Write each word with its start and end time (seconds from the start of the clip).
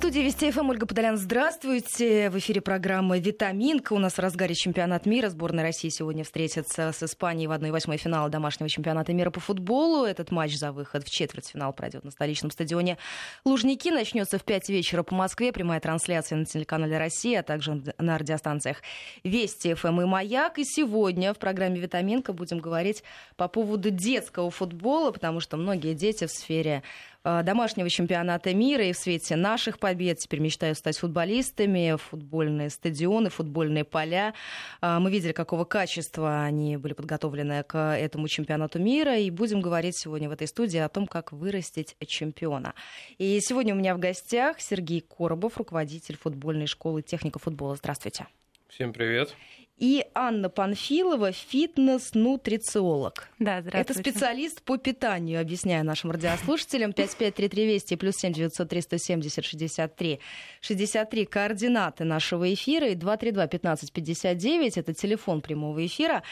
студии 0.00 0.20
Вести 0.20 0.50
ФМ 0.50 0.70
Ольга 0.70 0.86
Подолян. 0.86 1.18
Здравствуйте. 1.18 2.30
В 2.30 2.38
эфире 2.38 2.62
программа 2.62 3.18
«Витаминка». 3.18 3.92
У 3.92 3.98
нас 3.98 4.14
в 4.14 4.18
разгаре 4.18 4.54
чемпионат 4.54 5.04
мира. 5.04 5.28
Сборная 5.28 5.62
России 5.62 5.90
сегодня 5.90 6.24
встретится 6.24 6.92
с 6.92 7.02
Испанией 7.02 7.48
в 7.48 7.52
1-8 7.52 7.98
финала 7.98 8.30
домашнего 8.30 8.70
чемпионата 8.70 9.12
мира 9.12 9.28
по 9.30 9.40
футболу. 9.40 10.06
Этот 10.06 10.30
матч 10.30 10.56
за 10.56 10.72
выход 10.72 11.04
в 11.04 11.10
четвертьфинал 11.10 11.74
пройдет 11.74 12.02
на 12.02 12.12
столичном 12.12 12.50
стадионе 12.50 12.96
Лужники. 13.44 13.90
Начнется 13.90 14.38
в 14.38 14.44
5 14.44 14.70
вечера 14.70 15.02
по 15.02 15.14
Москве. 15.14 15.52
Прямая 15.52 15.80
трансляция 15.80 16.38
на 16.38 16.46
телеканале 16.46 16.96
«Россия», 16.96 17.40
а 17.40 17.42
также 17.42 17.82
на 17.98 18.16
радиостанциях 18.16 18.78
Вести 19.22 19.74
ФМ 19.74 20.00
и 20.00 20.04
«Маяк». 20.06 20.58
И 20.58 20.64
сегодня 20.64 21.34
в 21.34 21.38
программе 21.38 21.78
«Витаминка» 21.78 22.32
будем 22.32 22.60
говорить 22.60 23.04
по 23.36 23.48
поводу 23.48 23.90
детского 23.90 24.50
футбола, 24.50 25.10
потому 25.10 25.40
что 25.40 25.58
многие 25.58 25.92
дети 25.92 26.24
в 26.24 26.30
сфере 26.30 26.84
домашнего 27.24 27.88
чемпионата 27.90 28.54
мира 28.54 28.84
и 28.84 28.92
в 28.92 28.96
свете 28.96 29.36
наших 29.36 29.78
побед 29.78 30.18
теперь 30.18 30.40
мечтают 30.40 30.78
стать 30.78 30.98
футболистами, 30.98 31.96
футбольные 31.96 32.70
стадионы, 32.70 33.30
футбольные 33.30 33.84
поля. 33.84 34.34
Э, 34.80 34.98
мы 34.98 35.10
видели, 35.10 35.32
какого 35.32 35.64
качества 35.64 36.42
они 36.42 36.76
были 36.76 36.94
подготовлены 36.94 37.62
к 37.62 37.78
этому 37.96 38.28
чемпионату 38.28 38.78
мира, 38.78 39.18
и 39.18 39.30
будем 39.30 39.60
говорить 39.60 39.96
сегодня 39.96 40.28
в 40.28 40.32
этой 40.32 40.46
студии 40.46 40.78
о 40.78 40.88
том, 40.88 41.06
как 41.06 41.32
вырастить 41.32 41.96
чемпиона. 42.06 42.74
И 43.18 43.38
сегодня 43.40 43.74
у 43.74 43.78
меня 43.78 43.94
в 43.94 43.98
гостях 43.98 44.60
Сергей 44.60 45.00
Коробов, 45.00 45.58
руководитель 45.58 46.16
футбольной 46.16 46.66
школы 46.66 47.02
техника 47.02 47.38
футбола. 47.38 47.76
Здравствуйте. 47.76 48.26
Всем 48.68 48.92
привет 48.92 49.34
и 49.80 50.04
Анна 50.14 50.50
Панфилова, 50.50 51.32
фитнес-нутрициолог. 51.32 53.28
Да, 53.38 53.62
здравствуйте. 53.62 53.78
Это 53.78 53.94
специалист 53.94 54.62
по 54.62 54.76
питанию, 54.76 55.40
объясняю 55.40 55.86
нашим 55.86 56.10
радиослушателям. 56.10 56.92
553320 56.92 57.98
плюс 57.98 58.16
7 58.16 58.32
903 58.32 58.82
170 58.82 59.44
63 59.44 60.20
63 60.60 61.24
координаты 61.24 62.04
нашего 62.04 62.52
эфира 62.52 62.88
и 62.88 62.94
232 62.94 63.46
15 63.46 63.92
59 63.92 64.76
это 64.76 64.92
телефон 64.92 65.40
прямого 65.40 65.84
эфира. 65.86 66.22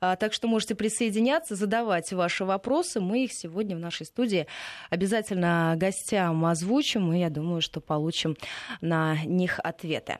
А, 0.00 0.16
так 0.16 0.34
что 0.34 0.46
можете 0.46 0.74
присоединяться, 0.74 1.54
задавать 1.54 2.12
ваши 2.12 2.44
вопросы. 2.44 3.00
Мы 3.00 3.24
их 3.24 3.32
сегодня 3.32 3.74
в 3.74 3.80
нашей 3.80 4.04
студии 4.04 4.46
обязательно 4.90 5.74
гостям 5.78 6.44
озвучим, 6.44 7.14
и 7.14 7.20
я 7.20 7.30
думаю, 7.30 7.62
что 7.62 7.80
получим 7.80 8.36
на 8.82 9.16
них 9.24 9.58
ответы. 9.64 10.18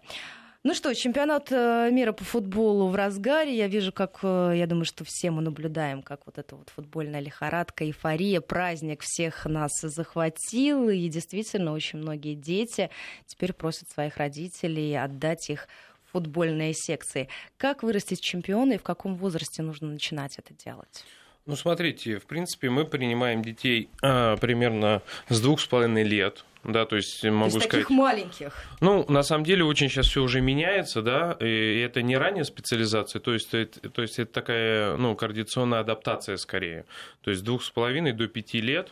Ну 0.64 0.74
что, 0.74 0.92
чемпионат 0.92 1.52
э, 1.52 1.88
мира 1.92 2.10
по 2.10 2.24
футболу 2.24 2.88
в 2.88 2.96
разгаре. 2.96 3.56
Я 3.56 3.68
вижу, 3.68 3.92
как, 3.92 4.18
э, 4.24 4.54
я 4.56 4.66
думаю, 4.66 4.84
что 4.86 5.04
все 5.04 5.30
мы 5.30 5.40
наблюдаем, 5.40 6.02
как 6.02 6.26
вот 6.26 6.36
эта 6.36 6.56
вот 6.56 6.68
футбольная 6.70 7.20
лихорадка, 7.20 7.84
эйфория, 7.84 8.40
праздник 8.40 9.02
всех 9.02 9.46
нас 9.46 9.70
захватил. 9.80 10.88
И 10.88 11.08
действительно, 11.08 11.72
очень 11.72 12.00
многие 12.00 12.34
дети 12.34 12.90
теперь 13.26 13.52
просят 13.52 13.88
своих 13.90 14.16
родителей 14.16 14.96
отдать 14.96 15.48
их 15.48 15.68
футбольные 16.10 16.74
секции. 16.74 17.28
Как 17.56 17.84
вырастить 17.84 18.20
чемпиона 18.20 18.72
и 18.72 18.78
в 18.78 18.82
каком 18.82 19.14
возрасте 19.14 19.62
нужно 19.62 19.88
начинать 19.88 20.38
это 20.38 20.54
делать? 20.54 21.04
Ну, 21.48 21.56
смотрите, 21.56 22.18
в 22.18 22.26
принципе, 22.26 22.68
мы 22.68 22.84
принимаем 22.84 23.40
детей 23.40 23.88
а, 24.02 24.36
примерно 24.36 25.00
с 25.30 25.40
двух 25.40 25.60
с 25.60 25.66
половиной 25.66 26.02
лет. 26.02 26.44
Да, 26.62 26.84
то 26.84 26.96
есть 26.96 27.24
могу 27.24 27.38
то 27.38 27.56
есть 27.56 27.68
сказать. 27.68 27.70
Таких 27.70 27.90
маленьких. 27.90 28.52
Ну, 28.80 29.06
на 29.08 29.22
самом 29.22 29.44
деле, 29.44 29.64
очень 29.64 29.88
сейчас 29.88 30.08
все 30.08 30.22
уже 30.22 30.42
меняется, 30.42 31.00
да, 31.00 31.38
и 31.40 31.80
это 31.80 32.02
не 32.02 32.18
ранняя 32.18 32.44
специализация, 32.44 33.20
то 33.20 33.32
есть, 33.32 33.54
это, 33.54 33.88
то 33.88 34.02
есть 34.02 34.18
это 34.18 34.30
такая, 34.30 34.96
ну, 34.98 35.16
координационная 35.16 35.80
адаптация 35.80 36.36
скорее. 36.36 36.84
То 37.22 37.30
есть 37.30 37.42
двух 37.44 37.64
с 37.64 37.70
половиной 37.70 38.12
до 38.12 38.28
пяти 38.28 38.60
лет 38.60 38.90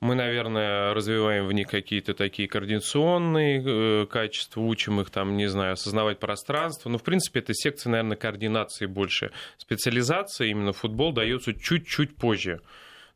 мы, 0.00 0.14
наверное, 0.14 0.94
развиваем 0.94 1.46
в 1.46 1.52
них 1.52 1.68
какие-то 1.68 2.14
такие 2.14 2.48
координационные 2.48 3.62
э, 3.64 4.06
качества, 4.06 4.60
учим 4.60 5.00
их 5.00 5.10
там, 5.10 5.36
не 5.36 5.48
знаю, 5.48 5.72
осознавать 5.72 6.20
пространство. 6.20 6.88
Ну, 6.88 6.98
в 6.98 7.02
принципе, 7.02 7.40
это 7.40 7.52
секция, 7.52 7.90
наверное, 7.90 8.16
координации 8.16 8.86
больше. 8.86 9.32
Специализация, 9.56 10.48
именно 10.48 10.72
футбол, 10.72 11.12
дается 11.12 11.52
чуть-чуть 11.52 12.14
позже. 12.14 12.60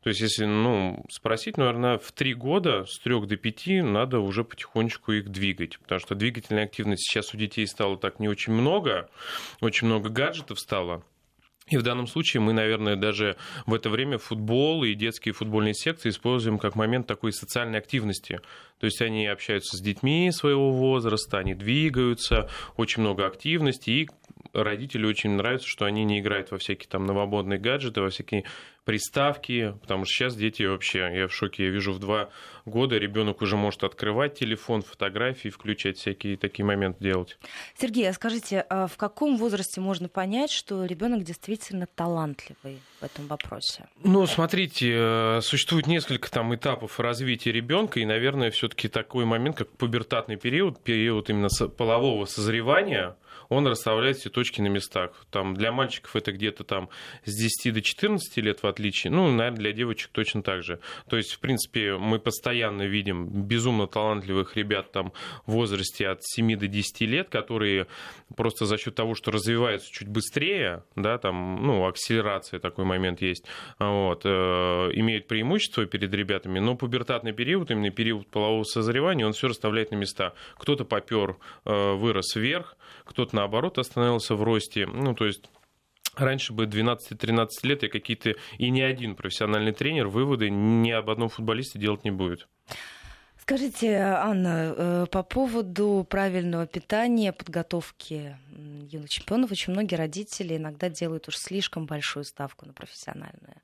То 0.03 0.09
есть, 0.09 0.19
если 0.19 0.43
ну, 0.43 1.05
спросить, 1.09 1.55
наверное, 1.55 1.97
в 1.97 2.11
три 2.11 2.33
года 2.33 2.83
с 2.85 2.99
трех 2.99 3.25
до 3.27 3.37
пяти 3.37 3.81
надо 3.81 4.19
уже 4.19 4.43
потихонечку 4.43 5.13
их 5.13 5.29
двигать. 5.29 5.79
Потому 5.79 5.99
что 5.99 6.15
двигательной 6.15 6.63
активности 6.63 7.09
сейчас 7.09 7.33
у 7.33 7.37
детей 7.37 7.65
стало 7.65 7.97
так 7.97 8.19
не 8.19 8.27
очень 8.27 8.51
много, 8.51 9.09
очень 9.61 9.87
много 9.87 10.09
гаджетов 10.09 10.59
стало. 10.59 11.03
И 11.73 11.77
в 11.77 11.81
данном 11.81 12.05
случае 12.05 12.39
мы, 12.39 12.53
наверное, 12.53 12.95
даже 12.95 13.35
в 13.65 13.73
это 13.73 13.89
время 13.89 14.19
футбол 14.19 14.83
и 14.83 14.93
детские 14.93 15.33
футбольные 15.33 15.73
секции 15.73 16.09
используем 16.09 16.59
как 16.59 16.75
момент 16.75 17.07
такой 17.07 17.33
социальной 17.33 17.79
активности. 17.79 18.41
То 18.79 18.85
есть 18.85 19.01
они 19.01 19.25
общаются 19.25 19.75
с 19.75 19.81
детьми 19.81 20.29
своего 20.31 20.71
возраста, 20.71 21.39
они 21.39 21.55
двигаются, 21.55 22.47
очень 22.77 23.01
много 23.01 23.25
активности, 23.25 23.89
и 23.89 24.09
родителю 24.53 25.09
очень 25.09 25.31
нравится, 25.31 25.67
что 25.67 25.85
они 25.85 26.03
не 26.03 26.19
играют 26.19 26.51
во 26.51 26.57
всякие 26.57 26.87
там 26.87 27.05
новомодные 27.05 27.59
гаджеты, 27.59 28.01
во 28.01 28.09
всякие 28.09 28.45
приставки, 28.85 29.75
потому 29.81 30.05
что 30.05 30.13
сейчас 30.13 30.35
дети 30.35 30.63
вообще, 30.63 31.09
я 31.13 31.27
в 31.27 31.33
шоке, 31.33 31.65
я 31.65 31.69
вижу 31.69 31.93
в 31.93 31.99
два 31.99 32.29
года 32.65 32.97
ребенок 32.97 33.41
уже 33.41 33.55
может 33.55 33.83
открывать 33.83 34.37
телефон, 34.37 34.81
фотографии, 34.81 35.49
включать 35.49 35.97
всякие 35.97 36.37
такие 36.37 36.65
моменты 36.65 37.01
делать. 37.01 37.37
Сергей, 37.77 38.09
а 38.09 38.13
скажите, 38.13 38.65
а 38.69 38.87
в 38.87 38.97
каком 38.97 39.37
возрасте 39.37 39.79
можно 39.79 40.09
понять, 40.09 40.51
что 40.51 40.85
ребенок 40.85 41.23
действительно 41.23 41.87
талантливый 41.87 42.79
в 42.99 43.03
этом 43.03 43.27
вопросе? 43.27 43.85
Ну, 44.03 44.25
смотрите, 44.27 44.93
э, 44.93 45.41
существует 45.41 45.87
несколько 45.87 46.29
там 46.29 46.53
этапов 46.53 46.99
развития 46.99 47.51
ребенка, 47.51 47.99
и, 47.99 48.05
наверное, 48.05 48.51
все-таки 48.51 48.87
такой 48.89 49.25
момент, 49.25 49.57
как 49.57 49.69
пубертатный 49.71 50.35
период, 50.35 50.83
период 50.83 51.29
именно 51.29 51.49
полового 51.77 52.25
созревания, 52.25 53.15
он 53.49 53.67
расставляет 53.67 54.17
все 54.17 54.29
точки 54.29 54.61
на 54.61 54.67
местах. 54.67 55.11
Там 55.31 55.53
для 55.53 55.71
мальчиков 55.71 56.15
это 56.15 56.31
где-то 56.31 56.63
там 56.63 56.89
с 57.25 57.35
10 57.35 57.73
до 57.73 57.81
14 57.81 58.37
лет 58.37 58.63
в 58.63 58.67
отличие, 58.67 59.11
ну, 59.11 59.31
наверное, 59.31 59.59
для 59.59 59.71
девочек 59.73 60.09
точно 60.11 60.41
так 60.43 60.63
же. 60.63 60.79
То 61.09 61.17
есть, 61.17 61.33
в 61.33 61.39
принципе, 61.39 61.97
мы 61.97 62.19
постоянно 62.19 62.83
видим 62.83 63.27
безумно 63.27 63.87
талантливых 63.87 64.55
ребят 64.55 64.91
там 64.91 65.13
в 65.45 65.53
возрасте 65.53 66.07
от 66.07 66.23
7 66.23 66.57
до 66.57 66.67
10 66.67 67.01
лет, 67.01 67.29
которые 67.29 67.87
просто 68.35 68.65
за 68.65 68.77
счет 68.77 68.95
того, 68.95 69.15
что 69.15 69.31
развиваются 69.31 69.91
чуть 69.91 70.07
быстрее, 70.07 70.83
да, 70.95 71.17
там, 71.17 71.65
ну, 71.65 71.85
акселерация 71.85 72.59
такой 72.59 72.85
момент 72.85 73.21
есть, 73.21 73.45
вот, 73.79 74.21
э, 74.25 74.29
имеют 74.29 75.27
преимущество 75.27 75.85
перед 75.85 76.13
ребятами, 76.13 76.59
но 76.59 76.75
пубертатный 76.75 77.33
период, 77.33 77.71
именно 77.71 77.89
период 77.91 78.27
полового 78.27 78.63
созревания, 78.63 79.25
он 79.25 79.33
все 79.33 79.47
расставляет 79.47 79.91
на 79.91 79.95
места. 79.95 80.33
Кто-то 80.57 80.85
попер, 80.85 81.37
э, 81.65 81.93
вырос 81.93 82.35
вверх, 82.35 82.77
кто-то 83.05 83.32
наоборот 83.33 83.77
остановился 83.77 84.35
в 84.35 84.43
росте. 84.43 84.85
Ну, 84.85 85.13
то 85.13 85.25
есть 85.25 85.49
Раньше 86.15 86.53
бы 86.53 86.65
12-13 86.65 87.47
лет 87.63 87.83
и 87.83 87.87
какие-то 87.87 88.35
и 88.59 88.69
ни 88.69 88.81
один 88.81 89.15
профессиональный 89.15 89.71
тренер 89.71 90.07
выводы 90.09 90.49
ни 90.49 90.91
об 90.91 91.09
одном 91.09 91.29
футболисте 91.29 91.79
делать 91.79 92.03
не 92.03 92.11
будет. 92.11 92.47
Скажите, 93.41 93.97
Анна, 93.97 94.73
э, 94.77 95.05
по 95.11 95.23
поводу 95.23 96.05
правильного 96.09 96.65
питания, 96.65 97.33
подготовки 97.33 98.37
юных 98.89 99.09
чемпионов, 99.09 99.51
очень 99.51 99.73
многие 99.73 99.95
родители 99.95 100.55
иногда 100.55 100.87
делают 100.87 101.27
уж 101.27 101.35
слишком 101.35 101.85
большую 101.85 102.23
ставку 102.25 102.65
на 102.65 102.73
профессиональную 102.73 103.55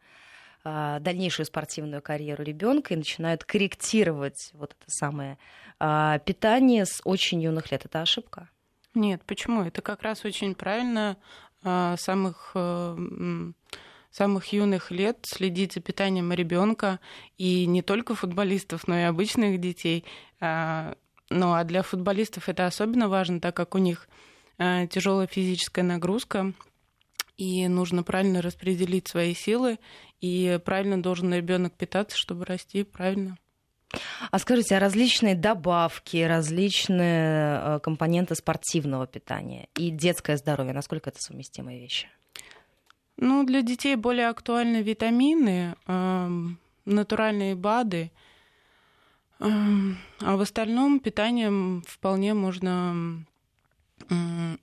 а, 0.65 0.99
дальнейшую 0.99 1.45
спортивную 1.45 2.01
карьеру 2.01 2.43
ребенка 2.43 2.93
и 2.93 2.97
начинают 2.97 3.45
корректировать 3.45 4.51
вот 4.53 4.71
это 4.71 4.83
самое 4.87 5.37
а, 5.79 6.19
питание 6.19 6.85
с 6.85 6.99
очень 7.05 7.41
юных 7.41 7.71
лет. 7.71 7.85
Это 7.85 8.01
ошибка? 8.01 8.49
Нет, 8.95 9.21
почему? 9.25 9.63
Это 9.63 9.81
как 9.81 10.01
раз 10.01 10.25
очень 10.25 10.55
правильно 10.55 11.17
а, 11.63 11.95
самых 11.97 12.51
э, 12.55 12.97
самых 14.11 14.53
юных 14.53 14.91
лет 14.91 15.19
следить 15.23 15.73
за 15.73 15.81
питанием 15.81 16.33
ребенка 16.33 16.99
и 17.37 17.65
не 17.65 17.81
только 17.81 18.15
футболистов, 18.15 18.87
но 18.87 18.97
и 18.97 19.03
обычных 19.03 19.59
детей. 19.59 20.05
А, 20.39 20.95
ну 21.29 21.53
а 21.53 21.63
для 21.63 21.83
футболистов 21.83 22.49
это 22.49 22.65
особенно 22.65 23.07
важно, 23.07 23.39
так 23.39 23.55
как 23.55 23.75
у 23.75 23.77
них 23.77 24.07
а, 24.57 24.87
тяжелая 24.87 25.27
физическая 25.27 25.85
нагрузка, 25.85 26.53
и 27.37 27.67
нужно 27.67 28.03
правильно 28.03 28.41
распределить 28.41 29.07
свои 29.07 29.33
силы, 29.33 29.79
и 30.19 30.59
правильно 30.65 31.01
должен 31.01 31.33
ребенок 31.33 31.73
питаться, 31.73 32.17
чтобы 32.17 32.45
расти 32.45 32.83
правильно. 32.83 33.37
А 34.31 34.39
скажите, 34.39 34.75
а 34.75 34.79
различные 34.79 35.35
добавки, 35.35 36.17
различные 36.17 37.59
э, 37.59 37.79
компоненты 37.81 38.35
спортивного 38.35 39.07
питания 39.07 39.67
и 39.75 39.89
детское 39.89 40.37
здоровье, 40.37 40.73
насколько 40.73 41.09
это 41.09 41.19
совместимые 41.19 41.79
вещи? 41.79 42.07
Ну, 43.17 43.43
для 43.43 43.61
детей 43.61 43.95
более 43.95 44.27
актуальны 44.27 44.81
витамины, 44.83 45.75
э, 45.87 46.29
натуральные 46.85 47.55
БАДы, 47.55 48.11
э, 49.39 49.45
а 50.21 50.35
в 50.37 50.41
остальном 50.41 50.99
питанием 50.99 51.83
вполне 51.87 52.33
можно... 52.33 53.25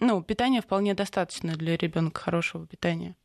Ну, 0.00 0.22
питание 0.22 0.62
вполне 0.62 0.94
достаточно 0.94 1.54
для 1.54 1.76
ребенка 1.76 2.20
хорошего 2.20 2.66
питания. 2.66 3.16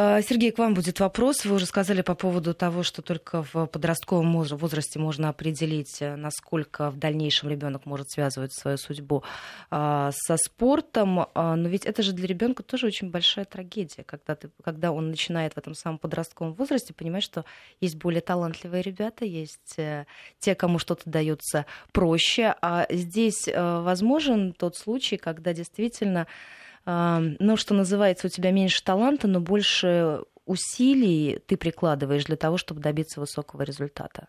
А, 0.00 0.22
Сергей, 0.22 0.52
к 0.52 0.58
вам 0.58 0.74
будет 0.74 1.00
вопрос. 1.00 1.44
Вы 1.44 1.56
уже 1.56 1.66
сказали 1.66 2.02
по 2.02 2.14
поводу 2.14 2.54
того, 2.54 2.84
что 2.84 3.02
только 3.02 3.42
в 3.42 3.66
подростковом 3.66 4.32
возрасте 4.42 5.00
можно 5.00 5.28
определить, 5.28 6.00
э, 6.00 6.14
насколько 6.14 6.90
в 6.90 6.98
дальнейшем 6.98 7.48
ребенок 7.48 7.84
может 7.84 8.08
связывать 8.08 8.52
свою 8.52 8.76
судьбу 8.76 9.24
а, 9.72 10.12
со 10.12 10.36
спортом. 10.36 11.26
Но 11.34 11.68
ведь 11.68 11.84
это 11.84 12.04
же 12.04 12.12
для 12.12 12.28
ребенка 12.28 12.62
тоже 12.62 12.86
очень 12.86 13.10
большая 13.10 13.44
трагедия, 13.44 14.04
когда, 14.04 14.36
ты, 14.36 14.50
когда 14.62 14.92
он 14.92 15.10
начинает 15.10 15.54
в 15.54 15.58
этом 15.58 15.74
самом 15.74 15.98
подростковом 15.98 16.54
возрасте 16.54 16.94
понимать, 16.94 17.24
что 17.24 17.44
есть 17.80 17.96
более 17.96 18.20
талантливые 18.20 18.82
ребята, 18.82 19.24
есть 19.24 19.78
э, 19.78 20.06
те, 20.38 20.54
кому 20.54 20.78
что-то 20.78 21.10
дается 21.10 21.66
проще. 21.90 22.54
А 22.62 22.86
здесь 22.88 23.48
э, 23.48 23.80
возможен 23.80 24.52
тот 24.52 24.76
случай, 24.76 25.16
когда 25.16 25.52
действительно 25.52 26.28
ну, 26.84 27.56
что 27.56 27.74
называется, 27.74 28.28
у 28.28 28.30
тебя 28.30 28.50
меньше 28.50 28.82
таланта, 28.82 29.28
но 29.28 29.40
больше 29.40 30.22
усилий 30.46 31.40
ты 31.46 31.56
прикладываешь 31.56 32.24
для 32.24 32.36
того, 32.36 32.56
чтобы 32.56 32.80
добиться 32.80 33.20
высокого 33.20 33.62
результата. 33.62 34.28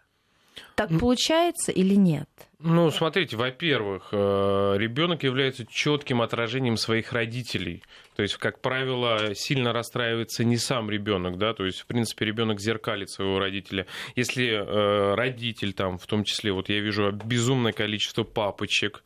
Так 0.76 0.90
получается 1.00 1.72
или 1.72 1.96
нет? 1.96 2.30
Ну, 2.60 2.92
смотрите, 2.92 3.38
во-первых, 3.38 4.10
э, 4.12 4.76
ребенок 4.78 5.24
является 5.24 5.66
четким 5.66 6.22
отражением 6.22 6.78
своих 6.78 7.14
родителей. 7.14 7.84
То 8.16 8.24
есть, 8.24 8.36
как 8.36 8.62
правило, 8.62 9.34
сильно 9.34 9.72
расстраивается 9.72 10.44
не 10.44 10.58
сам 10.58 10.90
ребенок, 10.90 11.38
да, 11.38 11.54
то 11.54 11.66
есть, 11.66 11.80
в 11.80 11.86
принципе, 11.86 12.26
ребенок 12.26 12.60
зеркалит 12.60 13.10
своего 13.10 13.40
родителя. 13.40 13.86
Если 14.16 14.50
э, 14.50 15.16
родитель 15.16 15.74
там, 15.74 15.98
в 15.98 16.06
том 16.06 16.24
числе, 16.24 16.52
вот 16.52 16.70
я 16.70 16.80
вижу 16.80 17.12
безумное 17.12 17.72
количество 17.72 18.24
папочек, 18.24 19.04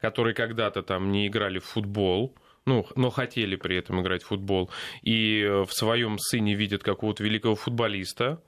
которые 0.00 0.34
когда-то 0.34 0.82
там 0.82 1.10
не 1.10 1.26
играли 1.26 1.58
в 1.58 1.64
футбол, 1.64 2.34
ну, 2.66 2.86
но 2.96 3.10
хотели 3.10 3.56
при 3.56 3.76
этом 3.76 4.00
играть 4.00 4.22
в 4.22 4.28
футбол, 4.28 4.70
и 5.02 5.42
э, 5.42 5.64
в 5.64 5.72
своем 5.72 6.18
сыне 6.18 6.54
видят 6.54 6.82
какого-то 6.82 7.22
великого 7.22 7.54
футболиста, 7.54 8.40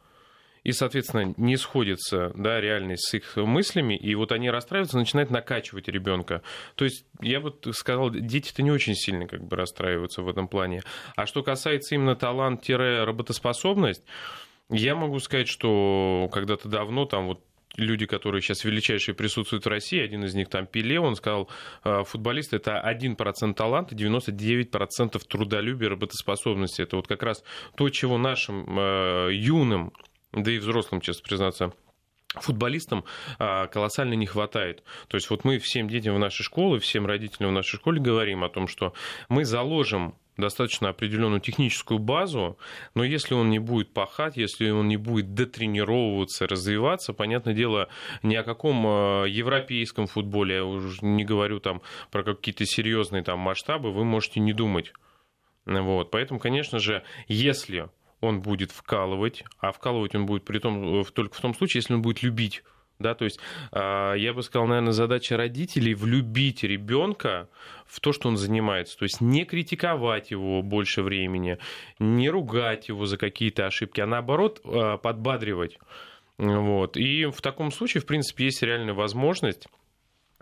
и, 0.67 0.73
соответственно, 0.73 1.33
не 1.37 1.57
сходится 1.57 2.33
да, 2.35 2.61
реальность 2.61 3.09
с 3.09 3.15
их 3.15 3.37
мыслями, 3.37 3.97
и 3.97 4.17
вот 4.17 4.33
они 4.33 4.51
расстраиваются, 4.51 4.99
начинают 4.99 5.31
накачивать 5.31 5.87
ребенка. 5.87 6.43
То 6.75 6.85
есть, 6.85 7.07
я 7.21 7.41
бы 7.41 7.55
сказал, 7.73 8.11
дети-то 8.11 8.63
не 8.63 8.73
очень 8.73 8.97
сильно 8.97 9.29
как 9.29 9.45
бы 9.45 9.55
расстраиваются 9.55 10.23
в 10.23 10.29
этом 10.29 10.49
плане. 10.49 10.83
А 11.15 11.27
что 11.27 11.45
касается 11.45 11.95
именно 11.95 12.17
талант-работоспособность, 12.17 14.03
я 14.69 14.97
могу 14.97 15.21
сказать, 15.21 15.47
что 15.47 16.29
когда-то 16.33 16.69
давно, 16.69 17.05
там 17.05 17.29
вот 17.29 17.46
люди, 17.77 18.07
которые 18.07 18.43
сейчас 18.43 18.65
величайшие 18.65 19.15
присутствуют 19.15 19.65
в 19.65 19.69
России, 19.69 20.01
один 20.01 20.25
из 20.25 20.35
них 20.35 20.49
там 20.49 20.67
Пеле, 20.67 21.01
он 21.01 21.17
сказал, 21.17 21.49
«А, 21.83 22.05
футболист 22.05 22.55
это 22.55 22.81
1% 22.81 23.55
таланта, 23.55 23.95
99% 23.95 25.23
трудолюбия, 25.27 25.91
работоспособности. 25.91 26.83
Это 26.83 26.97
вот 26.97 27.07
как 27.07 27.23
раз 27.23 27.43
то, 27.77 27.89
чего 27.91 28.19
нашим 28.19 28.79
э, 28.79 29.31
юным, 29.33 29.93
да 30.33 30.51
и 30.51 30.59
взрослым, 30.59 31.01
честно 31.01 31.23
признаться, 31.27 31.73
футболистам 32.35 33.05
а, 33.39 33.67
колоссально 33.67 34.15
не 34.15 34.27
хватает. 34.27 34.83
То 35.09 35.17
есть 35.17 35.31
вот 35.31 35.45
мы 35.45 35.59
всем 35.59 35.89
детям 35.89 36.15
в 36.15 36.19
нашей 36.19 36.43
школе, 36.43 36.81
всем 36.81 37.07
родителям 37.07 37.51
в 37.51 37.55
нашей 37.55 37.77
школе 37.77 38.01
говорим 38.01 38.45
о 38.45 38.49
том, 38.49 38.69
что 38.69 38.93
мы 39.29 39.45
заложим 39.45 40.17
достаточно 40.37 40.89
определенную 40.89 41.41
техническую 41.41 41.99
базу, 41.99 42.59
но 42.95 43.05
если 43.05 43.35
он 43.35 43.51
не 43.51 43.59
будет 43.59 43.93
пахать, 43.93 44.37
если 44.37 44.71
он 44.71 44.89
не 44.89 44.97
будет 44.97 45.35
дотренировываться, 45.35 46.47
развиваться, 46.47 47.13
понятное 47.13 47.55
дело, 47.55 47.89
ни 48.23 48.35
о 48.35 48.43
каком 48.43 48.87
э, 48.87 49.29
европейском 49.29 50.07
футболе, 50.07 50.57
я 50.57 50.65
уже 50.65 51.05
не 51.05 51.25
говорю 51.25 51.61
там 51.61 51.83
про 52.11 52.23
какие-то 52.23 52.67
серьезные 52.67 53.23
там 53.23 53.39
масштабы, 53.39 53.93
вы 53.93 54.05
можете 54.05 54.41
не 54.41 54.53
думать. 54.53 54.93
Вот. 55.65 56.11
Поэтому, 56.11 56.39
конечно 56.39 56.79
же, 56.79 57.03
если 57.27 57.89
он 58.21 58.41
будет 58.41 58.71
вкалывать, 58.71 59.45
а 59.59 59.73
вкалывать 59.73 60.15
он 60.15 60.27
будет 60.27 60.45
при 60.45 60.59
том, 60.59 61.01
э, 61.01 61.05
только 61.13 61.37
в 61.37 61.41
том 61.41 61.55
случае, 61.55 61.81
если 61.81 61.95
он 61.95 62.03
будет 62.03 62.23
любить 62.23 62.63
да, 62.99 63.15
то 63.15 63.25
есть 63.25 63.39
а, 63.73 64.15
я 64.15 64.33
бы 64.33 64.43
сказал, 64.43 64.67
наверное, 64.67 64.93
задача 64.93 65.37
родителей 65.37 65.95
влюбить 65.95 66.63
ребенка 66.63 67.49
в 67.87 68.01
то, 68.01 68.13
что 68.13 68.29
он 68.29 68.37
занимается. 68.37 68.97
То 68.99 69.05
есть 69.05 69.21
не 69.21 69.45
критиковать 69.45 70.31
его 70.31 70.63
больше 70.63 71.03
времени, 71.03 71.59
не 71.99 72.31
ругать 72.31 72.89
его 72.89 73.07
за 73.07 73.19
какие-то 73.19 73.67
ошибки, 73.67 74.01
а 74.01 74.07
наоборот 74.07 74.61
а, 74.65 74.97
подбадривать. 74.97 75.79
Вот. 76.39 76.97
И 76.97 77.27
в 77.27 77.41
таком 77.41 77.73
случае, 77.73 78.03
в 78.03 78.07
принципе, 78.07 78.45
есть 78.45 78.63
реальная 78.63 78.95
возможность 78.95 79.69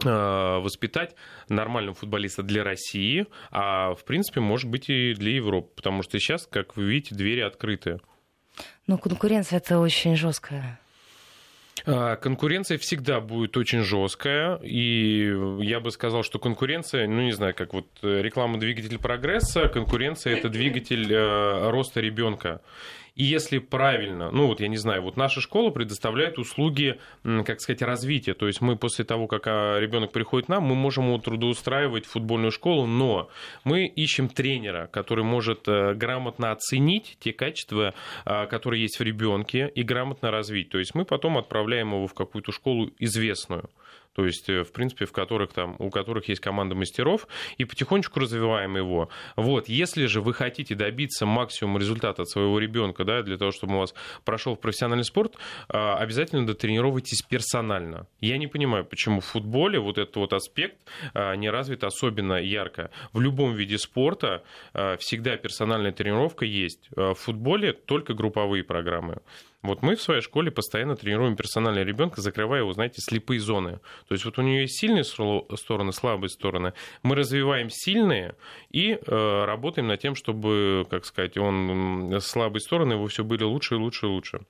а, 0.05 0.61
воспитать 0.61 1.15
нормального 1.49 1.95
футболиста 1.95 2.43
для 2.43 2.65
России, 2.65 3.27
а 3.51 3.95
в 3.95 4.05
принципе, 4.05 4.41
может 4.41 4.71
быть, 4.71 4.89
и 4.89 5.15
для 5.15 5.33
Европы, 5.33 5.71
потому 5.77 6.03
что 6.03 6.19
сейчас, 6.19 6.47
как 6.47 6.77
вы 6.77 6.85
видите, 6.85 7.15
двери 7.15 7.41
открыты. 7.41 8.01
Но 8.87 8.99
конкуренция 8.99 9.59
это 9.59 9.79
очень 9.79 10.17
жесткая. 10.17 10.81
А, 11.87 12.17
конкуренция 12.17 12.79
всегда 12.79 13.21
будет 13.21 13.57
очень 13.57 13.81
жесткая, 13.81 14.57
и 14.63 15.35
я 15.61 15.81
бы 15.81 15.91
сказал, 15.91 16.23
что 16.23 16.39
конкуренция, 16.39 17.07
ну 17.07 17.23
не 17.23 17.33
знаю, 17.33 17.55
как 17.55 17.75
вот 17.75 17.87
реклама 18.03 18.59
двигатель 18.59 18.99
прогресса, 18.99 19.69
конкуренция 19.69 20.37
это 20.37 20.49
двигатель 20.49 21.13
э, 21.13 21.71
роста 21.71 22.01
ребенка. 22.01 22.61
И 23.15 23.23
если 23.23 23.59
правильно, 23.59 24.31
ну 24.33 24.49
вот 24.49 24.61
я 24.61 24.67
не 24.67 24.77
знаю, 24.77 25.03
вот 25.03 25.17
наша 25.17 25.41
школа 25.41 25.71
предоставляет 25.71 26.37
услуги, 26.37 26.99
как 27.23 27.61
сказать, 27.61 27.81
развития. 27.83 28.35
То 28.35 28.49
есть 28.49 28.61
мы 28.61 28.77
после 28.77 29.05
того, 29.05 29.29
как 29.29 29.47
а, 29.47 29.79
ребенок 29.79 30.11
приходит 30.11 30.47
к 30.47 30.49
нам, 30.49 30.65
мы 30.65 30.75
можем 30.75 31.07
его 31.07 31.19
трудоустраивать 31.19 32.07
в 32.07 32.11
футбольную 32.11 32.51
школу, 32.51 32.87
но 32.87 33.31
мы 33.63 33.87
ищем 33.87 34.29
тренера, 34.29 34.89
который 34.91 35.23
может 35.23 35.69
э, 35.69 35.95
грамотно 35.95 36.51
оценить 36.51 37.17
те 37.21 37.33
качества, 37.33 37.95
а, 38.25 38.47
которые 38.47 38.83
есть 38.83 38.99
в 38.99 39.03
ребенке, 39.03 39.71
и 39.73 39.85
грамотно 39.85 40.33
развить. 40.33 40.71
То 40.71 40.79
есть 40.79 40.97
мы 40.97 41.05
потом 41.05 41.39
отправляем 41.39 41.93
его 41.93 42.09
в 42.09 42.15
какую-то 42.15 42.51
школу 42.51 42.91
известную 42.99 43.71
то 44.15 44.25
есть, 44.25 44.49
э, 44.49 44.63
в 44.63 44.73
принципе, 44.73 45.07
в 45.07 45.13
которых 45.13 45.53
там, 45.53 45.77
у 45.79 45.91
которых 45.91 46.29
есть 46.29 46.41
команда 46.41 46.75
мастеров, 46.75 47.27
и 47.59 47.65
потихонечку 47.65 48.21
развиваем 48.21 48.77
его. 48.77 49.09
Вот, 49.37 49.69
если 49.69 50.07
же 50.07 50.21
вы 50.21 50.35
хотите 50.35 50.75
добиться 50.75 51.27
максимума 51.27 51.79
результата 51.79 52.23
от 52.23 52.29
своего 52.29 52.59
ребенка, 52.59 53.05
да, 53.05 53.23
для 53.23 53.37
того, 53.37 53.51
чтобы 53.51 53.77
у 53.77 53.79
вас 53.79 53.95
прошел 54.25 54.55
в 54.55 54.61
профессиональный 54.61 55.05
спорт, 55.05 55.37
а, 55.69 55.97
обязательно 55.97 56.47
дотренировайтесь 56.47 57.23
персонально. 57.23 58.07
Я 58.21 58.39
не 58.39 58.47
понимаю, 58.47 58.85
почему 58.85 59.21
в 59.21 59.25
футболе 59.25 59.79
вот 59.79 59.99
этот 59.99 60.17
вот 60.17 60.33
аспект 60.33 60.77
а, 61.13 61.35
не 61.35 61.51
развит 61.51 61.85
особенно 61.85 62.35
ярко. 62.35 62.91
В 63.13 63.21
любом 63.21 63.55
виде 63.55 63.79
спорта 63.79 64.45
а, 64.73 64.97
всегда 64.99 65.37
персональная 65.37 65.93
тренировка 65.93 66.45
есть. 66.45 66.89
В 66.95 67.15
футболе 67.15 67.73
только 67.73 68.15
групповые 68.15 68.65
программы. 68.65 69.19
Вот 69.65 69.81
мы 69.81 69.97
в 69.97 70.03
своей 70.03 70.21
школе 70.21 70.51
постоянно 70.51 70.95
тренируем 70.95 71.37
персонального 71.37 71.85
ребенка, 71.85 72.21
закрывая 72.21 72.61
его, 72.61 72.73
знаете, 72.75 73.01
слепые 73.01 73.41
зоны. 73.41 73.81
То 74.07 74.13
есть 74.15 74.27
вот 74.27 74.39
у 74.39 74.43
нее 74.43 74.63
есть 74.63 74.79
сильные 74.79 75.05
стороны, 75.05 75.93
слабые 75.93 76.29
стороны. 76.29 76.75
Мы 77.03 77.17
развиваем 77.17 77.71
сильные 77.71 78.35
и 78.71 78.93
э, 78.93 79.45
работаем 79.47 79.89
над 79.89 80.01
тем, 80.01 80.17
чтобы, 80.17 80.87
как 80.91 81.07
сказать, 81.07 81.39
он 81.39 82.15
слабые 82.21 82.61
стороны 82.61 82.93
его 82.93 83.07
все 83.07 83.25
были 83.25 83.43
лучше 83.43 83.77
и 83.77 83.79
лучше 83.79 84.05
и 84.05 84.09
лучше. 84.11 84.41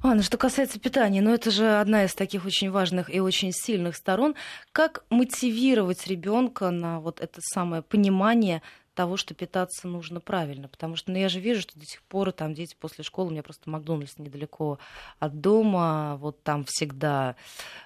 А, 0.00 0.14
ну 0.14 0.22
что 0.22 0.38
касается 0.38 0.80
питания, 0.80 1.20
ну 1.20 1.34
это 1.34 1.50
же 1.50 1.78
одна 1.78 2.04
из 2.04 2.14
таких 2.14 2.46
очень 2.46 2.70
важных 2.70 3.12
и 3.14 3.20
очень 3.20 3.52
сильных 3.52 3.96
сторон. 3.96 4.34
Как 4.72 5.04
мотивировать 5.10 6.06
ребенка 6.06 6.70
на 6.70 7.00
вот 7.00 7.20
это 7.20 7.40
самое 7.42 7.82
понимание 7.82 8.62
того, 8.98 9.16
что 9.16 9.32
питаться 9.32 9.86
нужно 9.86 10.18
правильно. 10.18 10.66
Потому 10.66 10.96
что 10.96 11.12
ну, 11.12 11.18
я 11.18 11.28
же 11.28 11.38
вижу, 11.38 11.60
что 11.60 11.78
до 11.78 11.86
сих 11.86 12.02
пор 12.02 12.32
там 12.32 12.52
дети 12.52 12.74
после 12.76 13.04
школы, 13.04 13.28
у 13.28 13.30
меня 13.30 13.44
просто 13.44 13.70
Макдональдс 13.70 14.18
недалеко 14.18 14.80
от 15.20 15.40
дома, 15.40 16.16
вот 16.16 16.42
там 16.42 16.64
всегда 16.66 17.36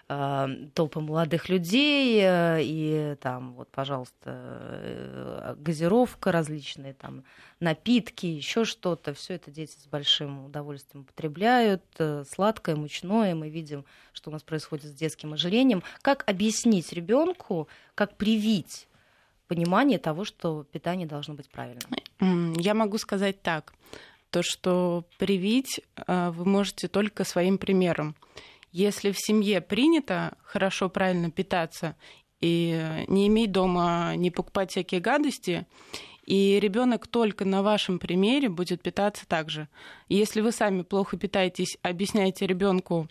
э, 0.09 0.49
толпы 0.73 1.01
молодых 1.01 1.51
людей, 1.51 2.19
э, 2.23 2.61
и 2.63 3.17
там 3.21 3.53
вот, 3.53 3.69
пожалуйста, 3.69 4.15
э, 4.25 5.55
газировка 5.59 6.33
различные, 6.33 6.95
там 6.95 7.25
напитки, 7.61 8.25
еще 8.25 8.65
что-то. 8.65 9.13
Все 9.13 9.35
это 9.35 9.51
дети 9.51 9.77
с 9.79 9.87
большим 9.87 10.47
удовольствием 10.47 11.03
употребляют. 11.03 11.83
Э, 11.99 12.25
сладкое, 12.27 12.75
мучное. 12.75 13.35
Мы 13.35 13.51
видим, 13.51 13.85
что 14.15 14.31
у 14.31 14.33
нас 14.33 14.43
происходит 14.43 14.87
с 14.87 14.95
детским 14.95 15.35
ожирением. 15.35 15.83
Как 16.01 16.25
объяснить 16.27 16.91
ребенку, 16.95 17.69
как 17.95 18.17
привить 18.17 18.89
понимание 19.49 19.99
того, 19.99 20.25
что 20.25 20.65
питание 20.65 21.07
должно 21.07 21.35
быть 21.35 21.51
правильным? 21.51 21.91
Я 22.57 22.75
могу 22.75 22.99
сказать 22.99 23.43
так, 23.43 23.75
то, 24.31 24.43
что 24.43 25.05
привить 25.19 25.81
э, 25.97 26.31
вы 26.31 26.45
можете 26.45 26.89
только 26.89 27.25
своим 27.25 27.59
примером. 27.59 28.17
Если 28.71 29.13
в 29.13 29.19
семье 29.19 29.61
принято 29.61 30.39
хорошо, 30.43 30.89
правильно 30.89 31.31
питаться 31.31 31.97
и 32.41 33.05
не 33.09 33.29
иметь 33.29 33.53
дома, 33.53 34.15
не 34.17 34.31
покупать 34.31 34.71
всякие 34.71 35.01
гадости, 35.01 35.67
и 36.25 36.61
ребенок 36.61 37.07
только 37.07 37.45
на 37.45 37.63
вашем 37.63 37.99
примере 37.99 38.49
будет 38.49 38.81
питаться 38.81 39.27
так 39.27 39.51
же. 39.51 39.69
Если 40.09 40.41
вы 40.41 40.53
сами 40.53 40.83
плохо 40.83 41.17
питаетесь, 41.17 41.77
объясняете 41.83 42.47
ребенку, 42.47 43.09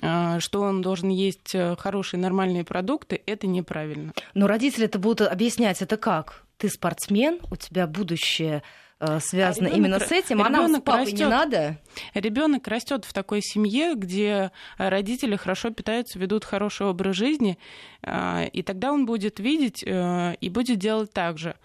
э, 0.00 0.38
что 0.38 0.60
он 0.60 0.80
должен 0.80 1.08
есть 1.08 1.54
э, 1.54 1.74
хорошие 1.76 2.20
нормальные 2.20 2.64
продукты, 2.64 3.20
это 3.26 3.46
неправильно. 3.46 4.12
Но 4.34 4.46
родители 4.46 4.84
это 4.84 4.98
будут 4.98 5.28
объяснять 5.28 5.82
это 5.82 5.96
как? 5.96 6.44
Ты 6.56 6.68
спортсмен, 6.68 7.40
у 7.50 7.56
тебя 7.56 7.88
будущее 7.88 8.62
э, 9.00 9.18
связано 9.20 9.68
а 9.68 9.72
именно 9.72 9.98
с 9.98 10.12
этим, 10.12 10.40
а 10.40 10.48
нам 10.48 10.72
с 10.72 10.80
папой 10.80 11.02
растет, 11.02 11.18
не 11.18 11.26
надо. 11.26 11.78
Ребенок 12.14 12.68
растет 12.68 13.04
в 13.04 13.12
такой 13.12 13.40
семье, 13.42 13.94
где 13.96 14.52
родители 14.78 15.34
хорошо 15.34 15.70
питаются, 15.70 16.20
ведут 16.20 16.44
хороший 16.44 16.86
образ 16.86 17.16
жизни, 17.16 17.58
и 18.06 18.62
тогда 18.64 18.92
он 18.92 19.04
будет 19.04 19.40
видеть 19.40 19.82
и 19.84 20.48
будет 20.48 20.78
делать 20.78 21.12
так 21.12 21.38
же. 21.38 21.56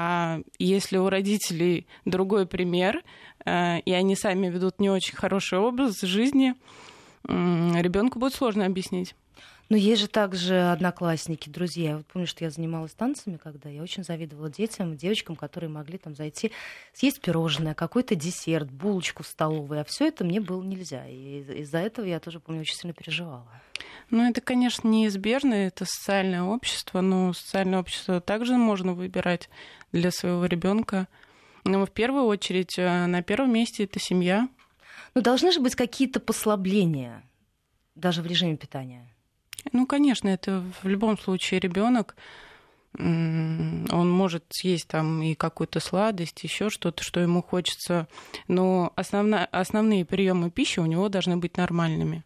А 0.00 0.42
если 0.60 0.96
у 0.96 1.08
родителей 1.08 1.88
другой 2.04 2.46
пример, 2.46 3.02
и 3.44 3.92
они 3.92 4.14
сами 4.14 4.46
ведут 4.46 4.78
не 4.78 4.90
очень 4.90 5.16
хороший 5.16 5.58
образ 5.58 6.00
жизни, 6.02 6.54
ребенку 7.24 8.20
будет 8.20 8.32
сложно 8.32 8.64
объяснить. 8.64 9.16
Но 9.70 9.76
есть 9.76 10.00
же 10.00 10.06
также 10.06 10.70
одноклассники, 10.70 11.48
друзья. 11.48 11.96
Вот 11.96 12.06
помню, 12.06 12.28
что 12.28 12.44
я 12.44 12.50
занималась 12.50 12.92
танцами, 12.92 13.38
когда 13.42 13.68
я 13.68 13.82
очень 13.82 14.04
завидовала 14.04 14.48
детям, 14.48 14.96
девочкам, 14.96 15.34
которые 15.34 15.68
могли 15.68 15.98
там 15.98 16.14
зайти, 16.14 16.52
съесть 16.94 17.20
пирожное, 17.20 17.74
какой-то 17.74 18.14
десерт, 18.14 18.70
булочку 18.70 19.24
в 19.24 19.26
столовой. 19.26 19.80
А 19.80 19.84
все 19.84 20.06
это 20.06 20.24
мне 20.24 20.40
было 20.40 20.62
нельзя. 20.62 21.06
И 21.08 21.40
из-за 21.62 21.78
этого 21.78 22.06
я 22.06 22.20
тоже, 22.20 22.38
помню, 22.38 22.60
очень 22.60 22.76
сильно 22.76 22.94
переживала. 22.94 23.46
Ну, 24.10 24.30
это, 24.30 24.40
конечно, 24.40 24.88
неизбежно, 24.88 25.52
это 25.52 25.84
социальное 25.84 26.44
общество, 26.44 27.02
но 27.02 27.34
социальное 27.34 27.80
общество 27.80 28.22
также 28.22 28.56
можно 28.56 28.94
выбирать 28.94 29.50
для 29.92 30.10
своего 30.10 30.46
ребенка. 30.46 31.08
Но 31.64 31.84
в 31.84 31.90
первую 31.90 32.24
очередь 32.24 32.78
э, 32.78 33.06
на 33.06 33.22
первом 33.22 33.52
месте 33.52 33.84
это 33.84 33.98
семья. 34.00 34.48
Но 35.14 35.20
должны 35.20 35.52
же 35.52 35.60
быть 35.60 35.74
какие-то 35.74 36.20
послабления 36.20 37.22
даже 37.94 38.22
в 38.22 38.26
режиме 38.26 38.56
питания. 38.56 39.06
Ну, 39.72 39.86
конечно, 39.86 40.28
это 40.28 40.64
в 40.82 40.88
любом 40.88 41.18
случае 41.18 41.60
ребенок. 41.60 42.16
Он 42.98 44.10
может 44.10 44.44
съесть 44.48 44.88
там 44.88 45.22
и 45.22 45.34
какую-то 45.34 45.78
сладость, 45.78 46.42
еще 46.42 46.70
что-то, 46.70 47.02
что 47.02 47.20
ему 47.20 47.42
хочется, 47.42 48.08
но 48.48 48.92
основна, 48.96 49.44
основные 49.44 50.04
приемы 50.04 50.50
пищи 50.50 50.80
у 50.80 50.86
него 50.86 51.08
должны 51.08 51.36
быть 51.36 51.56
нормальными. 51.56 52.24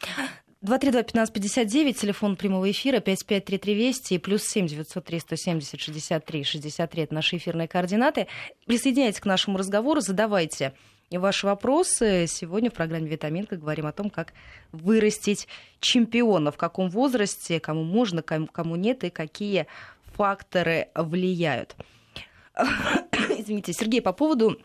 232-1559, 0.68 1.94
телефон 1.94 2.36
прямого 2.36 2.70
эфира, 2.70 3.00
553320 3.00 4.12
и 4.12 4.18
плюс 4.18 4.42
7 4.42 4.66
903 4.66 5.20
170 5.20 5.80
63 5.80 6.44
63 6.44 7.02
это 7.02 7.14
наши 7.14 7.38
эфирные 7.38 7.68
координаты. 7.68 8.26
Присоединяйтесь 8.66 9.20
к 9.20 9.24
нашему 9.24 9.56
разговору, 9.56 10.00
задавайте 10.00 10.74
ваши 11.10 11.46
вопросы. 11.46 12.26
Сегодня 12.28 12.70
в 12.70 12.74
программе 12.74 13.08
«Витаминка» 13.08 13.56
говорим 13.56 13.86
о 13.86 13.92
том, 13.92 14.10
как 14.10 14.34
вырастить 14.72 15.48
чемпиона, 15.80 16.52
в 16.52 16.58
каком 16.58 16.90
возрасте, 16.90 17.60
кому 17.60 17.82
можно, 17.82 18.22
кому 18.22 18.76
нет, 18.76 19.04
и 19.04 19.10
какие 19.10 19.66
факторы 20.14 20.88
влияют. 20.94 21.76
Извините, 23.38 23.72
Сергей, 23.72 24.02
по 24.02 24.12
поводу 24.12 24.60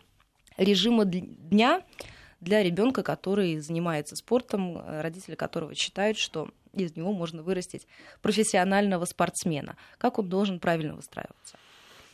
режима 0.58 1.06
дня 1.06 1.82
для 2.40 2.62
ребенка, 2.62 3.02
который 3.02 3.58
занимается 3.58 4.16
спортом, 4.16 4.82
родители 4.86 5.34
которого 5.34 5.74
считают, 5.74 6.18
что 6.18 6.48
из 6.72 6.96
него 6.96 7.12
можно 7.12 7.42
вырастить 7.42 7.86
профессионального 8.22 9.04
спортсмена. 9.04 9.76
Как 9.98 10.18
он 10.18 10.28
должен 10.28 10.60
правильно 10.60 10.94
выстраиваться? 10.94 11.56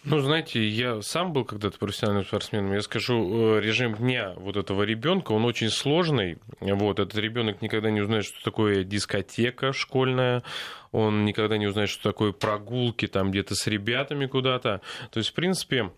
Ну, 0.03 0.19
знаете, 0.21 0.67
я 0.67 1.03
сам 1.03 1.35
был 1.35 1.45
когда-то 1.45 1.79
профессиональным 1.79 2.25
спортсменом. 2.25 2.73
Я 2.73 2.81
скажу, 2.81 3.57
э, 3.57 3.61
режим 3.61 3.95
дня 3.97 4.33
вот 4.37 4.57
этого 4.57 4.83
ребенка, 4.83 5.33
он 5.33 5.45
очень 5.45 5.69
сложный. 5.69 6.39
Вот, 6.61 6.99
этот 6.99 7.17
ребенок 7.17 7.61
никогда 7.61 7.91
не 7.91 8.00
узнает, 8.00 8.25
что 8.25 8.43
такое 8.43 8.83
дискотека 8.83 9.75
школьная. 9.75 10.43
Он 10.91 11.27
никогда 11.27 11.59
не 11.59 11.67
узнает, 11.67 11.91
что 11.91 12.03
такое 12.03 12.33
прогулки 12.33 13.09
там 13.09 13.31
где-то 13.31 13.55
с 13.55 13.67
ребятами 13.67 14.25
куда-то. 14.25 14.81
То 15.11 15.19
есть, 15.19 15.31
в 15.31 15.35
принципе, 15.35 15.91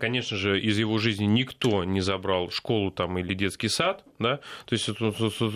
Конечно 0.00 0.36
же, 0.36 0.60
из 0.60 0.78
его 0.78 0.98
жизни 0.98 1.24
никто 1.24 1.84
не 1.84 2.00
забрал 2.00 2.50
школу 2.50 2.90
там 2.90 3.18
или 3.18 3.34
детский 3.34 3.68
сад, 3.68 4.04
да, 4.18 4.38
то 4.66 4.72
есть 4.72 4.88
он 5.00 5.14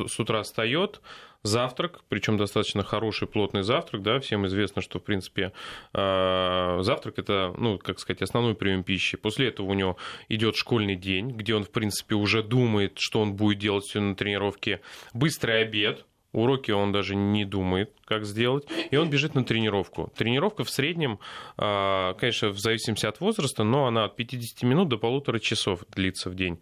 с 0.08 0.18
утра 0.20 0.42
встает, 0.42 1.00
завтрак, 1.42 2.00
причем 2.08 2.36
достаточно 2.36 2.82
хороший 2.82 3.28
плотный 3.28 3.62
завтрак, 3.62 4.02
да, 4.02 4.20
всем 4.20 4.46
известно, 4.46 4.82
что, 4.82 4.98
в 4.98 5.04
принципе, 5.04 5.52
а, 5.92 6.80
завтрак 6.82 7.18
это, 7.18 7.54
ну, 7.56 7.78
как 7.78 7.98
сказать, 7.98 8.22
основной 8.22 8.54
прием 8.54 8.82
пищи. 8.82 9.16
После 9.16 9.48
этого 9.48 9.66
у 9.66 9.74
него 9.74 9.96
идет 10.28 10.56
школьный 10.56 10.96
день, 10.96 11.30
где 11.30 11.54
он, 11.54 11.64
в 11.64 11.70
принципе, 11.70 12.14
уже 12.14 12.42
думает, 12.42 12.98
что 12.98 13.20
он 13.20 13.34
будет 13.34 13.58
делать 13.58 13.84
все 13.84 14.00
на 14.00 14.14
тренировке. 14.14 14.80
Быстрый 15.12 15.62
обед, 15.62 16.04
Уроки 16.38 16.70
он 16.70 16.92
даже 16.92 17.16
не 17.16 17.44
думает, 17.44 17.92
как 18.04 18.24
сделать, 18.24 18.66
и 18.90 18.96
он 18.96 19.10
бежит 19.10 19.34
на 19.34 19.44
тренировку. 19.44 20.12
Тренировка 20.16 20.64
в 20.64 20.70
среднем, 20.70 21.18
а, 21.56 22.14
конечно, 22.14 22.50
в 22.50 22.58
зависимости 22.58 23.06
от 23.06 23.20
возраста, 23.20 23.64
но 23.64 23.86
она 23.86 24.04
от 24.04 24.16
50 24.16 24.62
минут 24.62 24.88
до 24.88 24.98
полутора 24.98 25.38
часов 25.38 25.84
длится 25.90 26.30
в 26.30 26.34
день. 26.34 26.60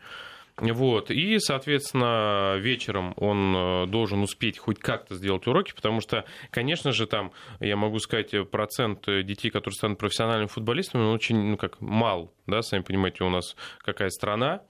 Вот. 0.58 1.10
И, 1.10 1.38
соответственно, 1.38 2.56
вечером 2.58 3.12
он 3.18 3.54
э, 3.54 3.86
должен 3.88 4.22
успеть 4.22 4.58
хоть 4.58 4.78
как-то 4.78 5.14
сделать 5.14 5.46
уроки, 5.46 5.74
потому 5.76 6.00
что, 6.00 6.24
конечно 6.50 6.92
же, 6.92 7.06
там, 7.06 7.32
я 7.60 7.76
могу 7.76 7.98
сказать, 7.98 8.32
процент 8.50 9.04
детей, 9.04 9.50
которые 9.50 9.74
станут 9.74 9.98
профессиональными 9.98 10.48
футболистами, 10.48 11.02
он 11.02 11.14
очень, 11.14 11.36
ну, 11.36 11.56
как 11.58 11.82
мал, 11.82 12.32
да, 12.46 12.62
сами 12.62 12.80
понимаете, 12.80 13.24
у 13.24 13.28
нас 13.28 13.54
какая 13.80 14.08
страна, 14.08 14.62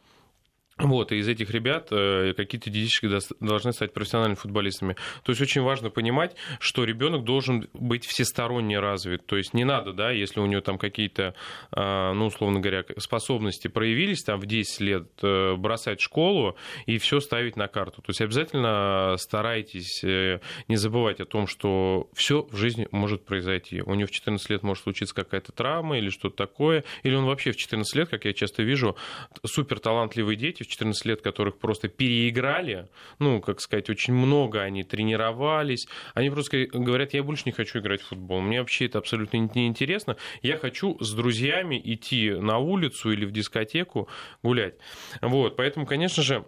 вот, 0.79 1.11
и 1.11 1.17
из 1.17 1.29
этих 1.29 1.51
ребят 1.53 1.89
э, 1.91 2.35
какие-то 2.37 2.69
детишки 2.69 3.09
должны 3.41 3.73
стать 3.73 3.95
профессиональными 3.95 4.37
футболистами. 4.37 4.95
То 5.23 5.33
есть 5.33 5.41
очень 5.41 5.63
важно 5.63 5.89
понимать, 5.89 6.37
что 6.61 6.85
ребенок 6.85 7.25
должен 7.25 7.67
быть 7.73 8.05
всесторонне 8.05 8.79
развит. 8.79 9.25
То 9.25 9.39
есть 9.39 9.55
не 9.55 9.65
надо, 9.65 9.95
да, 9.95 10.11
если 10.11 10.39
у 10.39 10.45
него 10.45 10.61
там 10.61 10.77
какие-то, 10.77 11.35
э, 11.75 12.13
ну, 12.13 12.27
условно 12.27 12.61
говоря, 12.61 12.85
способности 12.99 13.69
проявились 13.69 14.23
там 14.23 14.39
в 14.39 14.45
10 14.45 14.81
лет, 14.81 15.09
э, 15.23 15.55
бросать 15.57 16.03
школу 16.03 16.59
и 16.85 16.99
все 16.99 17.21
ставить 17.21 17.57
на 17.57 17.69
карту. 17.69 18.03
То 18.03 18.11
есть 18.11 18.21
обязательно 18.21 19.15
старайтесь 19.17 20.03
не 20.03 20.77
забывать 20.77 21.21
о 21.21 21.25
том, 21.25 21.47
что 21.47 22.11
все 22.13 22.47
в 22.51 22.57
жизни 22.57 22.87
может 22.91 23.25
произойти. 23.25 23.81
У 23.81 23.95
него 23.95 24.09
в 24.09 24.11
14 24.11 24.51
лет 24.51 24.63
может 24.63 24.83
случиться 24.83 25.15
какая-то 25.15 25.53
травма 25.53 25.97
или 25.97 26.11
что-то 26.11 26.37
такое, 26.37 26.85
или 27.03 27.15
он 27.15 27.25
вообще 27.25 27.53
в 27.53 27.57
14 27.57 27.97
лет, 27.97 28.11
как 28.11 28.27
я 28.27 28.35
часто 28.35 28.63
вижу, 28.63 28.95
супер 29.43 29.79
талантливые 29.79 30.37
дети, 30.37 30.66
в 30.67 30.71
14 30.71 31.05
лет, 31.07 31.23
которых 31.23 31.59
просто 31.59 31.89
переиграли, 31.89 32.89
ну, 33.19 33.41
как 33.41 33.61
сказать, 33.61 33.91
очень 33.91 34.15
много 34.15 34.63
они 34.63 34.83
тренировались, 34.83 35.89
они 36.15 36.31
просто 36.31 36.67
говорят, 36.67 37.15
я 37.15 37.23
больше 37.23 37.45
не 37.47 37.53
хочу 37.53 37.79
играть 37.79 38.03
в 38.03 38.09
футбол, 38.09 38.41
мне 38.41 38.61
вообще 38.61 38.87
это 38.87 38.99
абсолютно 38.99 39.37
не 39.37 39.67
интересно, 39.67 40.17
я 40.43 40.57
хочу 40.59 40.99
с 41.01 41.13
друзьями 41.13 41.81
идти 41.83 42.31
на 42.31 42.59
улицу 42.59 43.13
или 43.13 43.25
в 43.25 43.33
дискотеку 43.33 44.09
гулять. 44.43 44.75
Вот, 45.21 45.57
поэтому, 45.57 45.87
конечно 45.87 46.23
же, 46.23 46.45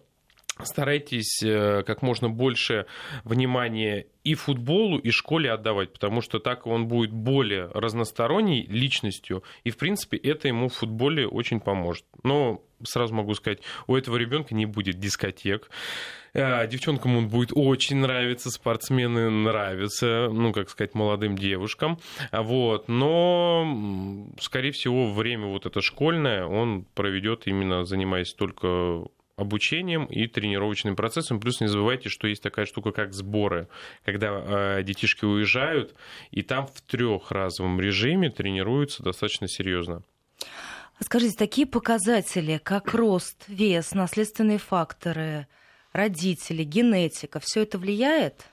старайтесь 0.65 1.43
э, 1.43 1.83
как 1.87 2.03
можно 2.03 2.29
больше 2.29 2.87
внимания 3.25 4.07
и 4.25 4.35
футболу, 4.35 4.99
и 4.99 5.11
школе 5.11 5.51
отдавать, 5.51 5.93
потому 5.93 6.21
что 6.21 6.39
так 6.39 6.67
он 6.67 6.87
будет 6.87 7.13
более 7.13 7.71
разносторонней 7.73 8.67
личностью, 8.67 9.43
и, 9.65 9.71
в 9.71 9.77
принципе, 9.77 10.17
это 10.17 10.49
ему 10.49 10.69
в 10.69 10.75
футболе 10.75 11.27
очень 11.27 11.61
поможет. 11.61 12.05
Но 12.23 12.63
сразу 12.83 13.15
могу 13.15 13.35
сказать, 13.35 13.61
у 13.87 13.97
этого 13.97 14.17
ребенка 14.17 14.55
не 14.55 14.67
будет 14.67 14.99
дискотек. 14.99 15.71
Э, 16.35 16.67
девчонкам 16.69 17.17
он 17.17 17.29
будет 17.29 17.51
очень 17.55 17.97
нравиться, 17.97 18.51
спортсмены 18.51 19.31
нравятся, 19.31 20.29
ну, 20.31 20.53
как 20.53 20.71
сказать, 20.71 20.95
молодым 20.95 21.37
девушкам. 21.37 21.99
Вот. 22.33 22.89
Но, 22.89 24.29
скорее 24.41 24.73
всего, 24.73 25.13
время 25.13 25.47
вот 25.47 25.67
это 25.67 25.81
школьное 25.81 26.45
он 26.45 26.85
проведет 26.95 27.47
именно 27.47 27.85
занимаясь 27.85 28.35
только 28.35 29.07
обучением 29.39 30.05
и 30.07 30.27
тренировочным 30.27 30.97
процессом. 30.97 31.41
Плюс 31.41 31.61
не 31.61 31.69
забывайте, 31.69 32.09
что 32.09 32.27
есть 32.27 32.43
такая 32.43 32.67
штука, 32.67 32.91
как 32.91 33.15
сборы, 33.15 33.69
когда 34.05 34.29
э, 34.79 34.83
детишки 34.83 35.25
уезжают, 35.25 35.95
и 36.33 36.43
там 36.43 36.67
в 36.67 36.81
трехразовом 36.83 37.81
режиме 37.81 38.31
тренируются 38.31 39.03
достаточно 39.03 39.49
серьезно. 39.49 40.03
Скажите, 41.01 41.37
такие 41.37 41.67
показатели, 41.67 42.61
как 42.63 42.93
рост, 42.93 43.45
вес, 43.47 43.93
наследственные 43.95 44.59
факторы, 44.59 45.47
родители, 45.93 46.65
генетика, 46.65 47.39
все 47.41 47.63
это 47.63 47.79
влияет? 47.79 48.47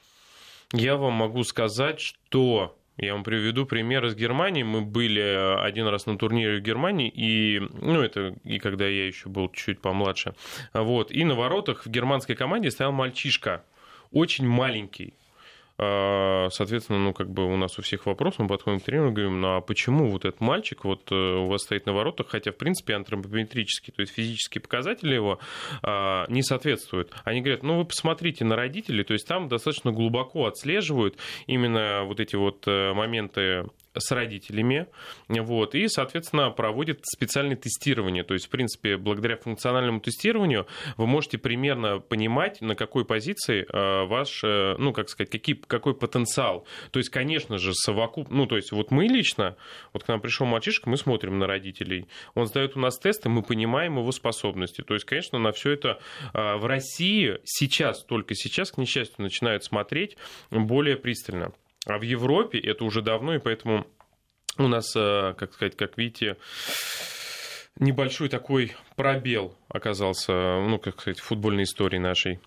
Я 0.71 0.97
вам 0.97 1.13
могу 1.13 1.43
сказать, 1.43 1.99
что 1.99 2.77
я 2.97 3.13
вам 3.13 3.23
приведу 3.23 3.65
пример 3.65 4.05
из 4.05 4.15
Германии. 4.15 4.63
Мы 4.63 4.81
были 4.81 5.59
один 5.61 5.87
раз 5.87 6.05
на 6.05 6.17
турнире 6.17 6.59
в 6.59 6.61
Германии, 6.61 7.11
и, 7.13 7.59
ну, 7.59 8.01
это 8.01 8.35
и 8.43 8.59
когда 8.59 8.87
я 8.87 9.07
еще 9.07 9.29
был 9.29 9.49
чуть 9.49 9.81
помладше. 9.81 10.33
Вот, 10.73 11.11
и 11.11 11.23
на 11.23 11.35
воротах 11.35 11.85
в 11.85 11.89
германской 11.89 12.35
команде 12.35 12.71
стоял 12.71 12.91
мальчишка, 12.91 13.63
очень 14.11 14.47
маленький, 14.47 15.13
соответственно, 15.77 16.99
ну, 16.99 17.13
как 17.13 17.29
бы 17.29 17.45
у 17.45 17.57
нас 17.57 17.77
у 17.77 17.81
всех 17.81 18.05
вопрос, 18.05 18.35
мы 18.37 18.47
подходим 18.47 18.79
к 18.79 18.83
тренеру 18.83 19.09
и 19.09 19.11
говорим, 19.11 19.41
ну, 19.41 19.57
а 19.57 19.61
почему 19.61 20.09
вот 20.09 20.23
этот 20.23 20.39
мальчик 20.39 20.85
вот 20.85 21.11
э, 21.11 21.15
у 21.15 21.47
вас 21.47 21.63
стоит 21.63 21.85
на 21.85 21.93
воротах, 21.93 22.27
хотя, 22.29 22.51
в 22.51 22.55
принципе, 22.55 22.95
антропометрические, 22.95 23.93
то 23.93 24.01
есть 24.01 24.13
физические 24.13 24.61
показатели 24.61 25.13
его 25.13 25.39
а, 25.81 26.25
не 26.29 26.43
соответствуют. 26.43 27.13
Они 27.23 27.41
говорят, 27.41 27.63
ну, 27.63 27.77
вы 27.79 27.85
посмотрите 27.85 28.45
на 28.45 28.55
родителей, 28.55 29.03
то 29.03 29.13
есть 29.13 29.27
там 29.27 29.47
достаточно 29.47 29.91
глубоко 29.91 30.45
отслеживают 30.45 31.17
именно 31.47 32.03
вот 32.05 32.19
эти 32.19 32.35
вот 32.35 32.63
э, 32.67 32.93
моменты 32.93 33.65
с 33.97 34.11
родителями, 34.11 34.87
вот, 35.27 35.75
и, 35.75 35.87
соответственно, 35.87 36.51
проводит 36.51 37.01
специальное 37.03 37.55
тестирование. 37.55 38.23
То 38.23 38.33
есть, 38.33 38.47
в 38.47 38.49
принципе, 38.49 38.97
благодаря 38.97 39.37
функциональному 39.37 39.99
тестированию 39.99 40.67
вы 40.97 41.07
можете 41.07 41.37
примерно 41.37 41.99
понимать, 41.99 42.61
на 42.61 42.75
какой 42.75 43.05
позиции 43.05 43.65
э, 43.67 44.05
ваш, 44.05 44.43
э, 44.43 44.75
ну, 44.77 44.93
как 44.93 45.09
сказать, 45.09 45.29
какие, 45.29 45.55
какой 45.55 45.95
потенциал. 45.95 46.65
То 46.91 46.99
есть, 46.99 47.09
конечно 47.09 47.57
же, 47.57 47.73
совокуп... 47.73 48.29
Ну, 48.29 48.45
то 48.45 48.55
есть, 48.55 48.71
вот 48.71 48.91
мы 48.91 49.05
лично, 49.05 49.55
вот 49.93 50.03
к 50.03 50.07
нам 50.07 50.21
пришел 50.21 50.45
мальчишка, 50.45 50.89
мы 50.89 50.97
смотрим 50.97 51.39
на 51.39 51.47
родителей. 51.47 52.07
Он 52.33 52.45
сдает 52.45 52.75
у 52.75 52.79
нас 52.79 52.97
тесты, 52.97 53.29
мы 53.29 53.43
понимаем 53.43 53.97
его 53.97 54.11
способности. 54.11 54.81
То 54.81 54.93
есть, 54.93 55.05
конечно, 55.05 55.39
на 55.39 55.51
все 55.51 55.71
это 55.71 55.99
э, 56.33 56.55
в 56.55 56.65
России 56.65 57.39
сейчас, 57.43 58.03
только 58.03 58.35
сейчас, 58.35 58.71
к 58.71 58.77
несчастью, 58.77 59.23
начинают 59.23 59.63
смотреть 59.63 60.17
более 60.51 60.97
пристально. 60.97 61.53
А 61.85 61.97
в 61.97 62.01
Европе 62.01 62.59
это 62.59 62.83
уже 62.83 63.01
давно, 63.01 63.35
и 63.35 63.39
поэтому 63.39 63.85
у 64.57 64.67
нас, 64.67 64.93
как 64.93 65.53
сказать, 65.53 65.75
как 65.75 65.97
видите, 65.97 66.37
небольшой 67.77 68.29
такой 68.29 68.75
пробел 68.95 69.55
оказался, 69.67 70.33
ну, 70.33 70.79
как 70.79 70.99
сказать, 70.99 71.19
в 71.19 71.23
футбольной 71.23 71.63
истории 71.63 71.97
нашей. 71.97 72.39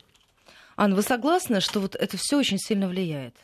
Анна, 0.77 0.97
вы 0.97 1.03
согласны, 1.03 1.61
что 1.61 1.81
вот 1.81 1.95
это 1.95 2.17
все 2.17 2.39
очень 2.39 2.59
сильно 2.59 2.89
влияет? 2.89 3.35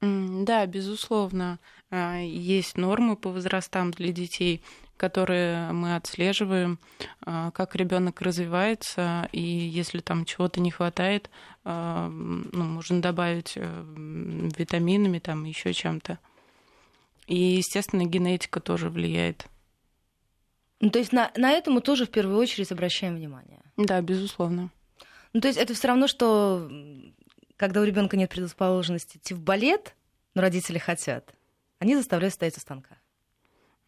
Да, 0.00 0.64
безусловно. 0.66 1.58
А, 1.90 2.18
есть 2.18 2.76
нормы 2.76 3.16
по 3.16 3.30
возрастам 3.30 3.90
для 3.90 4.12
детей, 4.12 4.62
которые 4.98 5.72
мы 5.72 5.96
отслеживаем, 5.96 6.78
а, 7.22 7.50
как 7.52 7.74
ребенок 7.74 8.20
развивается, 8.20 9.28
и 9.32 9.40
если 9.40 10.00
там 10.00 10.26
чего-то 10.26 10.60
не 10.60 10.70
хватает, 10.70 11.30
а, 11.64 12.08
ну, 12.08 12.64
можно 12.64 13.00
добавить 13.00 13.52
э, 13.56 13.84
витаминами, 14.58 15.18
там 15.18 15.44
еще 15.44 15.72
чем-то. 15.72 16.18
И, 17.26 17.36
естественно, 17.36 18.04
генетика 18.04 18.60
тоже 18.60 18.90
влияет. 18.90 19.46
Ну, 20.80 20.90
то 20.90 20.98
есть 20.98 21.12
на, 21.12 21.30
на 21.36 21.52
это 21.52 21.70
мы 21.70 21.80
тоже 21.80 22.06
в 22.06 22.10
первую 22.10 22.38
очередь 22.38 22.70
обращаем 22.72 23.16
внимание. 23.16 23.60
Да, 23.76 24.00
безусловно. 24.00 24.70
Ну, 25.32 25.40
то 25.40 25.48
есть 25.48 25.58
это 25.58 25.74
все 25.74 25.88
равно, 25.88 26.06
что 26.06 26.70
когда 27.56 27.80
у 27.80 27.84
ребенка 27.84 28.16
нет 28.16 28.30
предрасположенности 28.30 29.18
идти 29.18 29.34
в 29.34 29.40
балет, 29.40 29.94
но 30.34 30.42
родители 30.42 30.78
хотят, 30.78 31.34
они 31.80 31.96
заставляют 31.96 32.34
стоять 32.34 32.56
у 32.56 32.60
станка. 32.60 32.97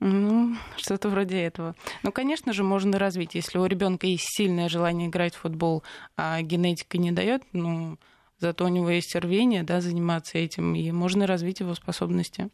Ну, 0.00 0.56
что-то 0.78 1.10
вроде 1.10 1.42
этого. 1.42 1.74
Ну, 2.02 2.10
конечно 2.10 2.54
же, 2.54 2.64
можно 2.64 2.98
развить. 2.98 3.34
Если 3.34 3.58
у 3.58 3.66
ребенка 3.66 4.06
есть 4.06 4.34
сильное 4.34 4.70
желание 4.70 5.08
играть 5.08 5.34
в 5.34 5.40
футбол, 5.40 5.82
а 6.16 6.40
генетика 6.40 6.96
не 6.96 7.12
дает, 7.12 7.42
ну, 7.52 7.98
зато 8.38 8.64
у 8.64 8.68
него 8.68 8.88
есть 8.88 9.14
рвение, 9.14 9.62
да, 9.62 9.82
заниматься 9.82 10.38
этим, 10.38 10.74
и 10.74 10.90
можно 10.90 11.26
развить 11.26 11.60
его 11.60 11.74
способности. 11.74 12.48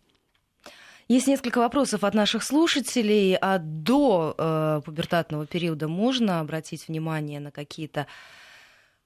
Есть 1.06 1.28
несколько 1.28 1.58
вопросов 1.58 2.02
от 2.02 2.14
наших 2.14 2.42
слушателей. 2.42 3.36
А 3.36 3.58
до 3.58 4.34
э, 4.36 4.80
пубертатного 4.84 5.46
периода 5.46 5.86
можно 5.86 6.40
обратить 6.40 6.88
внимание 6.88 7.38
на 7.38 7.52
какие-то 7.52 8.08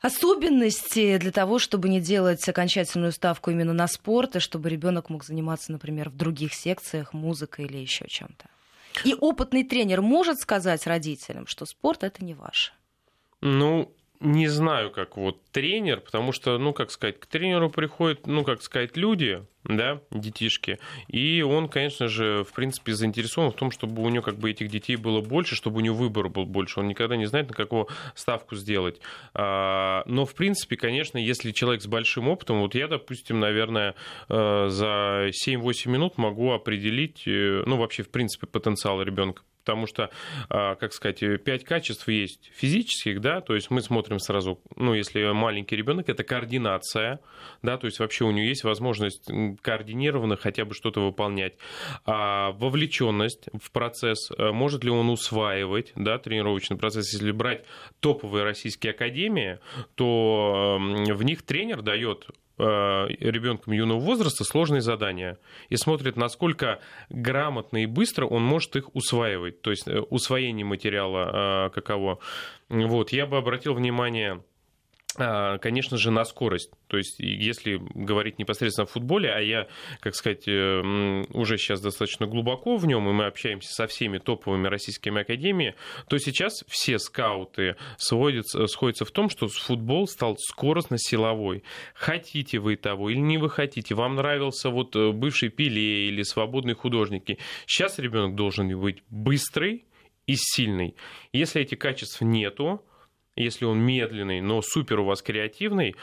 особенности 0.00 1.18
для 1.18 1.30
того, 1.30 1.58
чтобы 1.58 1.88
не 1.88 2.00
делать 2.00 2.46
окончательную 2.48 3.12
ставку 3.12 3.50
именно 3.50 3.72
на 3.72 3.86
спорт, 3.86 4.36
и 4.36 4.40
чтобы 4.40 4.68
ребенок 4.68 5.10
мог 5.10 5.24
заниматься, 5.24 5.72
например, 5.72 6.10
в 6.10 6.16
других 6.16 6.54
секциях, 6.54 7.12
музыкой 7.12 7.66
или 7.66 7.78
еще 7.78 8.06
чем-то? 8.08 8.46
И 9.04 9.14
опытный 9.14 9.64
тренер 9.64 10.02
может 10.02 10.38
сказать 10.40 10.86
родителям, 10.86 11.46
что 11.46 11.64
спорт 11.66 12.02
это 12.02 12.24
не 12.24 12.34
ваше? 12.34 12.72
Ну, 13.40 13.92
не 14.20 14.48
знаю, 14.48 14.90
как 14.90 15.16
вот 15.16 15.42
тренер, 15.50 16.00
потому 16.00 16.32
что, 16.32 16.58
ну, 16.58 16.74
как 16.74 16.90
сказать, 16.90 17.18
к 17.18 17.26
тренеру 17.26 17.70
приходят, 17.70 18.26
ну, 18.26 18.44
как 18.44 18.62
сказать, 18.62 18.96
люди, 18.96 19.42
да, 19.64 20.00
детишки, 20.10 20.78
и 21.08 21.40
он, 21.42 21.68
конечно 21.68 22.06
же, 22.08 22.44
в 22.44 22.52
принципе, 22.52 22.92
заинтересован 22.92 23.50
в 23.50 23.56
том, 23.56 23.70
чтобы 23.70 24.02
у 24.02 24.08
него 24.10 24.22
как 24.22 24.36
бы 24.36 24.50
этих 24.50 24.68
детей 24.68 24.96
было 24.96 25.22
больше, 25.22 25.54
чтобы 25.56 25.78
у 25.78 25.80
него 25.80 25.96
выбор 25.96 26.28
был 26.28 26.44
больше. 26.44 26.80
Он 26.80 26.88
никогда 26.88 27.16
не 27.16 27.26
знает, 27.26 27.48
на 27.48 27.54
какую 27.54 27.88
ставку 28.14 28.56
сделать. 28.56 29.00
А, 29.32 30.02
но, 30.04 30.26
в 30.26 30.34
принципе, 30.34 30.76
конечно, 30.76 31.16
если 31.16 31.52
человек 31.52 31.82
с 31.82 31.86
большим 31.86 32.28
опытом, 32.28 32.60
вот 32.60 32.74
я, 32.74 32.88
допустим, 32.88 33.40
наверное, 33.40 33.94
э, 34.28 34.66
за 34.68 35.30
7-8 35.32 35.90
минут 35.90 36.18
могу 36.18 36.52
определить, 36.52 37.26
э, 37.26 37.62
ну, 37.64 37.76
вообще, 37.76 38.02
в 38.02 38.10
принципе, 38.10 38.46
потенциал 38.46 39.02
ребенка 39.02 39.42
потому 39.70 39.86
что, 39.86 40.10
а, 40.48 40.74
как 40.74 40.92
сказать, 40.92 41.22
пять 41.44 41.62
качеств 41.62 42.08
есть 42.08 42.50
физических, 42.52 43.20
да, 43.20 43.40
то 43.40 43.54
есть 43.54 43.70
мы 43.70 43.82
смотрим 43.82 44.18
сразу, 44.18 44.60
ну, 44.74 44.94
если 44.94 45.30
маленький 45.32 45.76
ребенок, 45.76 46.08
это 46.08 46.24
координация, 46.24 47.20
да, 47.62 47.76
то 47.76 47.86
есть 47.86 48.00
вообще 48.00 48.24
у 48.24 48.32
него 48.32 48.46
есть 48.46 48.64
возможность 48.64 49.30
координированно 49.62 50.36
хотя 50.36 50.64
бы 50.64 50.74
что-то 50.74 51.00
выполнять. 51.00 51.54
А 52.04 52.50
вовлеченность 52.50 53.48
в 53.62 53.70
процесс, 53.70 54.30
э, 54.36 54.50
может 54.50 54.82
ли 54.82 54.90
он 54.90 55.08
усваивать, 55.08 55.92
да, 55.94 56.18
тренировочный 56.18 56.76
процесс, 56.76 57.12
если 57.12 57.30
брать 57.30 57.64
топовые 58.00 58.42
российские 58.42 58.90
академии, 58.90 59.60
то 59.94 60.78
в 60.80 61.22
них 61.22 61.42
тренер 61.42 61.82
дает 61.82 62.26
Э, 62.26 62.39
ребенком 62.60 63.72
юного 63.72 63.98
возраста 63.98 64.44
сложные 64.44 64.80
задания 64.80 65.38
и 65.68 65.76
смотрит, 65.76 66.16
насколько 66.16 66.80
грамотно 67.08 67.82
и 67.82 67.86
быстро 67.86 68.26
он 68.26 68.42
может 68.42 68.76
их 68.76 68.94
усваивать, 68.94 69.62
то 69.62 69.70
есть 69.70 69.88
э, 69.88 70.00
усвоение 70.00 70.64
материала 70.64 71.66
э, 71.66 71.70
каково. 71.70 72.18
Вот, 72.68 73.12
я 73.12 73.26
бы 73.26 73.36
обратил 73.36 73.74
внимание 73.74 74.42
конечно 75.14 75.96
же, 75.96 76.10
на 76.10 76.24
скорость. 76.24 76.70
То 76.86 76.96
есть, 76.96 77.18
если 77.18 77.80
говорить 77.94 78.38
непосредственно 78.38 78.84
о 78.84 78.86
футболе, 78.86 79.30
а 79.30 79.40
я, 79.40 79.66
как 80.00 80.14
сказать, 80.14 80.46
э, 80.46 81.24
уже 81.32 81.58
сейчас 81.58 81.80
достаточно 81.80 82.26
глубоко 82.26 82.76
в 82.76 82.86
нем, 82.86 83.08
и 83.08 83.12
мы 83.12 83.26
общаемся 83.26 83.72
со 83.72 83.86
всеми 83.86 84.18
топовыми 84.18 84.68
российскими 84.68 85.22
академиями, 85.22 85.74
то 86.08 86.18
сейчас 86.18 86.64
все 86.68 86.98
скауты 86.98 87.76
сводятся, 87.96 88.66
сходятся 88.66 89.04
в 89.04 89.10
том, 89.10 89.30
что 89.30 89.48
футбол 89.48 90.06
стал 90.06 90.36
скоростно-силовой. 90.38 91.64
Хотите 91.94 92.58
вы 92.58 92.76
того 92.76 93.10
или 93.10 93.18
не 93.18 93.38
вы 93.38 93.50
хотите, 93.50 93.94
вам 93.94 94.16
нравился 94.16 94.70
вот 94.70 94.94
э, 94.96 95.12
бывший 95.12 95.48
Пеле 95.48 96.08
или 96.08 96.22
свободные 96.22 96.74
художники. 96.74 97.38
Сейчас 97.66 97.98
ребенок 97.98 98.36
должен 98.36 98.78
быть 98.80 99.02
быстрый 99.10 99.84
и 100.26 100.36
сильный. 100.36 100.94
Если 101.32 101.62
этих 101.62 101.78
качеств 101.78 102.20
нету, 102.20 102.84
если 103.44 103.64
он 103.64 103.80
медленный, 103.80 104.40
но 104.40 104.62
супер 104.62 105.00
у 105.00 105.04
вас 105.04 105.22
креативный, 105.22 105.96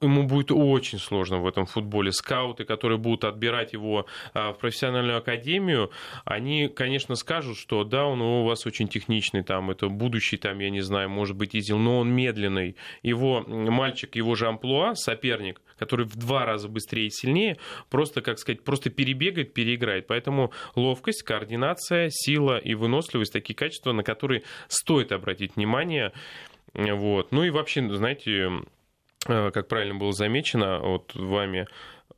ему 0.00 0.24
будет 0.24 0.50
очень 0.50 0.98
сложно 0.98 1.38
в 1.38 1.46
этом 1.46 1.66
футболе. 1.66 2.12
Скауты, 2.12 2.64
которые 2.64 2.98
будут 2.98 3.24
отбирать 3.24 3.72
его 3.72 4.06
а, 4.34 4.52
в 4.52 4.58
профессиональную 4.58 5.18
академию, 5.18 5.90
они, 6.24 6.68
конечно, 6.68 7.14
скажут, 7.14 7.56
что 7.56 7.84
да, 7.84 8.04
он 8.04 8.20
у 8.20 8.44
вас 8.44 8.66
очень 8.66 8.88
техничный, 8.88 9.42
там, 9.42 9.70
это 9.70 9.88
будущий, 9.88 10.36
там, 10.36 10.58
я 10.58 10.70
не 10.70 10.80
знаю, 10.80 11.10
может 11.10 11.36
быть, 11.36 11.54
Изил, 11.54 11.78
но 11.78 11.98
он 11.98 12.12
медленный. 12.12 12.76
Его 13.02 13.44
мальчик, 13.46 14.16
его 14.16 14.34
же 14.34 14.46
амплуа, 14.46 14.94
соперник, 14.94 15.60
который 15.78 16.06
в 16.06 16.16
два 16.16 16.44
раза 16.44 16.68
быстрее 16.68 17.06
и 17.06 17.10
сильнее, 17.10 17.56
просто, 17.90 18.20
как 18.20 18.38
сказать, 18.38 18.62
просто 18.62 18.90
перебегает, 18.90 19.52
переиграет. 19.54 20.06
Поэтому 20.06 20.52
ловкость, 20.76 21.22
координация, 21.22 22.08
сила 22.10 22.58
и 22.58 22.74
выносливость, 22.74 23.32
такие 23.32 23.54
качества, 23.54 23.92
на 23.92 24.02
которые 24.02 24.42
стоит 24.68 25.12
обратить 25.12 25.56
внимание. 25.56 26.12
Вот. 26.74 27.32
Ну 27.32 27.44
и 27.44 27.50
вообще, 27.50 27.88
знаете, 27.94 28.50
э, 29.28 29.50
как 29.50 29.68
правильно 29.68 29.94
было 29.94 30.12
замечено 30.12 30.78
вот 30.78 31.14
вами, 31.14 31.66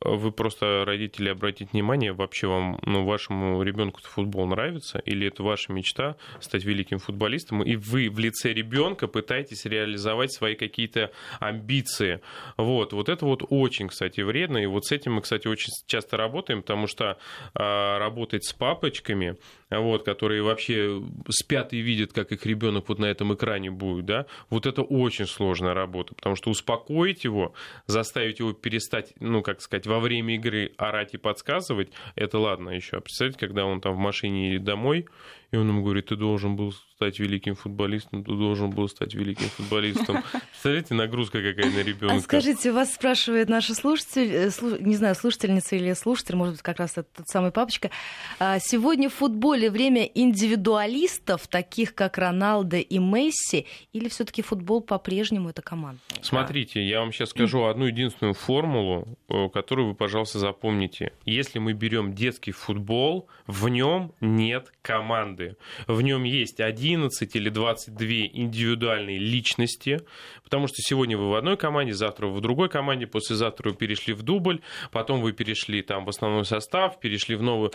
вы 0.01 0.31
просто, 0.31 0.83
родители, 0.85 1.29
обратите 1.29 1.69
внимание, 1.71 2.13
вообще 2.13 2.47
вам, 2.47 2.79
ну, 2.83 3.05
вашему 3.05 3.61
ребенку 3.63 4.01
футбол 4.03 4.47
нравится, 4.47 4.99
или 4.99 5.27
это 5.27 5.43
ваша 5.43 5.71
мечта 5.71 6.15
стать 6.39 6.65
великим 6.65 6.99
футболистом, 6.99 7.63
и 7.63 7.75
вы 7.75 8.09
в 8.09 8.19
лице 8.19 8.53
ребенка 8.53 9.07
пытаетесь 9.07 9.65
реализовать 9.65 10.31
свои 10.33 10.55
какие-то 10.55 11.11
амбиции. 11.39 12.21
Вот, 12.57 12.93
вот 12.93 13.09
это 13.09 13.25
вот 13.25 13.43
очень, 13.49 13.87
кстати, 13.87 14.21
вредно, 14.21 14.57
и 14.57 14.65
вот 14.65 14.85
с 14.85 14.91
этим 14.91 15.13
мы, 15.13 15.21
кстати, 15.21 15.47
очень 15.47 15.71
часто 15.87 16.17
работаем, 16.17 16.61
потому 16.61 16.87
что 16.87 17.17
а, 17.53 17.99
работать 17.99 18.45
с 18.45 18.53
папочками, 18.53 19.37
вот, 19.69 20.03
которые 20.03 20.43
вообще 20.43 21.01
спят 21.29 21.73
и 21.73 21.79
видят, 21.79 22.13
как 22.13 22.31
их 22.31 22.45
ребенок 22.45 22.89
вот 22.89 22.99
на 22.99 23.05
этом 23.05 23.33
экране 23.33 23.71
будет, 23.71 24.05
да, 24.05 24.25
вот 24.49 24.65
это 24.65 24.81
очень 24.81 25.25
сложная 25.25 25.73
работа, 25.73 26.15
потому 26.15 26.35
что 26.35 26.49
успокоить 26.49 27.23
его, 27.23 27.53
заставить 27.87 28.39
его 28.39 28.53
перестать, 28.53 29.13
ну, 29.19 29.41
как 29.41 29.61
сказать, 29.61 29.84
во 29.85 29.99
время 29.99 30.35
игры 30.35 30.73
орать 30.77 31.13
и 31.13 31.17
подсказывать, 31.17 31.91
это 32.15 32.39
ладно 32.39 32.69
еще. 32.69 32.97
А 32.97 33.01
представьте, 33.01 33.39
когда 33.39 33.65
он 33.65 33.81
там 33.81 33.95
в 33.95 33.99
машине 33.99 34.49
едет 34.49 34.63
домой, 34.63 35.07
и 35.55 35.57
он 35.57 35.69
ему 35.69 35.83
говорит, 35.83 36.07
ты 36.07 36.17
должен 36.17 36.57
был 36.57 36.73
стать 36.73 37.17
великим 37.19 37.55
футболистом, 37.55 38.25
ты 38.25 38.31
должен 38.31 38.71
был 38.71 38.89
стать 38.89 39.13
великим 39.13 39.47
футболистом. 39.47 40.21
Представляете, 40.51 40.93
нагрузка 40.95 41.41
какая 41.41 41.71
на 41.71 41.79
ребенка. 41.79 42.15
А 42.15 42.19
скажите, 42.19 42.73
вас 42.73 42.93
спрашивает 42.93 43.47
наша 43.47 43.73
слушатель, 43.73 44.29
э, 44.29 44.49
не 44.81 44.95
знаю, 44.95 45.15
слушательница 45.15 45.77
или 45.77 45.93
слушатель, 45.93 46.35
может 46.35 46.55
быть, 46.55 46.61
как 46.61 46.79
раз 46.79 46.91
этот 46.91 47.13
тот 47.13 47.27
самый 47.29 47.51
папочка. 47.51 47.89
А, 48.37 48.59
сегодня 48.59 49.09
в 49.09 49.13
футболе 49.13 49.71
время 49.71 50.03
индивидуалистов, 50.03 51.47
таких 51.47 51.95
как 51.95 52.17
Роналдо 52.17 52.77
и 52.77 52.97
Месси, 52.97 53.65
или 53.93 54.09
все-таки 54.09 54.41
футбол 54.41 54.81
по-прежнему 54.81 55.51
это 55.51 55.61
команда? 55.61 56.01
Смотрите, 56.21 56.83
я 56.85 56.99
вам 56.99 57.13
сейчас 57.13 57.29
скажу 57.29 57.63
одну 57.63 57.85
единственную 57.85 58.33
формулу, 58.33 59.17
э, 59.29 59.47
которую 59.53 59.87
вы, 59.87 59.95
пожалуйста, 59.95 60.39
запомните. 60.39 61.13
Если 61.23 61.59
мы 61.59 61.71
берем 61.71 62.13
детский 62.13 62.51
футбол, 62.51 63.29
в 63.47 63.69
нем 63.69 64.11
нет 64.19 64.73
команды. 64.81 65.44
В 65.87 66.01
нем 66.01 66.23
есть 66.23 66.59
один 66.59 66.95
11 66.95 67.35
или 67.35 67.49
22 67.49 68.07
индивидуальные 68.33 69.17
личности, 69.17 70.01
потому 70.43 70.67
что 70.67 70.77
сегодня 70.77 71.17
вы 71.17 71.29
в 71.29 71.35
одной 71.35 71.57
команде, 71.57 71.93
завтра 71.93 72.27
вы 72.27 72.37
в 72.37 72.41
другой 72.41 72.69
команде, 72.69 73.07
послезавтра 73.07 73.69
вы 73.69 73.75
перешли 73.75 74.13
в 74.13 74.23
дубль, 74.23 74.61
потом 74.91 75.21
вы 75.21 75.33
перешли 75.33 75.81
там 75.81 76.05
в 76.05 76.09
основной 76.09 76.45
состав, 76.45 76.99
перешли 76.99 77.35
в 77.35 77.41
новую. 77.41 77.71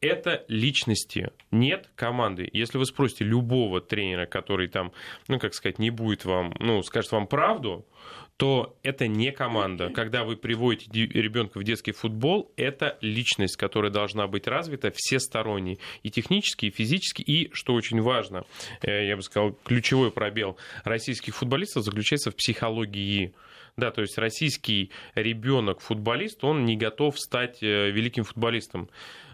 Это 0.00 0.44
личности, 0.48 1.30
нет 1.50 1.90
команды. 1.94 2.48
Если 2.52 2.78
вы 2.78 2.86
спросите 2.86 3.24
любого 3.24 3.80
тренера, 3.80 4.26
который 4.26 4.68
там, 4.68 4.92
ну, 5.28 5.38
как 5.38 5.54
сказать, 5.54 5.78
не 5.78 5.90
будет 5.90 6.24
вам, 6.24 6.54
ну, 6.58 6.82
скажет 6.82 7.12
вам 7.12 7.26
правду, 7.26 7.86
то 8.36 8.76
это 8.82 9.06
не 9.06 9.30
команда. 9.30 9.90
Когда 9.90 10.24
вы 10.24 10.36
приводите 10.36 11.06
ребенка 11.06 11.58
в 11.58 11.64
детский 11.64 11.92
футбол, 11.92 12.52
это 12.56 12.98
личность, 13.00 13.56
которая 13.56 13.92
должна 13.92 14.26
быть 14.26 14.48
развита 14.48 14.92
всесторонне. 14.94 15.78
И 16.02 16.10
технически, 16.10 16.66
и 16.66 16.70
физически, 16.70 17.03
и, 17.20 17.50
что 17.52 17.74
очень 17.74 18.00
важно, 18.00 18.44
э, 18.82 19.06
я 19.06 19.16
бы 19.16 19.22
сказал, 19.22 19.52
ключевой 19.64 20.10
пробел 20.10 20.56
российских 20.84 21.34
футболистов 21.36 21.84
заключается 21.84 22.30
в 22.30 22.36
психологии. 22.36 23.34
Да, 23.76 23.90
то 23.90 24.02
есть 24.02 24.16
российский 24.18 24.92
ребенок-футболист, 25.16 26.44
он 26.44 26.64
не 26.64 26.76
готов 26.76 27.18
стать 27.18 27.60
э, 27.62 27.90
великим 27.90 28.22
футболистом. 28.22 28.88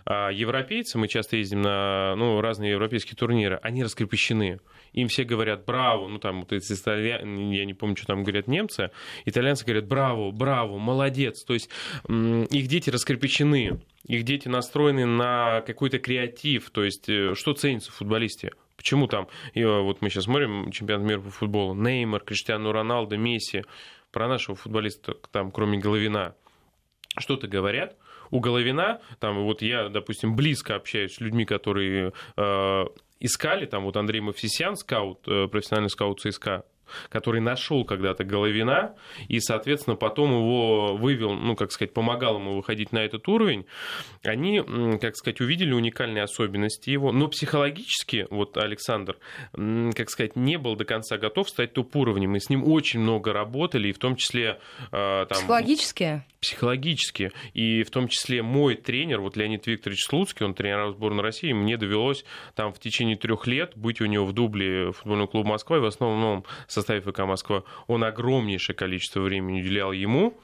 А 0.06 0.30
европейцы, 0.30 0.98
мы 0.98 1.08
часто 1.08 1.36
ездим 1.36 1.60
на 1.60 2.16
ну, 2.16 2.40
разные 2.40 2.72
европейские 2.72 3.16
турниры, 3.16 3.60
они 3.62 3.84
раскрепощены. 3.84 4.58
Им 4.92 5.08
все 5.08 5.24
говорят 5.24 5.64
«браво», 5.66 6.08
ну 6.08 6.18
там, 6.18 6.40
вот 6.40 6.52
эти 6.52 6.72
итальян... 6.72 7.50
я 7.50 7.64
не 7.64 7.74
помню, 7.74 7.96
что 7.96 8.06
там 8.06 8.22
говорят 8.22 8.48
немцы, 8.48 8.90
итальянцы 9.24 9.64
говорят 9.64 9.86
«браво», 9.86 10.30
«браво», 10.32 10.78
«молодец». 10.78 11.44
То 11.44 11.52
есть 11.52 11.70
их 12.08 12.66
дети 12.66 12.90
раскрепощены, 12.90 13.80
их 14.06 14.24
дети 14.24 14.48
настроены 14.48 15.06
на 15.06 15.60
какой-то 15.62 15.98
креатив, 15.98 16.70
то 16.70 16.84
есть 16.84 17.08
э, 17.08 17.34
что 17.34 17.52
ценится 17.52 17.92
в 17.92 17.96
футболисте? 17.96 18.52
Почему 18.76 19.06
там, 19.06 19.28
и 19.52 19.60
э, 19.60 19.80
вот 19.80 20.00
мы 20.00 20.08
сейчас 20.08 20.24
смотрим 20.24 20.70
чемпионат 20.72 21.06
мира 21.06 21.20
по 21.20 21.30
футболу, 21.30 21.74
Неймар, 21.74 22.22
Криштиану 22.22 22.72
Роналдо, 22.72 23.16
Месси, 23.16 23.64
про 24.10 24.26
нашего 24.28 24.56
футболиста, 24.56 25.14
там, 25.30 25.50
кроме 25.50 25.78
Головина, 25.78 26.34
что-то 27.18 27.46
говорят, 27.46 27.96
у 28.30 28.40
Головина, 28.40 29.00
там 29.18 29.42
вот 29.42 29.62
я, 29.62 29.88
допустим, 29.88 30.36
близко 30.36 30.76
общаюсь 30.76 31.14
с 31.14 31.20
людьми, 31.20 31.44
которые 31.44 32.12
э, 32.36 32.84
искали, 33.18 33.66
там 33.66 33.84
вот 33.84 33.96
Андрей 33.96 34.20
Мавсисян, 34.20 34.76
скаут, 34.76 35.26
э, 35.26 35.48
профессиональный 35.48 35.90
скаут 35.90 36.20
ЦСКА, 36.20 36.64
который 37.08 37.40
нашел 37.40 37.84
когда-то 37.84 38.24
Головина 38.24 38.94
и, 39.28 39.40
соответственно, 39.40 39.96
потом 39.96 40.30
его 40.30 40.96
вывел, 40.96 41.34
ну, 41.34 41.56
как 41.56 41.72
сказать, 41.72 41.92
помогал 41.92 42.36
ему 42.36 42.56
выходить 42.56 42.92
на 42.92 42.98
этот 42.98 43.26
уровень, 43.28 43.66
они, 44.22 44.62
как 45.00 45.16
сказать, 45.16 45.40
увидели 45.40 45.72
уникальные 45.72 46.22
особенности 46.22 46.90
его, 46.90 47.12
но 47.12 47.28
психологически, 47.28 48.26
вот 48.30 48.56
Александр, 48.56 49.18
как 49.52 50.10
сказать, 50.10 50.36
не 50.36 50.58
был 50.58 50.76
до 50.76 50.84
конца 50.84 51.18
готов 51.18 51.48
стать 51.48 51.72
топ-уровнем, 51.72 52.36
и 52.36 52.40
с 52.40 52.48
ним 52.48 52.64
очень 52.64 53.00
много 53.00 53.32
работали, 53.32 53.88
и 53.88 53.92
в 53.92 53.98
том 53.98 54.16
числе... 54.16 54.60
Э, 54.92 55.26
там, 55.28 55.38
психологически? 55.38 56.24
Психологически, 56.40 57.32
и 57.52 57.82
в 57.82 57.90
том 57.90 58.08
числе 58.08 58.42
мой 58.42 58.74
тренер, 58.74 59.20
вот 59.20 59.36
Леонид 59.36 59.66
Викторович 59.66 60.06
Слуцкий, 60.06 60.46
он 60.46 60.54
тренер 60.54 60.90
сборной 60.92 61.22
России, 61.22 61.52
мне 61.52 61.76
довелось 61.76 62.24
там 62.54 62.72
в 62.72 62.78
течение 62.78 63.16
трех 63.16 63.46
лет 63.46 63.72
быть 63.76 64.00
у 64.00 64.06
него 64.06 64.24
в 64.24 64.32
дубле 64.32 64.92
футбольного 64.92 65.26
клуба 65.26 65.50
Москва, 65.50 65.76
и 65.76 65.80
в 65.80 65.84
основном 65.84 66.46
со 66.66 66.80
составе 66.80 67.02
ФК 67.02 67.20
Москва, 67.20 67.64
он 67.88 68.04
огромнейшее 68.04 68.74
количество 68.74 69.20
времени 69.20 69.60
уделял 69.60 69.92
ему. 69.92 70.40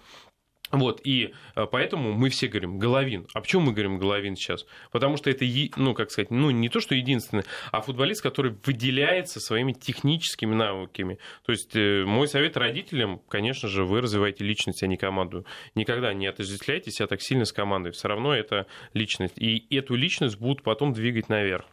Вот, 0.73 1.01
и 1.05 1.33
э, 1.55 1.67
поэтому 1.71 2.13
мы 2.13 2.29
все 2.29 2.49
говорим 2.49 2.79
Головин. 2.79 3.27
А 3.35 3.41
почему 3.41 3.63
мы 3.63 3.73
говорим 3.73 3.99
Головин 3.99 4.35
сейчас? 4.35 4.67
Потому 4.91 5.17
что 5.17 5.31
это, 5.31 5.45
ну, 5.77 5.95
как 5.95 6.11
сказать, 6.11 6.31
ну, 6.31 6.51
не 6.51 6.69
то, 6.69 6.81
что 6.81 6.95
единственный, 6.97 7.45
а 7.71 7.81
футболист, 7.81 8.21
который 8.21 8.57
выделяется 8.65 9.39
своими 9.39 9.73
техническими 9.73 10.55
навыками. 10.55 11.19
То 11.45 11.53
есть 11.53 11.77
э, 11.77 12.05
мой 12.05 12.27
совет 12.27 12.57
родителям, 12.57 13.21
конечно 13.29 13.69
же, 13.69 13.85
вы 13.85 14.01
развиваете 14.01 14.45
личность, 14.45 14.83
а 14.83 14.89
не 14.89 14.97
команду. 14.97 15.47
Никогда 15.77 16.13
не 16.13 16.27
отождествляйте 16.27 16.91
себя 16.91 17.07
так 17.07 17.23
сильно 17.23 17.45
с 17.45 17.53
командой. 17.53 17.93
Все 17.93 18.09
равно 18.09 18.35
это 18.35 18.67
личность. 18.93 19.39
И 19.39 19.67
эту 19.71 19.95
личность 19.95 20.39
будут 20.39 20.63
потом 20.63 20.93
двигать 20.93 21.29
наверх. 21.29 21.65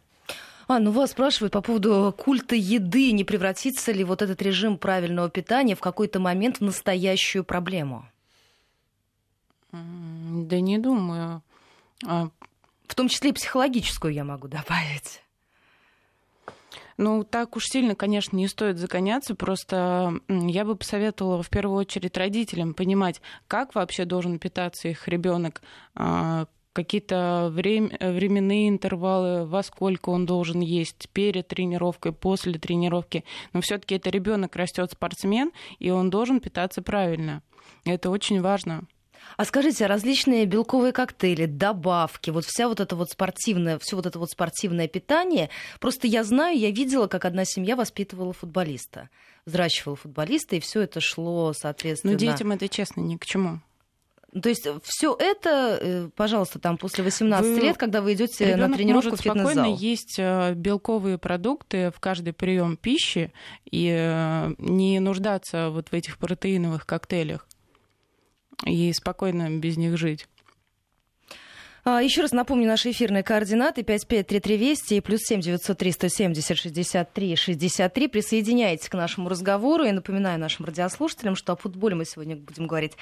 А, 0.66 0.78
ну 0.78 0.92
вас 0.92 1.10
спрашивают 1.10 1.52
по 1.52 1.60
поводу 1.60 2.14
культа 2.16 2.54
еды. 2.54 3.10
Не 3.12 3.24
превратится 3.24 3.92
ли 3.92 4.04
вот 4.04 4.22
этот 4.22 4.40
режим 4.40 4.78
правильного 4.78 5.28
питания 5.28 5.74
в 5.74 5.80
какой-то 5.80 6.20
момент 6.20 6.58
в 6.58 6.60
настоящую 6.62 7.44
проблему? 7.44 8.08
Да 9.74 10.60
не 10.60 10.78
думаю. 10.78 11.42
А... 12.06 12.28
В 12.86 12.94
том 12.94 13.08
числе 13.08 13.30
и 13.30 13.32
психологическую 13.32 14.12
я 14.12 14.24
могу 14.24 14.46
добавить. 14.46 15.22
Ну, 16.96 17.24
так 17.24 17.56
уж 17.56 17.66
сильно, 17.66 17.94
конечно, 17.94 18.36
не 18.36 18.46
стоит 18.46 18.78
загоняться. 18.78 19.34
Просто 19.34 20.20
я 20.28 20.64
бы 20.64 20.76
посоветовала 20.76 21.42
в 21.42 21.50
первую 21.50 21.78
очередь 21.78 22.16
родителям 22.16 22.74
понимать, 22.74 23.20
как 23.48 23.74
вообще 23.74 24.04
должен 24.04 24.38
питаться 24.38 24.88
их 24.88 25.08
ребенок, 25.08 25.62
а, 25.94 26.46
какие-то 26.72 27.48
временные 27.50 28.68
интервалы, 28.68 29.46
во 29.46 29.62
сколько 29.62 30.10
он 30.10 30.26
должен 30.26 30.60
есть 30.60 31.08
перед 31.10 31.48
тренировкой, 31.48 32.12
после 32.12 32.58
тренировки. 32.58 33.24
Но 33.52 33.60
все-таки 33.60 33.96
это 33.96 34.10
ребенок 34.10 34.54
растет 34.56 34.92
спортсмен, 34.92 35.52
и 35.78 35.90
он 35.90 36.10
должен 36.10 36.40
питаться 36.40 36.82
правильно. 36.82 37.42
Это 37.84 38.10
очень 38.10 38.40
важно. 38.40 38.84
А 39.36 39.44
скажите, 39.44 39.84
а 39.84 39.88
различные 39.88 40.46
белковые 40.46 40.92
коктейли, 40.92 41.46
добавки, 41.46 42.30
вот 42.30 42.44
вся 42.44 42.68
вот 42.68 42.80
это 42.80 42.96
вот 42.96 43.10
спортивное, 43.10 43.78
все 43.78 43.96
вот 43.96 44.06
это 44.06 44.18
вот 44.18 44.30
спортивное 44.30 44.88
питание, 44.88 45.50
просто 45.80 46.06
я 46.06 46.24
знаю, 46.24 46.58
я 46.58 46.70
видела, 46.70 47.06
как 47.06 47.24
одна 47.24 47.44
семья 47.44 47.76
воспитывала 47.76 48.32
футболиста, 48.32 49.10
взращивала 49.46 49.96
футболиста, 49.96 50.56
и 50.56 50.60
все 50.60 50.82
это 50.82 51.00
шло, 51.00 51.52
соответственно... 51.52 52.12
Но 52.12 52.18
детям 52.18 52.52
это, 52.52 52.68
честно, 52.68 53.00
ни 53.00 53.16
к 53.16 53.26
чему. 53.26 53.60
То 54.40 54.48
есть 54.48 54.66
все 54.82 55.16
это, 55.16 55.78
э, 55.80 56.08
пожалуйста, 56.16 56.58
там 56.58 56.76
после 56.76 57.04
18 57.04 57.54
вы... 57.54 57.60
лет, 57.60 57.76
когда 57.76 58.02
вы 58.02 58.14
идете 58.14 58.56
на 58.56 58.72
тренировку 58.72 59.10
может 59.10 59.20
в 59.20 59.22
фитнес-зал. 59.22 59.52
спокойно 59.52 59.76
есть 59.76 60.16
э, 60.18 60.54
белковые 60.54 61.18
продукты 61.18 61.92
в 61.94 62.00
каждый 62.00 62.32
прием 62.32 62.76
пищи 62.76 63.32
и 63.70 63.88
э, 63.96 64.54
не 64.58 64.98
нуждаться 64.98 65.70
вот 65.70 65.88
в 65.88 65.92
этих 65.92 66.18
протеиновых 66.18 66.84
коктейлях 66.84 67.46
и 68.64 68.92
спокойно 68.92 69.50
без 69.50 69.76
них 69.76 69.96
жить. 69.96 70.26
А, 71.86 72.02
еще 72.02 72.22
раз 72.22 72.32
напомню 72.32 72.66
наши 72.66 72.92
эфирные 72.92 73.22
координаты 73.22 73.82
553320 73.82 74.92
и 74.92 75.00
плюс 75.02 75.20
7 75.20 75.42
903 75.42 75.92
170 75.92 76.56
63 76.56 77.36
63. 77.36 78.08
Присоединяйтесь 78.08 78.88
к 78.88 78.94
нашему 78.94 79.28
разговору. 79.28 79.84
И 79.84 79.92
напоминаю 79.92 80.40
нашим 80.40 80.64
радиослушателям, 80.64 81.36
что 81.36 81.52
о 81.52 81.56
футболе 81.56 81.94
мы 81.94 82.06
сегодня 82.06 82.36
будем 82.36 82.66
говорить 82.66 82.92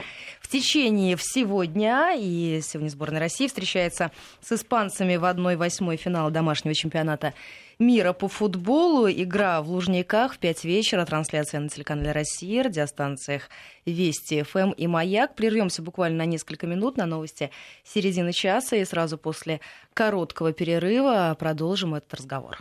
в 0.41 0.49
течение 0.49 1.17
всего 1.17 1.63
дня. 1.63 2.15
И 2.19 2.61
сегодня 2.61 2.89
сборная 2.89 3.21
России 3.21 3.47
встречается 3.47 4.11
с 4.41 4.51
испанцами 4.51 5.15
в 5.15 5.23
1-8 5.23 5.97
финала 5.97 6.33
домашнего 6.33 6.75
чемпионата 6.75 7.35
мира 7.83 8.13
по 8.13 8.29
футболу. 8.29 9.11
Игра 9.11 9.61
в 9.61 9.69
Лужниках 9.69 10.35
в 10.35 10.39
5 10.39 10.65
вечера. 10.65 11.05
Трансляция 11.05 11.61
на 11.61 11.69
телеканале 11.69 12.13
«Россия», 12.13 12.63
радиостанциях 12.63 13.51
Вести 13.85 14.43
ФМ 14.43 14.71
и 14.71 14.87
Маяк. 14.87 15.35
Прервемся 15.35 15.83
буквально 15.83 16.19
на 16.19 16.27
несколько 16.27 16.67
минут 16.67 16.97
на 16.97 17.07
новости 17.07 17.51
середины 17.85 18.33
часа 18.33 18.77
и 18.77 18.85
сразу 18.85 19.19
после 19.19 19.61
короткого 19.95 20.53
перерыва 20.53 21.37
продолжим 21.39 21.95
этот 21.95 22.15
разговор. 22.15 22.59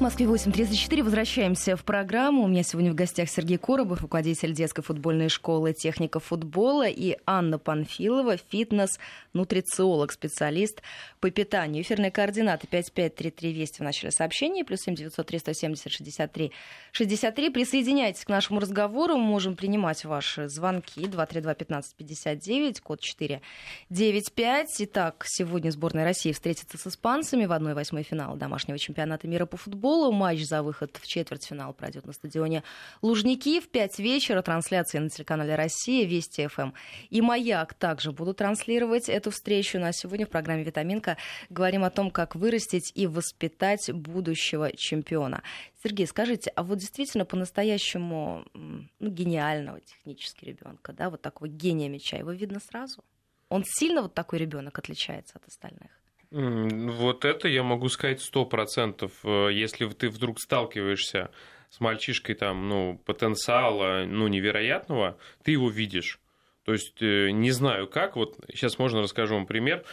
Москве 0.00 0.26
8.34. 0.26 1.02
Возвращаемся 1.04 1.76
в 1.76 1.84
программу. 1.84 2.42
У 2.42 2.48
меня 2.48 2.64
сегодня 2.64 2.90
в 2.90 2.96
гостях 2.96 3.30
Сергей 3.30 3.58
Коробов, 3.58 4.02
руководитель 4.02 4.52
детской 4.52 4.82
футбольной 4.82 5.28
школы 5.28 5.72
техника 5.72 6.18
футбола, 6.18 6.88
и 6.88 7.16
Анна 7.26 7.58
Панфилова, 7.58 8.36
фитнес-нутрициолог, 8.36 10.10
специалист 10.10 10.82
по 11.20 11.30
питанию. 11.30 11.84
Эфирные 11.84 12.10
координаты 12.10 12.66
5533 12.66 13.52
Вести 13.52 13.78
в 13.78 13.84
начале 13.84 14.10
сообщения, 14.10 14.64
плюс 14.64 14.80
7 14.80 14.96
903 14.96 15.38
170 15.38 15.92
63 15.92 16.52
63. 16.90 17.50
Присоединяйтесь 17.50 18.24
к 18.24 18.28
нашему 18.28 18.58
разговору. 18.58 19.16
Мы 19.16 19.24
можем 19.24 19.54
принимать 19.54 20.04
ваши 20.04 20.48
звонки 20.48 21.06
232 21.06 21.54
15 21.54 21.94
59, 21.94 22.80
код 22.80 23.00
495. 23.00 24.68
Итак, 24.80 25.24
сегодня 25.28 25.70
сборная 25.70 26.04
России 26.04 26.32
встретится 26.32 26.78
с 26.78 26.86
испанцами 26.88 27.46
в 27.46 27.52
1-8 27.52 28.02
финала 28.02 28.36
домашнего 28.36 28.76
чемпионата 28.76 29.28
мира 29.28 29.46
по 29.46 29.56
футболу. 29.56 29.83
Матч 29.84 30.44
за 30.44 30.62
выход 30.62 30.96
в 30.96 31.06
четвертьфинал 31.06 31.74
пройдет 31.74 32.06
на 32.06 32.12
стадионе 32.14 32.62
Лужники 33.02 33.60
в 33.60 33.68
5 33.68 33.98
вечера. 33.98 34.40
Трансляции 34.40 34.98
на 34.98 35.10
телеканале 35.10 35.54
«Россия», 35.56 36.06
Вести 36.06 36.46
ФМ 36.46 36.72
и 37.10 37.20
«Маяк» 37.20 37.74
также 37.74 38.10
будут 38.10 38.38
транслировать 38.38 39.10
эту 39.10 39.30
встречу. 39.30 39.78
На 39.78 39.92
сегодня 39.92 40.26
в 40.26 40.30
программе 40.30 40.64
«Витаминка» 40.64 41.18
говорим 41.50 41.84
о 41.84 41.90
том, 41.90 42.10
как 42.10 42.34
вырастить 42.34 42.92
и 42.94 43.06
воспитать 43.06 43.92
будущего 43.92 44.74
чемпиона. 44.74 45.42
Сергей, 45.82 46.06
скажите, 46.06 46.50
а 46.56 46.62
вот 46.62 46.78
действительно 46.78 47.26
по-настоящему 47.26 48.46
ну, 48.54 49.10
гениального 49.10 49.80
технически 49.80 50.46
ребенка, 50.46 50.94
да, 50.94 51.10
вот 51.10 51.20
такого 51.20 51.46
гения 51.48 51.90
мяча, 51.90 52.16
его 52.16 52.32
видно 52.32 52.58
сразу? 52.60 53.04
Он 53.50 53.64
сильно 53.66 54.00
вот 54.00 54.14
такой 54.14 54.38
ребенок 54.38 54.78
отличается 54.78 55.36
от 55.36 55.46
остальных? 55.46 55.90
Вот 56.34 57.24
это 57.24 57.46
я 57.46 57.62
могу 57.62 57.88
сказать 57.88 58.20
сто 58.20 58.44
процентов. 58.44 59.12
Э, 59.22 59.50
если 59.52 59.86
ты 59.88 60.08
вдруг 60.08 60.40
сталкиваешься 60.40 61.30
с 61.70 61.78
мальчишкой 61.78 62.34
там, 62.34 62.68
ну, 62.68 63.00
потенциала, 63.04 64.04
ну, 64.04 64.26
невероятного, 64.26 65.16
ты 65.44 65.52
его 65.52 65.70
видишь. 65.70 66.18
То 66.64 66.72
есть 66.72 67.00
э, 67.00 67.30
не 67.30 67.52
знаю 67.52 67.86
как, 67.86 68.16
вот 68.16 68.36
сейчас 68.52 68.80
можно 68.80 69.00
расскажу 69.00 69.36
вам 69.36 69.46
пример 69.46 69.84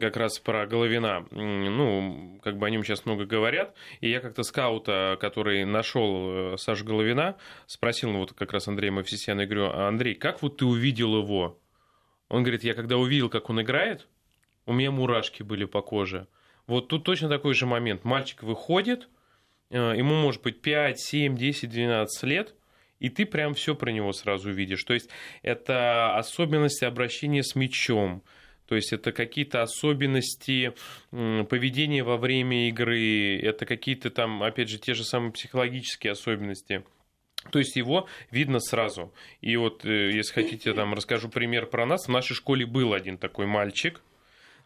как 0.00 0.16
раз 0.16 0.38
про 0.38 0.66
Головина. 0.66 1.26
Ну, 1.30 2.40
как 2.42 2.56
бы 2.56 2.66
о 2.66 2.70
нем 2.70 2.84
сейчас 2.84 3.04
много 3.04 3.26
говорят. 3.26 3.74
И 4.00 4.08
я 4.08 4.20
как-то 4.20 4.44
скаута, 4.44 5.18
который 5.20 5.66
нашел 5.66 6.54
э, 6.54 6.56
Сашу 6.56 6.86
Головина, 6.86 7.36
спросил, 7.66 8.12
ну 8.12 8.20
вот 8.20 8.32
как 8.32 8.52
раз 8.54 8.66
Андрея 8.66 8.92
Мавсисяна, 8.92 9.42
я 9.42 9.46
говорю, 9.46 9.66
«А, 9.66 9.88
Андрей, 9.88 10.14
как 10.14 10.40
вот 10.40 10.56
ты 10.56 10.64
увидел 10.64 11.18
его? 11.18 11.58
Он 12.30 12.44
говорит, 12.44 12.64
я 12.64 12.72
когда 12.72 12.96
увидел, 12.96 13.28
как 13.28 13.50
он 13.50 13.60
играет, 13.60 14.08
у 14.66 14.72
меня 14.72 14.90
мурашки 14.90 15.42
были 15.42 15.64
по 15.64 15.82
коже. 15.82 16.26
Вот 16.66 16.88
тут 16.88 17.04
точно 17.04 17.28
такой 17.28 17.54
же 17.54 17.66
момент. 17.66 18.04
Мальчик 18.04 18.42
выходит, 18.42 19.08
э, 19.70 19.94
ему 19.96 20.14
может 20.14 20.42
быть 20.42 20.60
5, 20.60 21.00
7, 21.00 21.36
10, 21.36 21.70
12 21.70 22.22
лет, 22.24 22.54
и 23.00 23.08
ты 23.08 23.26
прям 23.26 23.54
все 23.54 23.74
про 23.74 23.90
него 23.90 24.12
сразу 24.12 24.50
видишь. 24.50 24.84
То 24.84 24.94
есть 24.94 25.10
это 25.42 26.16
особенности 26.16 26.84
обращения 26.84 27.42
с 27.42 27.56
мячом, 27.56 28.22
то 28.66 28.76
есть 28.76 28.92
это 28.92 29.12
какие-то 29.12 29.60
особенности 29.60 30.72
поведения 31.10 32.04
во 32.04 32.16
время 32.16 32.68
игры, 32.68 33.38
это 33.38 33.66
какие-то 33.66 34.10
там, 34.10 34.42
опять 34.42 34.68
же, 34.68 34.78
те 34.78 34.94
же 34.94 35.04
самые 35.04 35.32
психологические 35.32 36.12
особенности. 36.12 36.84
То 37.50 37.58
есть 37.58 37.76
его 37.76 38.06
видно 38.30 38.60
сразу. 38.60 39.12
И 39.40 39.56
вот, 39.56 39.84
э, 39.84 40.12
если 40.12 40.32
хотите, 40.32 40.72
там 40.74 40.94
расскажу 40.94 41.28
пример 41.28 41.66
про 41.66 41.84
нас. 41.86 42.06
В 42.06 42.08
нашей 42.08 42.34
школе 42.34 42.64
был 42.66 42.94
один 42.94 43.18
такой 43.18 43.46
мальчик, 43.46 44.00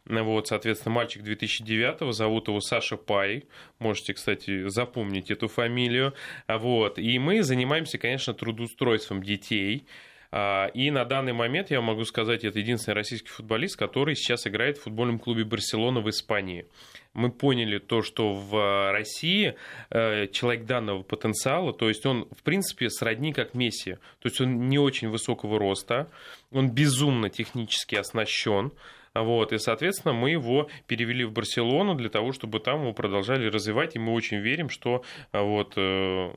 вот, 0.09 0.49
соответственно, 0.49 0.95
мальчик 0.95 1.23
2009-го, 1.23 2.13
зовут 2.13 2.49
его 2.49 2.61
Саша 2.61 2.97
Пай. 2.97 3.45
Можете, 3.79 4.15
кстати, 4.15 4.69
запомнить 4.69 5.31
эту 5.31 5.49
фамилию. 5.49 6.15
Вот. 6.49 6.99
И 6.99 7.19
мы 7.19 7.43
занимаемся, 7.43 7.99
конечно, 7.99 8.33
трудоустройством 8.35 9.23
детей. 9.23 9.87
А, 10.33 10.67
и 10.75 10.91
на 10.91 11.05
данный 11.05 11.33
момент, 11.33 11.71
я 11.71 11.81
могу 11.81 12.05
сказать, 12.05 12.45
это 12.45 12.59
единственный 12.59 12.95
российский 12.95 13.29
футболист, 13.29 13.77
который 13.77 14.15
сейчас 14.15 14.47
играет 14.47 14.79
в 14.79 14.83
футбольном 14.83 15.19
клубе 15.19 15.45
«Барселона» 15.45 16.01
в 16.01 16.11
Испании. 16.11 16.67
Мы 17.15 17.31
поняли 17.31 17.79
то, 17.79 18.03
что 18.03 18.35
в 18.35 18.93
России 18.93 19.55
э, 19.91 20.27
человек 20.29 20.67
данного 20.67 21.03
потенциала, 21.03 21.73
то 21.73 21.89
есть 21.89 22.05
он, 22.05 22.29
в 22.37 22.43
принципе, 22.43 22.91
сродни 22.91 23.33
как 23.33 23.55
Месси. 23.55 23.95
То 24.21 24.29
есть 24.29 24.41
он 24.41 24.69
не 24.69 24.79
очень 24.79 25.09
высокого 25.09 25.59
роста, 25.59 26.11
он 26.53 26.71
безумно 26.71 27.31
технически 27.31 27.95
оснащен, 27.95 28.73
вот, 29.23 29.53
и, 29.53 29.59
соответственно, 29.59 30.15
мы 30.15 30.31
его 30.31 30.69
перевели 30.87 31.25
в 31.25 31.33
Барселону 31.33 31.95
для 31.95 32.09
того, 32.09 32.33
чтобы 32.33 32.61
там 32.61 32.83
его 32.83 32.93
продолжали 32.93 33.47
развивать, 33.49 33.97
и 33.97 33.99
мы 33.99 34.13
очень 34.13 34.39
верим, 34.39 34.69
что 34.69 35.05
а, 35.33 35.43
вот, 35.43 35.75
э, 35.77 36.33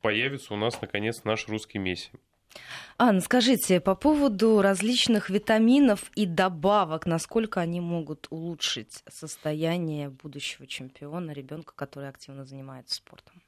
появится 0.00 0.54
у 0.54 0.56
нас, 0.56 0.80
наконец, 0.80 1.24
наш 1.24 1.48
русский 1.48 1.78
Месси. 1.78 2.10
Анна, 2.98 3.20
скажите, 3.20 3.80
по 3.80 3.94
поводу 3.94 4.60
различных 4.60 5.30
витаминов 5.30 6.10
и 6.14 6.26
добавок, 6.26 7.06
насколько 7.06 7.60
они 7.60 7.80
могут 7.80 8.26
улучшить 8.30 9.02
состояние 9.08 10.10
будущего 10.10 10.66
чемпиона, 10.66 11.30
ребенка, 11.32 11.72
который 11.74 12.08
активно 12.08 12.44
занимается 12.44 12.96
спортом? 12.96 13.42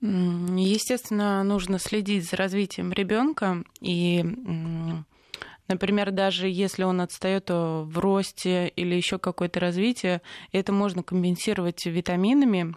Естественно, 0.00 1.42
нужно 1.44 1.78
следить 1.78 2.28
за 2.28 2.36
развитием 2.36 2.92
ребенка 2.92 3.62
и 3.80 4.24
Например, 5.68 6.10
даже 6.10 6.48
если 6.48 6.82
он 6.82 7.00
отстает 7.00 7.48
в 7.48 7.98
росте 7.98 8.68
или 8.68 8.94
еще 8.94 9.18
какое-то 9.18 9.60
развитие, 9.60 10.22
это 10.52 10.72
можно 10.72 11.02
компенсировать 11.02 11.86
витаминами, 11.86 12.74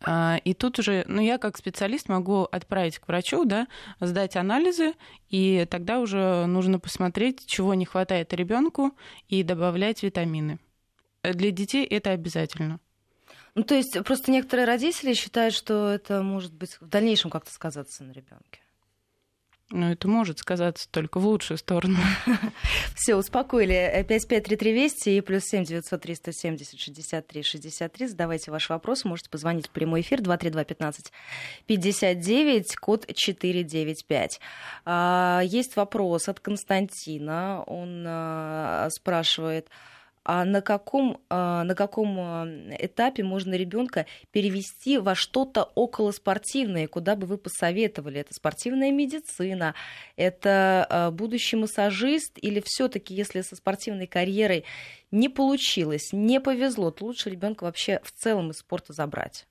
а, 0.00 0.40
и 0.44 0.54
тут 0.54 0.78
уже, 0.78 1.04
ну, 1.08 1.20
я 1.20 1.38
как 1.38 1.56
специалист 1.56 2.08
могу 2.08 2.42
отправить 2.44 2.98
к 2.98 3.08
врачу, 3.08 3.44
да, 3.44 3.66
сдать 4.00 4.36
анализы, 4.36 4.94
и 5.28 5.66
тогда 5.68 5.98
уже 5.98 6.46
нужно 6.46 6.78
посмотреть, 6.78 7.46
чего 7.46 7.74
не 7.74 7.84
хватает 7.84 8.32
ребенку, 8.32 8.92
и 9.28 9.42
добавлять 9.42 10.02
витамины. 10.02 10.58
Для 11.22 11.50
детей 11.50 11.84
это 11.84 12.10
обязательно. 12.10 12.78
Ну, 13.54 13.64
то 13.64 13.74
есть 13.74 13.98
просто 14.04 14.30
некоторые 14.30 14.66
родители 14.66 15.14
считают, 15.14 15.52
что 15.52 15.88
это 15.88 16.22
может 16.22 16.54
быть 16.54 16.80
в 16.80 16.86
дальнейшем 16.86 17.30
как-то 17.30 17.50
сказаться 17.50 18.04
на 18.04 18.12
ребенке. 18.12 18.60
Ну, 19.70 19.90
это 19.90 20.08
может 20.08 20.38
сказаться 20.38 20.88
только 20.90 21.20
в 21.20 21.26
лучшую 21.26 21.58
сторону. 21.58 21.98
Все, 22.94 23.16
успокоили. 23.16 24.04
5533 24.08 24.72
Вести 24.72 25.18
и 25.18 25.20
плюс 25.20 25.44
7 25.44 25.64
903 25.64 26.14
170 26.14 26.80
63 26.80 27.42
63. 27.42 28.06
Задавайте 28.06 28.50
ваши 28.50 28.72
вопросы. 28.72 29.06
Можете 29.06 29.28
позвонить 29.28 29.66
в 29.66 29.70
прямой 29.70 30.00
эфир 30.00 30.22
232 30.22 30.64
15 30.64 31.12
59, 31.66 32.76
код 32.76 33.06
495. 33.14 34.40
А, 34.86 35.42
есть 35.44 35.76
вопрос 35.76 36.30
от 36.30 36.40
Константина. 36.40 37.62
Он 37.66 38.04
а, 38.06 38.88
спрашивает 38.90 39.68
а 40.30 40.44
на 40.44 40.60
каком, 40.60 41.22
а, 41.30 41.64
на 41.64 41.74
каком 41.74 42.20
а, 42.20 42.46
этапе 42.78 43.24
можно 43.24 43.54
ребенка 43.54 44.04
перевести 44.30 44.98
во 44.98 45.14
что-то 45.14 45.64
околоспортивное, 45.74 46.86
куда 46.86 47.16
бы 47.16 47.26
вы 47.26 47.38
посоветовали? 47.38 48.20
Это 48.20 48.34
спортивная 48.34 48.92
медицина, 48.92 49.74
это 50.16 50.86
а, 50.90 51.10
будущий 51.10 51.56
массажист 51.56 52.32
или 52.42 52.62
все-таки, 52.62 53.14
если 53.14 53.40
со 53.40 53.56
спортивной 53.56 54.06
карьерой 54.06 54.66
не 55.10 55.30
получилось, 55.30 56.10
не 56.12 56.40
повезло, 56.40 56.90
то 56.90 57.06
лучше 57.06 57.30
ребенка 57.30 57.64
вообще 57.64 57.98
в 58.04 58.12
целом 58.12 58.50
из 58.50 58.58
спорта 58.58 58.92
забрать? 58.92 59.47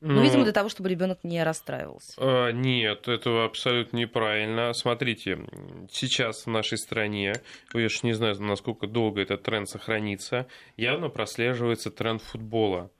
Ну, 0.00 0.22
видимо, 0.22 0.44
для 0.44 0.52
того, 0.52 0.68
чтобы 0.68 0.88
ребенок 0.88 1.18
не 1.24 1.42
расстраивался. 1.42 2.14
А, 2.18 2.50
нет, 2.50 3.08
это 3.08 3.44
абсолютно 3.44 3.96
неправильно. 3.96 4.72
Смотрите, 4.72 5.38
сейчас 5.90 6.46
в 6.46 6.50
нашей 6.50 6.78
стране, 6.78 7.34
я 7.74 7.88
же 7.88 7.98
не 8.02 8.12
знаю, 8.12 8.40
насколько 8.40 8.86
долго 8.86 9.20
этот 9.22 9.42
тренд 9.42 9.68
сохранится, 9.68 10.46
явно 10.76 11.08
прослеживается 11.08 11.90
тренд 11.90 12.22
футбола. 12.22 12.90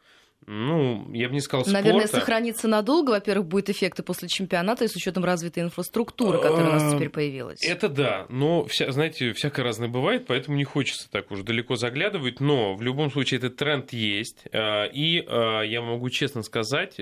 Ну, 0.50 1.06
я 1.12 1.28
бы 1.28 1.34
не 1.34 1.42
сказал 1.42 1.66
спорта. 1.66 1.78
Наверное, 1.78 2.06
сохранится 2.06 2.68
надолго. 2.68 3.10
Во-первых, 3.10 3.46
будет 3.46 3.68
эффекты 3.68 4.02
после 4.02 4.28
чемпионата 4.28 4.84
и 4.84 4.88
с 4.88 4.96
учетом 4.96 5.22
развитой 5.22 5.62
инфраструктуры, 5.62 6.40
которая 6.40 6.70
у 6.70 6.72
нас 6.72 6.94
теперь 6.94 7.10
появилась. 7.10 7.62
Это 7.62 7.90
да, 7.90 8.24
но, 8.30 8.64
вся, 8.64 8.90
знаете, 8.90 9.34
всякое 9.34 9.62
разное 9.62 9.88
бывает, 9.88 10.24
поэтому 10.26 10.56
не 10.56 10.64
хочется 10.64 11.10
так 11.10 11.30
уж 11.30 11.42
далеко 11.42 11.76
заглядывать, 11.76 12.40
но 12.40 12.74
в 12.74 12.80
любом 12.80 13.10
случае 13.10 13.38
этот 13.38 13.56
тренд 13.56 13.92
есть. 13.92 14.44
А, 14.50 14.86
и 14.86 15.22
а, 15.26 15.60
я 15.60 15.82
могу 15.82 16.08
честно 16.08 16.42
сказать, 16.42 16.98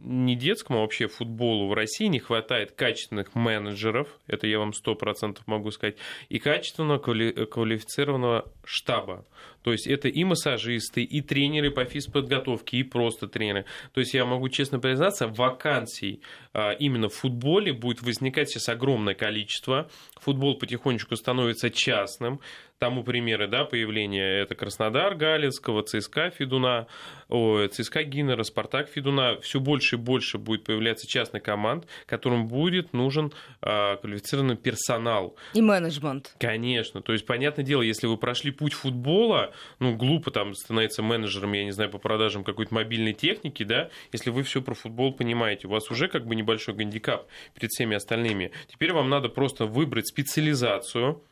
не 0.00 0.36
детскому, 0.36 0.78
а 0.78 0.82
вообще 0.82 1.08
футболу 1.08 1.68
в 1.68 1.74
России 1.74 2.06
не 2.06 2.18
хватает 2.18 2.72
качественных 2.72 3.34
менеджеров, 3.34 4.08
это 4.26 4.46
я 4.46 4.58
вам 4.58 4.72
сто 4.72 4.94
процентов 4.94 5.46
могу 5.46 5.70
сказать, 5.70 5.96
и 6.28 6.38
качественного 6.38 6.98
квалифицированного 6.98 8.50
штаба. 8.64 9.26
То 9.62 9.72
есть 9.72 9.86
это 9.86 10.08
и 10.08 10.24
массажисты, 10.24 11.02
и 11.02 11.20
тренеры 11.20 11.70
по 11.70 11.84
физподготовке, 11.84 12.78
и 12.78 12.82
просто 12.82 13.28
тренеры. 13.28 13.64
То 13.92 14.00
есть 14.00 14.14
я 14.14 14.24
могу 14.24 14.48
честно 14.48 14.78
признаться, 14.78 15.26
вакансий 15.26 16.20
а, 16.52 16.72
именно 16.72 17.08
в 17.08 17.14
футболе 17.14 17.72
будет 17.72 18.02
возникать 18.02 18.50
сейчас 18.50 18.68
огромное 18.68 19.14
количество. 19.14 19.90
Футбол 20.20 20.58
потихонечку 20.58 21.16
становится 21.16 21.70
частным. 21.70 22.40
Тому 22.78 23.02
примеры 23.02 23.48
да, 23.48 23.64
появления 23.64 24.40
это 24.40 24.54
Краснодар 24.54 25.16
Галицкого, 25.16 25.82
ЦСКА 25.82 26.30
Федуна, 26.30 26.86
о, 27.28 27.66
ЦСКА 27.66 28.04
Гиннера, 28.04 28.44
Спартак 28.44 28.88
Федуна. 28.88 29.40
Все 29.40 29.58
больше 29.58 29.96
и 29.96 29.98
больше 29.98 30.38
будет 30.38 30.62
появляться 30.62 31.08
частных 31.08 31.42
команд, 31.42 31.86
которым 32.06 32.46
будет 32.46 32.92
нужен 32.92 33.32
а, 33.62 33.96
квалифицированный 33.96 34.56
персонал. 34.56 35.36
И 35.54 35.60
менеджмент. 35.60 36.36
Конечно. 36.38 37.02
То 37.02 37.12
есть, 37.12 37.26
понятное 37.26 37.64
дело, 37.64 37.82
если 37.82 38.06
вы 38.06 38.16
прошли 38.16 38.52
путь 38.52 38.74
футбола, 38.74 39.47
ну, 39.78 39.96
глупо 39.96 40.30
там 40.30 40.54
становиться 40.54 41.02
менеджером, 41.02 41.52
я 41.52 41.64
не 41.64 41.72
знаю, 41.72 41.90
по 41.90 41.98
продажам 41.98 42.44
какой-то 42.44 42.74
мобильной 42.74 43.12
техники, 43.12 43.62
да, 43.62 43.90
если 44.12 44.30
вы 44.30 44.42
все 44.42 44.62
про 44.62 44.74
футбол 44.74 45.12
понимаете. 45.12 45.66
У 45.66 45.70
вас 45.70 45.90
уже 45.90 46.08
как 46.08 46.26
бы 46.26 46.34
небольшой 46.34 46.74
гандикап 46.74 47.26
перед 47.54 47.70
всеми 47.70 47.96
остальными. 47.96 48.52
Теперь 48.68 48.92
вам 48.92 49.08
надо 49.08 49.28
просто 49.28 49.66
выбрать 49.66 50.08
специализацию, 50.08 51.22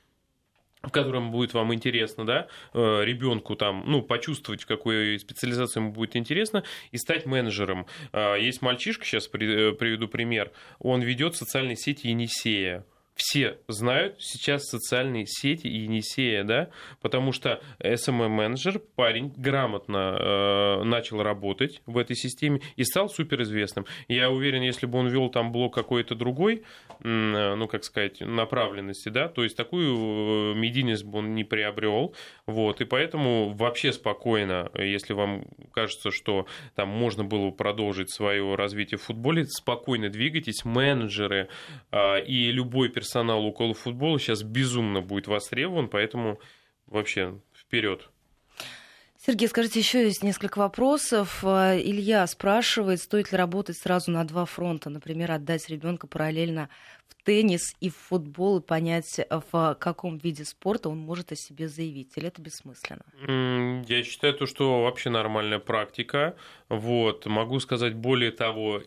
в 0.83 0.91
котором 0.91 1.31
будет 1.31 1.55
вам 1.55 1.75
интересно, 1.75 2.25
да, 2.25 2.49
э, 2.73 3.05
ребенку 3.05 3.57
там, 3.57 3.85
ну, 3.87 4.03
почувствовать, 4.03 4.63
в 4.63 4.67
какой 4.67 5.19
специализации 5.19 5.81
ему 5.81 5.93
будет 5.93 6.17
интересно, 6.17 6.65
и 6.93 6.99
стать 6.99 7.27
менеджером. 7.27 7.87
А, 8.13 8.37
есть 8.37 8.63
мальчишка, 8.63 9.05
сейчас 9.05 9.27
э, 9.27 9.29
приведу 9.73 10.09
пример, 10.09 10.53
он 10.79 11.03
ведет 11.03 11.35
социальные 11.35 11.77
сети 11.77 12.09
Енисея 12.09 12.85
все 13.17 13.59
знают 13.67 14.17
сейчас 14.19 14.67
социальные 14.67 15.25
сети 15.27 15.67
и 15.67 15.79
Енисея, 15.85 16.45
да, 16.45 16.69
потому 17.01 17.33
что 17.33 17.63
SMM-менеджер, 17.83 18.79
парень, 18.95 19.33
грамотно 19.35 20.17
э, 20.19 20.83
начал 20.85 21.23
работать 21.23 21.81
в 21.87 21.97
этой 21.97 22.15
системе 22.15 22.61
и 22.77 22.85
стал 22.85 23.09
суперизвестным. 23.09 23.87
Я 24.07 24.31
уверен, 24.31 24.61
если 24.61 24.85
бы 24.85 24.99
он 24.99 25.09
вел 25.09 25.31
там 25.31 25.51
блог 25.51 25.75
какой-то 25.75 26.15
другой, 26.15 26.63
э, 27.03 27.55
ну, 27.55 27.67
как 27.69 27.85
сказать, 27.85 28.21
направленности, 28.21 29.09
да, 29.09 29.29
то 29.29 29.45
есть 29.45 29.57
такую 29.57 30.53
э, 30.53 30.55
медийность 30.55 31.05
бы 31.05 31.19
он 31.19 31.35
не 31.35 31.45
приобрел, 31.45 32.15
вот, 32.45 32.83
и 32.83 32.85
поэтому 32.85 33.55
вообще 33.55 33.95
спокойно, 33.95 34.71
если 34.75 35.15
вам 35.15 35.47
кажется, 35.73 36.11
что 36.11 36.47
там 36.75 36.91
можно 36.91 37.25
было 37.25 37.51
продолжить 37.51 38.11
свое 38.11 38.57
развитие 38.57 38.99
в 38.99 39.05
футболе, 39.05 39.47
спокойно 39.47 40.11
двигайтесь, 40.11 40.67
менеджеры 40.67 41.49
э, 41.93 42.23
и 42.27 42.53
любой 42.53 42.91
персонаж 42.91 43.06
персонал 43.07 43.45
около 43.47 43.73
футбола 43.73 44.19
сейчас 44.19 44.43
безумно 44.43 45.01
будет 45.01 45.29
востребован, 45.29 45.89
поэтому 45.89 46.41
вообще 46.87 47.39
вперед. 47.55 48.11
Сергей, 49.25 49.49
скажите, 49.49 49.81
еще 49.81 50.05
есть 50.05 50.23
несколько 50.23 50.59
вопросов. 50.59 51.41
А, 51.43 51.77
Илья 51.77 52.27
спрашивает, 52.27 53.01
стоит 53.01 53.33
ли 53.33 53.39
работать 53.39 53.77
сразу 53.77 54.11
на 54.11 54.25
два 54.25 54.45
фронта, 54.45 54.91
например, 54.91 55.33
отдать 55.33 55.69
ребенка 55.69 56.07
параллельно 56.07 56.69
в 57.09 57.25
теннис 57.25 57.75
и 57.81 57.91
в 57.91 57.97
футбол 57.97 58.59
и 58.59 58.63
понять, 58.63 59.21
в 59.31 59.77
каком 59.81 60.19
виде 60.19 60.45
спорта 60.45 60.89
он 60.89 60.99
может 60.99 61.33
о 61.33 61.37
себе 61.37 61.69
заявить, 61.69 62.13
или 62.17 62.29
это 62.29 62.43
бессмысленно? 62.43 63.05
Я 63.89 64.03
считаю, 64.03 64.35
то, 64.35 64.47
что 64.47 64.83
вообще 64.83 65.11
нормальная 65.11 65.61
практика. 65.61 66.37
Вот. 66.69 67.27
Могу 67.27 67.59
сказать 67.61 67.95
более 67.95 68.33
того, 68.33 68.83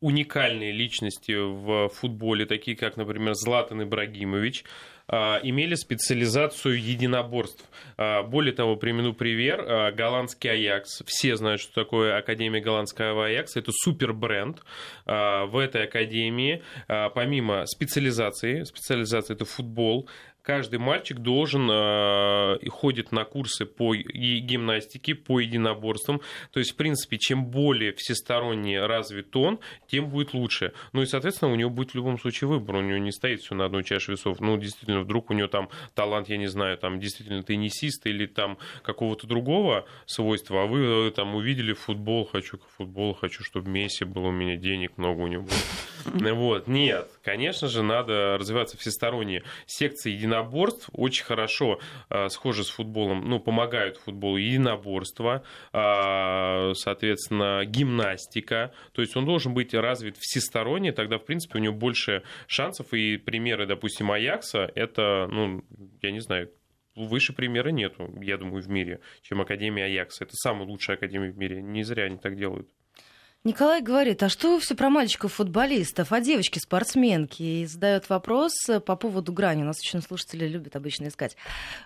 уникальные 0.00 0.72
личности 0.72 1.32
в 1.32 1.88
футболе, 1.88 2.46
такие 2.46 2.76
как, 2.76 2.96
например, 2.96 3.34
Златан 3.34 3.82
Ибрагимович, 3.82 4.64
а, 5.10 5.40
имели 5.42 5.74
специализацию 5.74 6.80
единоборств. 6.80 7.64
А, 7.96 8.22
более 8.22 8.52
того, 8.52 8.76
примену 8.76 9.14
пример, 9.14 9.64
а, 9.66 9.90
голландский 9.90 10.50
Аякс. 10.50 11.02
Все 11.06 11.34
знают, 11.36 11.62
что 11.62 11.72
такое 11.72 12.18
Академия 12.18 12.60
голландского 12.60 13.26
Аякса. 13.26 13.60
Это 13.60 13.72
супер 13.72 14.12
бренд. 14.12 14.62
В 15.06 15.60
этой 15.60 15.84
академии, 15.84 16.62
помимо 16.86 17.64
специализации, 17.66 18.64
специализация 18.64 19.34
это 19.34 19.44
футбол, 19.44 20.08
каждый 20.48 20.78
мальчик 20.78 21.18
должен 21.18 21.68
э, 21.70 22.56
ходит 22.70 23.12
на 23.12 23.26
курсы 23.26 23.66
по 23.66 23.94
гимнастике, 23.94 25.14
по 25.14 25.40
единоборствам. 25.40 26.22
То 26.52 26.58
есть, 26.58 26.70
в 26.70 26.76
принципе, 26.76 27.18
чем 27.18 27.44
более 27.44 27.92
всесторонне 27.92 28.80
развит 28.86 29.36
он, 29.36 29.58
тем 29.88 30.08
будет 30.08 30.32
лучше. 30.32 30.72
Ну 30.94 31.02
и, 31.02 31.06
соответственно, 31.06 31.52
у 31.52 31.54
него 31.54 31.68
будет 31.68 31.90
в 31.90 31.94
любом 31.96 32.18
случае 32.18 32.48
выбор. 32.48 32.76
У 32.76 32.80
него 32.80 32.96
не 32.96 33.12
стоит 33.12 33.42
все 33.42 33.54
на 33.54 33.66
одной 33.66 33.84
чаше 33.84 34.12
весов. 34.12 34.40
Ну, 34.40 34.56
действительно, 34.56 35.00
вдруг 35.00 35.28
у 35.28 35.34
него 35.34 35.48
там 35.48 35.68
талант, 35.94 36.30
я 36.30 36.38
не 36.38 36.46
знаю, 36.46 36.78
там 36.78 36.98
действительно 36.98 37.42
теннисист 37.42 38.06
или 38.06 38.24
там 38.24 38.56
какого-то 38.82 39.26
другого 39.26 39.84
свойства, 40.06 40.62
а 40.62 40.66
вы 40.66 41.08
э, 41.08 41.10
там 41.10 41.34
увидели 41.34 41.74
футбол, 41.74 42.24
хочу 42.24 42.56
к 42.56 42.62
футболу, 42.78 43.12
хочу, 43.12 43.44
чтобы 43.44 43.68
Месси 43.68 44.06
был 44.06 44.24
у 44.24 44.30
меня, 44.30 44.56
денег 44.56 44.96
много 44.96 45.20
у 45.20 45.26
него 45.26 45.42
было. 45.42 45.54
Вот, 46.38 46.68
нет, 46.68 47.10
конечно 47.22 47.68
же, 47.68 47.82
надо 47.82 48.38
развиваться 48.38 48.78
всесторонне. 48.78 49.42
Секции 49.66 50.12
единоборств 50.12 50.37
единоборств 50.38 50.88
очень 50.92 51.24
хорошо 51.24 51.80
э, 52.10 52.28
схожи 52.28 52.64
с 52.64 52.70
футболом, 52.70 53.28
ну, 53.28 53.40
помогают 53.40 53.98
футболу 53.98 54.36
единоборство, 54.36 55.42
э, 55.72 56.72
соответственно, 56.74 57.64
гимнастика. 57.64 58.72
То 58.92 59.02
есть 59.02 59.16
он 59.16 59.24
должен 59.24 59.54
быть 59.54 59.74
развит 59.74 60.16
всесторонне, 60.18 60.92
тогда, 60.92 61.18
в 61.18 61.24
принципе, 61.24 61.58
у 61.58 61.62
него 61.62 61.74
больше 61.74 62.22
шансов. 62.46 62.92
И 62.92 63.16
примеры, 63.16 63.66
допустим, 63.66 64.10
Аякса, 64.10 64.70
это, 64.74 65.28
ну, 65.30 65.64
я 66.02 66.10
не 66.10 66.20
знаю, 66.20 66.50
выше 66.94 67.32
примера 67.32 67.68
нету, 67.68 68.12
я 68.20 68.36
думаю, 68.36 68.62
в 68.62 68.68
мире, 68.68 69.00
чем 69.22 69.40
Академия 69.40 69.84
Аякса. 69.84 70.24
Это 70.24 70.34
самая 70.34 70.66
лучшая 70.66 70.96
Академия 70.96 71.30
в 71.30 71.38
мире. 71.38 71.62
Не 71.62 71.84
зря 71.84 72.04
они 72.04 72.18
так 72.18 72.36
делают. 72.36 72.68
Николай 73.48 73.80
говорит, 73.80 74.22
а 74.22 74.28
что 74.28 74.60
все 74.60 74.74
про 74.74 74.90
мальчиков-футболистов, 74.90 76.12
а 76.12 76.20
девочки-спортсменки? 76.20 77.42
И 77.42 77.64
задает 77.64 78.10
вопрос 78.10 78.52
по 78.84 78.94
поводу 78.94 79.32
грани. 79.32 79.62
У 79.62 79.64
нас 79.64 79.78
очень 79.80 80.02
слушатели 80.02 80.46
любят 80.46 80.76
обычно 80.76 81.08
искать 81.08 81.34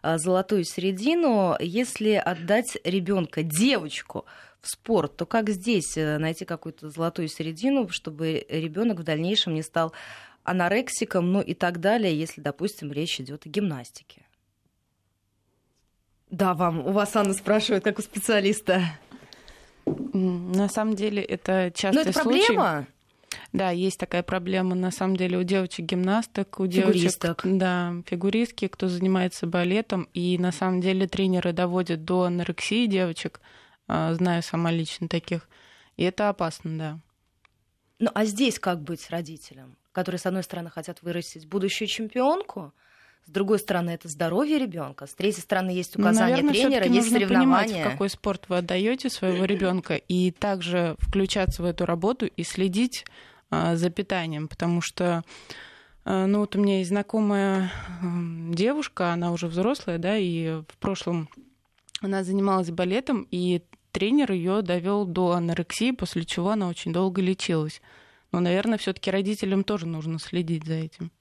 а, 0.03 0.19
золотую 0.19 0.65
середину. 0.65 1.55
Если 1.61 2.15
отдать 2.15 2.77
ребенка, 2.83 3.45
девочку, 3.45 4.25
в 4.61 4.67
спорт, 4.67 5.17
то 5.17 5.25
как 5.25 5.51
здесь 5.51 5.97
э, 5.97 6.19
найти 6.19 6.45
какую-то 6.45 6.91
золотую 6.91 7.29
середину, 7.29 7.89
чтобы 7.91 8.45
ребенок 8.49 8.99
в 8.99 9.05
дальнейшем 9.05 9.55
не 9.55 9.63
стал 9.63 9.93
анорексиком, 10.43 11.33
ну 11.33 11.41
и 11.41 11.55
так 11.55 11.79
далее, 11.79 12.19
если, 12.19 12.41
допустим, 12.41 12.91
речь 12.91 13.21
идет 13.21 13.47
о 13.47 13.49
гимнастике? 13.49 14.23
Да, 16.29 16.55
вам, 16.55 16.85
у 16.87 16.91
вас 16.91 17.15
Анна 17.15 17.35
спрашивает, 17.35 17.85
как 17.85 18.01
у 18.01 18.03
специалиста. 18.03 18.83
На 19.87 20.69
самом 20.69 20.95
деле 20.95 21.23
это 21.23 21.73
частый 21.75 22.05
Но 22.05 22.11
это 22.11 22.19
случай. 22.21 22.47
проблема? 22.55 22.87
Да, 23.53 23.71
есть 23.71 23.99
такая 23.99 24.23
проблема 24.23 24.75
на 24.75 24.91
самом 24.91 25.17
деле 25.17 25.39
у 25.39 25.43
девочек-гимнасток, 25.43 26.61
у 26.61 26.67
Фигуристок. 26.67 27.43
девочек, 27.45 27.59
да, 27.59 27.95
фигуристки, 28.07 28.69
кто 28.69 28.89
занимается 28.89 29.47
балетом, 29.47 30.09
и 30.15 30.39
на 30.39 30.53
самом 30.53 30.81
деле 30.81 31.07
тренеры 31.07 31.53
доводят 31.53 32.05
до 32.05 32.25
анорексии 32.25 32.87
девочек, 32.87 33.41
а, 33.89 34.15
знаю 34.15 34.43
сама 34.43 34.71
лично 34.71 35.09
таких, 35.09 35.49
и 35.97 36.05
это 36.05 36.29
опасно, 36.29 36.79
да. 36.79 36.99
Ну 37.99 38.11
а 38.15 38.25
здесь 38.25 38.59
как 38.59 38.83
быть 38.83 39.09
родителям, 39.11 39.77
которые, 39.93 40.19
с 40.19 40.27
одной 40.27 40.43
стороны, 40.43 40.71
хотят 40.71 41.03
вырастить 41.03 41.47
будущую 41.47 41.89
чемпионку, 41.89 42.73
с 43.27 43.31
другой 43.31 43.59
стороны, 43.59 43.91
это 43.91 44.09
здоровье 44.09 44.59
ребенка. 44.59 45.07
С 45.07 45.15
третьей 45.15 45.43
стороны, 45.43 45.71
есть 45.71 45.97
ну, 45.97 46.05
указания 46.05 46.43
наверное, 46.43 46.53
тренера, 46.53 46.85
есть 46.85 47.11
нужно 47.11 47.19
соревнования. 47.19 47.67
Понимать, 47.67 47.87
в 47.87 47.91
какой 47.91 48.11
спорт 48.11 48.45
вы 48.49 48.59
отдаете 48.59 49.11
своего 49.11 49.45
ребенка, 49.45 49.95
и 49.95 50.31
также 50.31 50.97
включаться 50.99 51.63
в 51.63 51.65
эту 51.67 51.87
работу 51.87 52.27
и 52.27 52.43
следить 52.43 53.05
а, 53.51 53.77
за 53.77 53.91
питанием, 53.91 54.49
потому 54.49 54.81
что 54.81 55.23
а, 56.05 56.27
ну 56.27 56.41
вот 56.41 56.57
у 56.57 56.61
меня 56.61 56.79
есть 56.79 56.91
знакомая 56.91 57.71
девушка, 58.51 59.13
она 59.13 59.33
уже 59.33 59.47
взрослая, 59.47 59.99
да, 59.99 60.17
и 60.17 60.63
в 60.69 60.79
прошлом 60.79 61.29
она 62.01 62.25
занималась 62.25 62.71
балетом, 62.71 63.27
и 63.31 63.63
тренер 63.93 64.33
ее 64.33 64.63
довел 64.63 65.05
до 65.05 65.33
анорексии, 65.33 65.93
после 65.93 66.25
чего 66.25 66.51
она 66.51 66.69
очень 66.69 66.93
долго 66.93 67.23
лечилась. 67.23 67.81
Но, 68.33 68.41
наверное, 68.41 68.79
все-таки 68.79 69.11
родителям 69.11 69.63
тоже 69.63 69.87
нужно 69.87 70.19
следить 70.19 70.65
за 70.65 70.75
этим. 70.75 71.13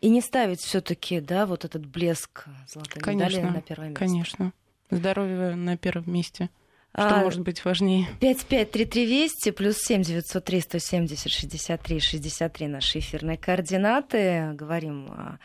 И 0.00 0.08
не 0.08 0.20
ставить 0.20 0.60
все-таки, 0.60 1.20
да, 1.20 1.46
вот 1.46 1.64
этот 1.64 1.86
блеск 1.86 2.46
золотой 2.66 3.02
конечно, 3.02 3.38
медали 3.38 3.54
на 3.54 3.62
первое 3.62 3.88
место. 3.88 4.04
Конечно. 4.04 4.52
Здоровье 4.90 5.54
на 5.54 5.76
первом 5.76 6.10
месте. 6.12 6.50
Что 6.94 7.16
а, 7.16 7.20
может 7.20 7.42
быть 7.42 7.64
важнее? 7.64 8.08
553320 8.20 9.54
плюс 9.54 9.76
7 9.78 10.02
903 10.02 10.60
170 10.60 11.30
63 11.30 12.00
63 12.00 12.66
наши 12.66 12.98
эфирные 12.98 13.36
координаты. 13.36 14.52
Говорим 14.54 15.10
о 15.10 15.38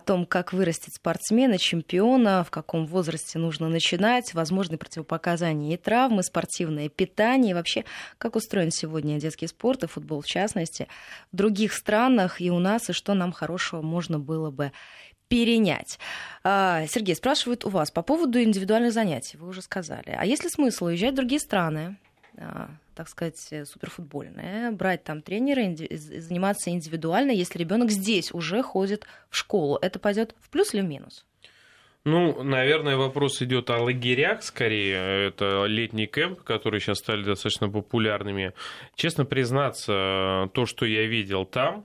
том, 0.00 0.26
как 0.26 0.52
вырастить 0.52 0.96
спортсмена, 0.96 1.58
чемпиона, 1.58 2.44
в 2.44 2.50
каком 2.50 2.86
возрасте 2.86 3.38
нужно 3.38 3.68
начинать, 3.68 4.34
возможные 4.34 4.78
противопоказания 4.78 5.74
и 5.74 5.76
травмы, 5.76 6.22
спортивное 6.22 6.88
питание, 6.88 7.52
и 7.52 7.54
вообще, 7.54 7.84
как 8.18 8.36
устроен 8.36 8.70
сегодня 8.70 9.20
детский 9.20 9.46
спорт 9.46 9.84
и 9.84 9.86
футбол 9.86 10.22
в 10.22 10.26
частности, 10.26 10.88
в 11.32 11.36
других 11.36 11.72
странах 11.72 12.40
и 12.40 12.50
у 12.50 12.58
нас, 12.58 12.90
и 12.90 12.92
что 12.92 13.14
нам 13.14 13.32
хорошего 13.32 13.80
можно 13.80 14.18
было 14.18 14.50
бы 14.50 14.72
перенять. 15.28 15.98
А, 16.44 16.86
Сергей, 16.88 17.14
спрашивают 17.14 17.64
у 17.64 17.68
вас 17.68 17.90
по 17.90 18.02
поводу 18.02 18.40
индивидуальных 18.42 18.92
занятий, 18.92 19.36
вы 19.36 19.48
уже 19.48 19.62
сказали. 19.62 20.16
А 20.16 20.24
есть 20.24 20.44
ли 20.44 20.50
смысл 20.50 20.86
уезжать 20.86 21.12
в 21.12 21.16
другие 21.16 21.40
страны, 21.40 21.96
а, 22.36 22.70
так 22.96 23.08
сказать, 23.08 23.38
суперфутбольные, 23.38 24.72
брать 24.72 25.04
там 25.04 25.22
тренера, 25.22 25.76
заниматься 25.76 26.70
индивидуально, 26.70 27.30
если 27.30 27.58
ребенок 27.58 27.90
здесь 27.90 28.32
уже 28.32 28.62
ходит 28.62 29.06
в 29.30 29.36
школу? 29.36 29.78
Это 29.80 29.98
пойдет 29.98 30.34
в 30.40 30.50
плюс 30.50 30.74
или 30.74 30.80
в 30.80 30.86
минус? 30.86 31.26
Ну, 32.04 32.42
наверное, 32.42 32.96
вопрос 32.96 33.42
идет 33.42 33.68
о 33.68 33.82
лагерях 33.82 34.44
скорее. 34.44 35.26
Это 35.26 35.64
летний 35.66 36.06
кемп, 36.06 36.40
которые 36.42 36.80
сейчас 36.80 36.98
стали 36.98 37.24
достаточно 37.24 37.68
популярными. 37.68 38.52
Честно 38.94 39.24
признаться, 39.24 40.48
то, 40.54 40.66
что 40.66 40.86
я 40.86 41.04
видел 41.06 41.44
там, 41.44 41.84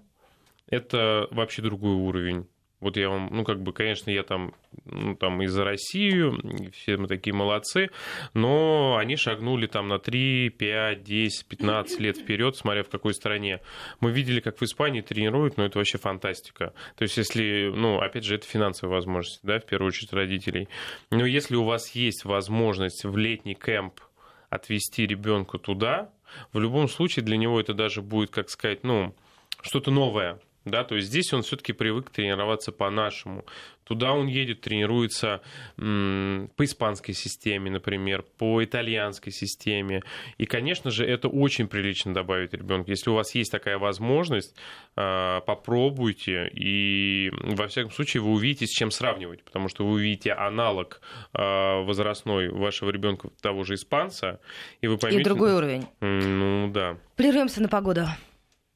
это 0.68 1.28
вообще 1.32 1.64
другой 1.64 1.96
уровень. 1.96 2.48
Вот 2.82 2.98
я 2.98 3.10
вам, 3.10 3.30
ну, 3.32 3.44
как 3.44 3.62
бы, 3.62 3.74
конечно, 3.74 4.10
я 4.10 4.24
там, 4.24 4.54
ну, 4.86 5.16
там 5.16 5.42
и 5.44 5.46
за 5.46 5.64
Россию, 5.64 6.72
все 6.74 6.98
мы 6.98 7.08
такие 7.08 7.34
молодцы, 7.34 7.92
но 8.34 8.98
они 8.98 9.16
шагнули 9.16 9.68
там 9.68 9.88
на 9.88 10.00
3, 10.00 10.50
5, 10.50 11.04
10, 11.04 11.46
15 11.46 12.00
лет 12.00 12.18
вперед, 12.18 12.56
смотря 12.56 12.84
в 12.84 12.90
какой 12.90 13.14
стране. 13.14 13.62
Мы 14.00 14.12
видели, 14.12 14.40
как 14.40 14.60
в 14.60 14.64
Испании 14.64 15.02
тренируют, 15.02 15.58
но 15.58 15.66
это 15.66 15.78
вообще 15.78 16.00
фантастика. 16.00 16.74
То 16.98 17.04
есть, 17.04 17.16
если, 17.18 17.72
ну, 17.74 18.00
опять 18.00 18.26
же, 18.26 18.36
это 18.36 18.48
финансовая 18.48 18.96
возможность, 18.96 19.42
да, 19.44 19.60
в 19.60 19.66
первую 19.66 19.90
очередь 19.90 20.12
родителей. 20.12 20.68
Но 21.12 21.26
если 21.26 21.56
у 21.56 21.64
вас 21.64 21.92
есть 21.92 22.26
возможность 22.26 23.06
в 23.06 23.16
летний 23.16 23.56
кемп 23.56 24.02
отвести 24.50 25.06
ребенка 25.06 25.60
туда, 25.60 26.10
в 26.52 26.60
любом 26.60 26.88
случае 26.88 27.24
для 27.24 27.38
него 27.38 27.60
это 27.60 27.74
даже 27.74 28.02
будет, 28.02 28.32
как 28.32 28.50
сказать, 28.50 28.84
ну, 28.84 29.14
что-то 29.62 29.92
новое, 29.92 30.40
да, 30.66 30.84
то 30.84 30.96
есть 30.96 31.08
здесь 31.08 31.34
он 31.34 31.42
все-таки 31.42 31.74
привык 31.74 32.10
тренироваться 32.12 32.72
по-нашему. 32.72 33.46
Туда 33.84 34.14
он 34.14 34.28
едет, 34.28 34.62
тренируется 34.62 35.42
м, 35.78 36.50
по 36.56 36.64
испанской 36.64 37.14
системе, 37.14 37.72
например, 37.72 38.24
по 38.38 38.64
итальянской 38.64 39.34
системе. 39.34 40.02
И, 40.38 40.46
конечно 40.46 40.92
же, 40.92 41.06
это 41.06 41.28
очень 41.28 41.68
прилично 41.68 42.14
добавить 42.14 42.54
ребенка. 42.54 42.92
Если 42.92 43.10
у 43.10 43.16
вас 43.16 43.36
есть 43.36 43.52
такая 43.52 43.80
возможность, 43.80 44.56
э, 44.96 45.42
попробуйте. 45.46 46.48
И, 46.54 47.32
во 47.34 47.68
всяком 47.68 47.92
случае, 47.92 48.22
вы 48.22 48.32
увидите, 48.32 48.68
с 48.68 48.70
чем 48.70 48.92
сравнивать. 48.92 49.44
Потому 49.44 49.68
что 49.68 49.84
вы 49.84 49.94
увидите 49.94 50.32
аналог 50.32 51.02
э, 51.34 51.40
возрастной 51.84 52.50
вашего 52.50 52.92
ребенка 52.92 53.30
того 53.42 53.64
же 53.64 53.74
испанца. 53.74 54.40
И 54.80 54.88
вы 54.88 54.98
поймете... 55.00 55.22
И 55.22 55.26
другой 55.26 55.54
уровень. 55.54 55.88
Ну, 56.00 56.70
да. 56.72 56.98
Прервемся 57.18 57.62
на 57.62 57.68
погоду. 57.68 58.06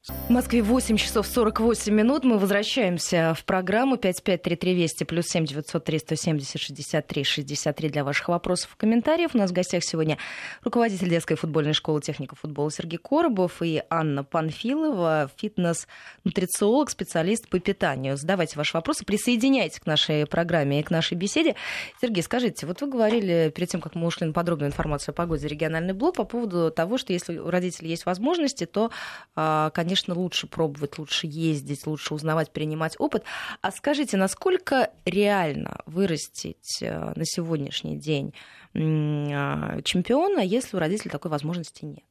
В 0.08 0.30
Москве 0.30 0.62
8 0.62 0.96
часов 0.98 1.26
48 1.26 1.92
минут. 1.92 2.22
Мы 2.22 2.38
возвращаемся 2.38 3.34
в 3.36 3.44
программу 3.44 3.96
5533 3.96 4.74
Вести 4.74 5.02
плюс 5.02 5.26
7 5.26 5.46
903 5.46 5.98
170 5.98 6.60
63 6.60 7.24
63 7.24 7.88
для 7.88 8.04
ваших 8.04 8.28
вопросов 8.28 8.74
и 8.74 8.78
комментариев. 8.78 9.30
У 9.34 9.38
нас 9.38 9.50
в 9.50 9.52
гостях 9.52 9.82
сегодня 9.82 10.16
руководитель 10.62 11.08
детской 11.08 11.34
футбольной 11.34 11.72
школы 11.72 12.00
техника 12.00 12.36
футбола 12.36 12.70
Сергей 12.70 12.98
Коробов 12.98 13.62
и 13.62 13.82
Анна 13.90 14.22
Панфилова, 14.22 15.28
фитнес-нутрициолог, 15.36 16.90
специалист 16.90 17.48
по 17.48 17.58
питанию. 17.58 18.16
Задавайте 18.16 18.56
ваши 18.56 18.76
вопросы, 18.76 19.04
присоединяйтесь 19.04 19.80
к 19.80 19.86
нашей 19.86 20.24
программе 20.26 20.78
и 20.78 20.82
к 20.84 20.90
нашей 20.90 21.14
беседе. 21.14 21.56
Сергей, 22.00 22.22
скажите, 22.22 22.64
вот 22.66 22.80
вы 22.80 22.86
говорили 22.86 23.52
перед 23.52 23.70
тем, 23.70 23.80
как 23.80 23.96
мы 23.96 24.06
ушли 24.06 24.28
на 24.28 24.32
подробную 24.32 24.68
информацию 24.68 25.14
о 25.14 25.16
погоде, 25.16 25.48
региональный 25.48 25.94
блок 25.94 26.14
по 26.14 26.24
поводу 26.24 26.70
того, 26.70 26.96
что 26.96 27.12
если 27.12 27.38
у 27.38 27.50
родителей 27.50 27.90
есть 27.90 28.06
возможности, 28.06 28.66
то, 28.66 28.92
а, 29.34 29.70
конечно, 29.70 29.95
конечно, 29.96 30.14
лучше 30.14 30.46
пробовать, 30.46 30.98
лучше 30.98 31.26
ездить, 31.26 31.86
лучше 31.86 32.14
узнавать, 32.14 32.50
принимать 32.50 32.96
опыт. 32.98 33.24
А 33.62 33.70
скажите, 33.70 34.16
насколько 34.18 34.90
реально 35.06 35.80
вырастить 35.86 36.82
э, 36.82 37.12
на 37.16 37.24
сегодняшний 37.24 37.96
день 37.96 38.34
а, 38.74 39.80
чемпиона, 39.82 40.40
если 40.40 40.76
у 40.76 40.80
родителей 40.80 41.10
такой 41.10 41.30
возможности 41.30 41.86
нет? 41.86 42.04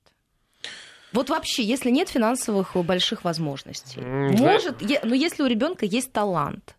Вот 1.14 1.30
вообще, 1.30 1.64
если 1.64 1.92
нет 1.92 2.10
финансовых 2.10 2.76
больших 2.76 3.24
возможностей, 3.24 4.02
может, 4.02 4.82
но 4.82 4.88
ну, 5.04 5.14
если 5.14 5.44
у 5.44 5.48
ребенка 5.48 5.86
есть 5.86 6.12
талант. 6.12 6.76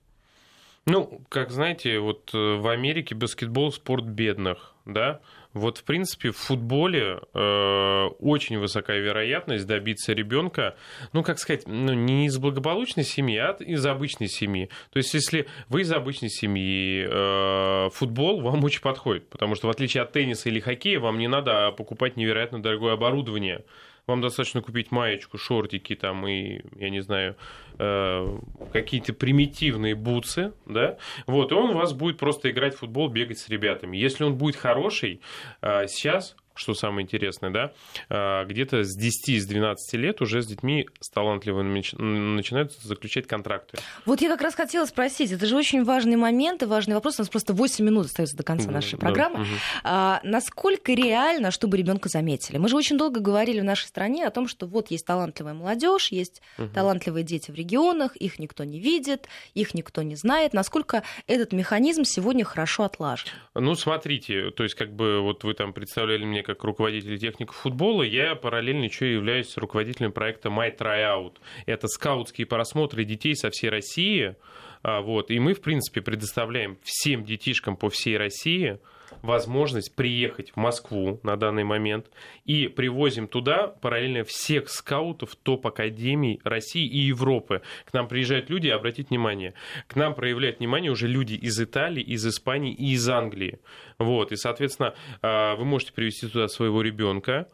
Ну, 0.87 1.21
как 1.29 1.51
знаете, 1.51 2.01
вот 2.01 2.31
э, 2.35 2.37
в 2.37 2.67
Америке 2.69 3.15
баскетбол 3.15 3.73
спорт 3.73 4.05
бедных, 4.05 4.75
да, 4.85 5.21
вот, 5.57 5.79
в 5.79 5.85
принципе, 5.85 6.31
в 6.31 6.37
футболе 6.37 7.19
э, 7.33 8.05
очень 8.21 8.59
высокая 8.59 8.99
вероятность 8.99 9.67
добиться 9.67 10.13
ребенка, 10.13 10.77
ну, 11.15 11.23
как 11.23 11.39
сказать, 11.39 11.67
ну, 11.67 11.95
не 11.95 12.27
из 12.27 12.37
благополучной 12.37 13.05
семьи, 13.05 13.39
а 13.39 13.53
из 13.53 13.85
обычной 13.87 14.29
семьи. 14.29 14.69
То 14.93 14.99
есть, 14.99 15.15
если 15.15 15.47
вы 15.69 15.81
из 15.81 15.91
обычной 15.91 16.29
семьи, 16.29 17.07
э, 17.09 17.91
футбол 17.91 18.43
вам 18.43 18.63
очень 18.65 18.83
подходит, 18.83 19.29
потому 19.31 19.55
что, 19.55 19.69
в 19.69 19.71
отличие 19.71 20.03
от 20.03 20.13
тенниса 20.13 20.51
или 20.51 20.61
хоккея, 20.61 21.01
вам 21.01 21.19
не 21.19 21.29
надо 21.29 21.73
покупать 21.73 22.17
невероятно 22.17 22.63
дорогое 22.63 22.93
оборудование 22.93 23.65
вам 24.07 24.21
достаточно 24.21 24.63
купить 24.63 24.93
маечку, 24.93 25.37
шортики 25.37 25.97
там 25.97 26.27
и, 26.27 26.61
я 26.77 26.91
не 26.91 27.01
знаю, 27.01 27.37
э, 27.79 28.39
какие-то 28.73 29.13
примитивные 29.13 29.95
бутсы, 29.95 30.53
да, 30.65 30.97
вот, 31.27 31.51
и 31.53 31.55
он 31.55 31.71
у 31.71 31.75
вас 31.75 31.93
будет 31.93 32.19
просто 32.19 32.51
играть 32.51 32.75
в 32.75 32.79
футбол, 32.79 33.09
бегать 33.09 33.39
с 33.39 33.49
ребятами. 33.49 33.97
Если 33.97 34.25
он 34.25 34.37
будет 34.37 34.57
хороший, 34.57 35.21
э, 35.61 35.89
сейчас 35.89 36.37
что 36.57 36.75
самое 36.75 37.05
интересное, 37.05 37.51
да, 37.51 37.73
а, 38.09 38.45
где-то 38.45 38.85
с 38.85 38.95
10 38.97 39.41
с 39.41 39.47
12 39.47 39.95
лет 39.95 40.21
уже 40.21 40.43
с 40.43 40.47
детьми 40.47 40.89
с 41.01 41.09
талантливыми 41.11 41.83
начинают 41.99 42.73
заключать 42.73 43.27
контракты. 43.27 43.79
Вот 44.05 44.21
я 44.21 44.29
как 44.29 44.41
раз 44.41 44.55
хотела 44.55 44.87
спросить, 44.87 45.33
это 45.33 45.47
же 45.47 45.57
очень 45.57 45.85
важный 45.85 46.17
момент 46.17 46.63
и 46.63 46.67
важный 46.67 46.95
вопрос, 46.95 47.19
у 47.19 47.23
нас 47.23 47.29
просто 47.29 47.53
8 47.53 47.85
минут 47.85 48.07
остается 48.07 48.37
до 48.37 48.43
конца 48.43 48.71
нашей 48.71 48.99
программы. 48.99 49.37
Да, 49.37 49.43
угу. 49.43 49.51
а, 49.85 50.21
насколько 50.25 50.93
реально, 50.93 51.51
чтобы 51.51 51.77
ребенка 51.77 52.09
заметили? 52.09 52.59
Мы 52.59 52.69
же 52.69 52.77
очень 52.77 52.99
долго 52.99 53.21
говорили 53.21 53.61
в 53.61 53.65
нашей 53.65 53.87
стране 53.87 54.27
о 54.27 54.31
том, 54.31 54.49
что 54.49 54.67
вот 54.67 54.91
есть 54.91 55.07
талантливая 55.07 55.55
молодежь, 55.55 56.09
есть 56.09 56.43
угу. 56.59 56.69
талантливые 56.69 57.25
дети 57.25 57.51
в 57.51 57.55
регионах, 57.55 58.17
их 58.17 58.39
никто 58.39 58.65
не 58.65 58.81
видит, 58.81 59.29
их 59.55 59.75
никто 59.75 60.03
не 60.03 60.17
знает. 60.17 60.53
Насколько 60.53 61.03
этот 61.27 61.53
механизм 61.53 62.05
сегодня 62.05 62.45
хорошо 62.45 62.85
отлажен? 62.85 63.29
Ну, 63.55 63.75
смотрите, 63.75 64.51
то 64.51 64.63
есть 64.63 64.75
как 64.75 64.93
бы 64.95 65.21
вот 65.21 65.45
вы 65.45 65.55
там 65.55 65.73
представляли 65.73 66.25
мне 66.25 66.43
как 66.47 66.63
руководитель 66.63 67.19
техников 67.19 67.57
футбола, 67.57 68.03
я 68.03 68.37
параллельно 68.37 68.85
еще 68.85 69.13
являюсь 69.13 69.57
руководителем 69.57 70.13
проекта 70.13 70.49
My 70.49 70.75
Tryout. 70.77 71.35
Это 71.67 71.89
скаутские 71.89 72.47
просмотры 72.47 73.05
детей 73.05 73.35
со 73.35 73.51
всей 73.51 73.69
России. 73.69 74.37
А, 74.83 75.01
вот. 75.01 75.33
И 75.33 75.39
мы, 75.41 75.55
в 75.55 75.61
принципе, 75.61 76.01
предоставляем 76.01 76.79
всем 76.85 77.25
детишкам 77.25 77.77
по 77.77 77.91
всей 77.91 78.17
России 78.17 78.79
возможность 79.23 79.95
приехать 79.95 80.53
в 80.53 80.57
Москву 80.57 81.21
на 81.23 81.37
данный 81.37 81.65
момент 81.65 82.11
и 82.45 82.69
привозим 82.69 83.29
туда 83.29 83.69
параллельно 83.69 84.25
всех 84.25 84.69
скаутов 84.69 85.37
топ-академий 85.37 86.41
России 86.45 86.87
и 86.87 86.99
Европы. 86.99 87.63
К 87.85 87.93
нам 87.93 88.09
приезжают 88.09 88.51
люди, 88.51 88.69
обратите 88.69 89.09
внимание, 89.09 89.55
к 89.87 89.97
нам 89.97 90.15
проявляют 90.15 90.59
внимание 90.59 90.91
уже 90.91 91.09
люди 91.09 91.35
из 91.35 91.61
Италии, 91.61 92.03
из 92.03 92.27
Испании 92.27 92.73
и 92.73 92.93
из 92.93 93.09
Англии. 93.09 93.59
Вот, 93.99 94.33
и, 94.33 94.37
соответственно, 94.37 94.95
а, 95.23 95.57
вы 95.57 95.65
можете 95.65 95.93
привезти 95.93 96.29
туда 96.29 96.49
своего 96.49 96.83
ребенка, 96.83 97.49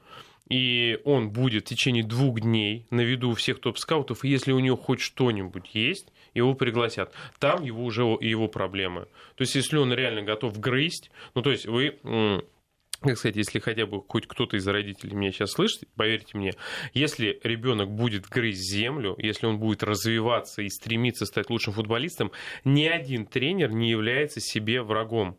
и 0.49 0.99
он 1.05 1.31
будет 1.31 1.65
в 1.65 1.69
течение 1.69 2.05
двух 2.05 2.41
дней 2.41 2.87
на 2.91 3.01
виду 3.01 3.31
у 3.31 3.35
всех 3.35 3.61
топ-скаутов, 3.61 4.25
и 4.25 4.29
если 4.29 4.53
у 4.53 4.59
него 4.59 4.77
хоть 4.77 5.01
что-нибудь 5.01 5.75
есть, 5.75 6.13
его 6.35 6.55
пригласят. 6.55 7.15
Там 7.39 7.63
его 7.63 7.85
уже 7.85 8.03
его 8.03 8.49
проблемы. 8.49 9.07
То 9.37 9.43
есть, 9.43 9.55
если 9.55 9.77
он 9.77 9.93
реально 9.93 10.23
готов 10.23 10.59
грызть, 10.59 11.11
ну, 11.35 11.43
то 11.43 11.51
есть, 11.51 11.67
вы 11.67 11.99
как 13.03 13.19
сказать, 13.19 13.37
если 13.37 13.59
хотя 13.59 13.85
бы 13.85 14.01
хоть 14.07 14.27
кто-то 14.29 14.57
из 14.57 14.67
родителей 14.67 15.15
меня 15.15 15.33
сейчас 15.33 15.53
слышит, 15.53 15.89
поверьте 15.97 16.39
мне, 16.39 16.53
если 16.95 17.41
ребенок 17.43 17.91
будет 17.91 18.27
грызть 18.29 18.63
землю, 18.63 19.17
если 19.19 19.47
он 19.47 19.59
будет 19.59 19.83
развиваться 19.83 20.63
и 20.63 20.69
стремиться 20.69 21.27
стать 21.27 21.51
лучшим 21.51 21.73
футболистом, 21.73 22.31
ни 22.65 22.85
один 22.85 23.27
тренер 23.27 23.73
не 23.73 23.91
является 23.91 24.41
себе 24.41 24.83
врагом 24.83 25.37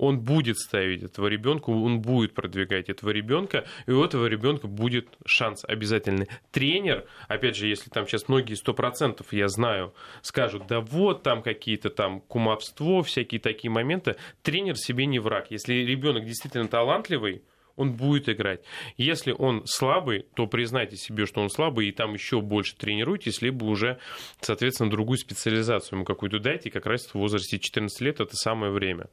он 0.00 0.18
будет 0.20 0.58
ставить 0.58 1.02
этого 1.02 1.26
ребенка, 1.26 1.68
он 1.68 2.00
будет 2.00 2.32
продвигать 2.32 2.88
этого 2.88 3.10
ребенка, 3.10 3.66
и 3.86 3.90
у 3.90 4.02
этого 4.02 4.26
ребенка 4.26 4.66
будет 4.66 5.08
шанс 5.26 5.62
обязательный. 5.68 6.26
Тренер, 6.50 7.04
опять 7.28 7.54
же, 7.54 7.68
если 7.68 7.90
там 7.90 8.06
сейчас 8.06 8.26
многие 8.26 8.54
сто 8.54 8.72
процентов, 8.72 9.32
я 9.32 9.48
знаю, 9.48 9.92
скажут, 10.22 10.66
да 10.66 10.80
вот 10.80 11.22
там 11.22 11.42
какие-то 11.42 11.90
там 11.90 12.22
кумовство, 12.22 13.02
всякие 13.02 13.42
такие 13.42 13.70
моменты, 13.70 14.16
тренер 14.42 14.76
себе 14.76 15.04
не 15.04 15.18
враг. 15.18 15.50
Если 15.50 15.74
ребенок 15.74 16.24
действительно 16.24 16.66
талантливый, 16.66 17.42
он 17.76 17.92
будет 17.92 18.28
играть. 18.30 18.60
Если 18.96 19.32
он 19.32 19.66
слабый, 19.66 20.26
то 20.34 20.46
признайте 20.46 20.96
себе, 20.96 21.26
что 21.26 21.42
он 21.42 21.50
слабый, 21.50 21.88
и 21.88 21.92
там 21.92 22.14
еще 22.14 22.40
больше 22.40 22.74
тренируйтесь, 22.76 23.42
либо 23.42 23.64
уже, 23.64 23.98
соответственно, 24.40 24.90
другую 24.90 25.18
специализацию 25.18 25.98
ему 25.98 26.04
какую-то 26.04 26.38
дайте, 26.38 26.70
как 26.70 26.86
раз 26.86 27.06
в 27.06 27.14
возрасте 27.16 27.58
14 27.58 28.00
лет 28.00 28.20
это 28.20 28.34
самое 28.34 28.72
время. 28.72 29.06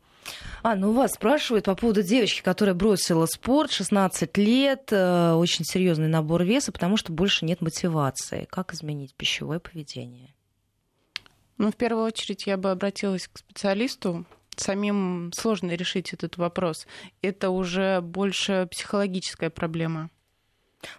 А, 0.64 0.76
ну 0.76 0.92
вас 0.92 1.14
спрашивают 1.14 1.66
по 1.66 1.76
поводу 1.76 2.04
девочки, 2.04 2.42
которая 2.42 2.76
бросила 2.76 3.26
спорт, 3.26 3.72
16 3.72 4.38
лет, 4.38 4.90
э, 4.92 5.34
очень 5.34 5.66
серьезный 5.66 6.08
набор 6.08 6.44
веса, 6.44 6.72
потому 6.72 6.98
что 6.98 7.12
больше 7.12 7.46
нет 7.46 7.62
мотивации. 7.62 8.48
Как 8.50 8.74
изменить 8.74 9.16
пищевое 9.16 9.60
поведение? 9.60 10.34
Ну, 11.58 11.72
в 11.72 11.76
первую 11.76 12.06
очередь 12.06 12.46
я 12.46 12.58
бы 12.58 12.72
обратилась 12.72 13.28
к 13.28 13.40
специалисту. 13.40 14.26
Самим 14.56 15.32
сложно 15.34 15.72
решить 15.72 16.14
этот 16.14 16.38
вопрос. 16.38 16.88
Это 17.22 17.50
уже 17.50 18.02
больше 18.02 18.68
психологическая 18.72 19.50
проблема. 19.50 20.10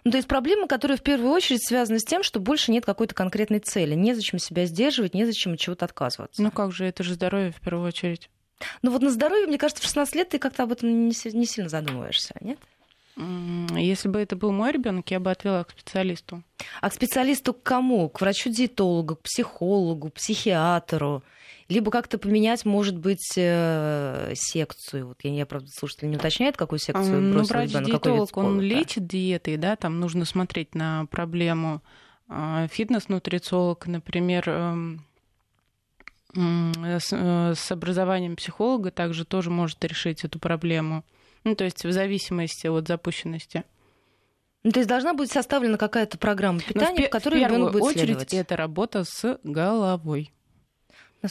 Ну, 0.03 0.11
то 0.11 0.17
есть 0.17 0.27
проблема, 0.27 0.67
которая 0.67 0.97
в 0.97 1.01
первую 1.01 1.31
очередь 1.31 1.65
связана 1.65 1.99
с 1.99 2.03
тем, 2.03 2.23
что 2.23 2.39
больше 2.39 2.71
нет 2.71 2.85
какой-то 2.85 3.15
конкретной 3.15 3.59
цели. 3.59 3.95
Незачем 3.95 4.39
себя 4.39 4.65
сдерживать, 4.65 5.13
незачем 5.13 5.53
от 5.53 5.59
чего-то 5.59 5.85
отказываться. 5.85 6.41
Ну 6.41 6.51
как 6.51 6.71
же, 6.71 6.85
это 6.85 7.03
же 7.03 7.13
здоровье 7.13 7.51
в 7.51 7.61
первую 7.61 7.87
очередь. 7.87 8.29
Ну 8.81 8.91
вот 8.91 9.01
на 9.01 9.09
здоровье, 9.09 9.47
мне 9.47 9.57
кажется, 9.57 9.81
в 9.81 9.85
16 9.85 10.15
лет 10.15 10.29
ты 10.29 10.39
как-то 10.39 10.63
об 10.63 10.71
этом 10.71 11.07
не, 11.07 11.13
не 11.33 11.45
сильно 11.45 11.69
задумываешься, 11.69 12.35
нет? 12.41 12.59
Если 13.75 14.07
бы 14.07 14.19
это 14.19 14.37
был 14.37 14.51
мой 14.51 14.71
ребенок, 14.71 15.11
я 15.11 15.19
бы 15.19 15.29
отвела 15.29 15.65
к 15.65 15.71
специалисту. 15.71 16.41
А 16.79 16.89
к 16.89 16.93
специалисту 16.93 17.53
к 17.53 17.61
кому? 17.63 18.07
К 18.07 18.21
врачу-диетологу, 18.21 19.17
к 19.17 19.21
психологу, 19.23 20.09
психиатру? 20.09 21.23
Либо 21.67 21.91
как-то 21.91 22.17
поменять, 22.17 22.65
может 22.65 22.97
быть, 22.97 23.33
э, 23.35 24.33
секцию. 24.35 25.09
Вот 25.09 25.17
я, 25.23 25.33
я 25.33 25.45
правда, 25.45 25.69
слушатель 25.69 26.09
не 26.09 26.15
уточняет, 26.15 26.55
какую 26.55 26.79
секцию 26.79 27.21
ну, 27.21 27.33
бросил 27.33 27.49
врач 27.49 27.69
ребенок, 27.69 27.87
диетолог, 27.89 28.37
он 28.37 28.61
лечит 28.61 29.05
диетой, 29.05 29.57
да, 29.57 29.75
там 29.75 29.99
нужно 29.99 30.25
смотреть 30.25 30.73
на 30.73 31.05
проблему. 31.07 31.81
А, 32.29 32.67
фитнес-нутрициолог, 32.67 33.85
например, 33.87 34.49
эм, 34.49 35.05
с, 36.33 37.09
э, 37.11 37.53
с 37.55 37.71
образованием 37.71 38.35
психолога 38.35 38.91
также 38.91 39.25
тоже 39.25 39.49
может 39.49 39.83
решить 39.83 40.23
эту 40.23 40.39
проблему. 40.39 41.03
Ну, 41.43 41.55
то 41.55 41.63
есть 41.63 41.83
в 41.83 41.91
зависимости 41.91 42.67
от 42.67 42.87
запущенности. 42.87 43.63
Ну, 44.63 44.71
то 44.71 44.79
есть 44.79 44.89
должна 44.89 45.13
быть 45.13 45.31
составлена 45.31 45.77
какая-то 45.77 46.17
программа 46.17 46.59
питания, 46.59 47.03
в, 47.03 47.07
в 47.07 47.09
которой 47.09 47.43
ребенок 47.43 47.71
будет 47.71 47.83
очередь 47.83 48.05
следовать. 48.05 48.33
это 48.33 48.57
работа 48.57 49.03
с 49.05 49.39
головой. 49.43 50.33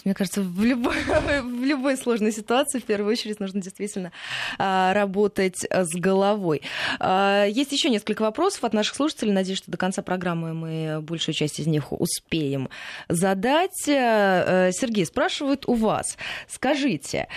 Мне 0.05 0.15
кажется, 0.15 0.43
в 0.43 0.63
любой, 0.63 0.97
в 1.43 1.65
любой 1.65 1.97
сложной 1.97 2.33
ситуации 2.33 2.79
в 2.79 2.85
первую 2.85 3.13
очередь 3.13 3.41
нужно 3.41 3.61
действительно 3.63 4.13
а, 4.59 4.93
работать 4.93 5.65
с 5.71 5.95
головой. 5.95 6.63
А, 6.99 7.47
есть 7.47 7.73
еще 7.73 7.89
несколько 7.89 8.23
вопросов 8.23 8.65
от 8.65 8.75
наших 8.75 8.97
слушателей. 8.97 9.33
Надеюсь, 9.33 9.59
что 9.59 9.71
до 9.71 9.79
конца 9.79 10.03
программы 10.03 10.53
мы 10.53 11.01
большую 11.01 11.35
часть 11.35 11.59
из 11.59 11.67
них 11.67 11.93
успеем 11.93 12.69
задать. 13.09 13.89
А, 13.89 14.71
Сергей 14.73 15.07
спрашивает 15.07 15.67
у 15.67 15.75
вас. 15.75 16.19
Скажите, 16.49 17.29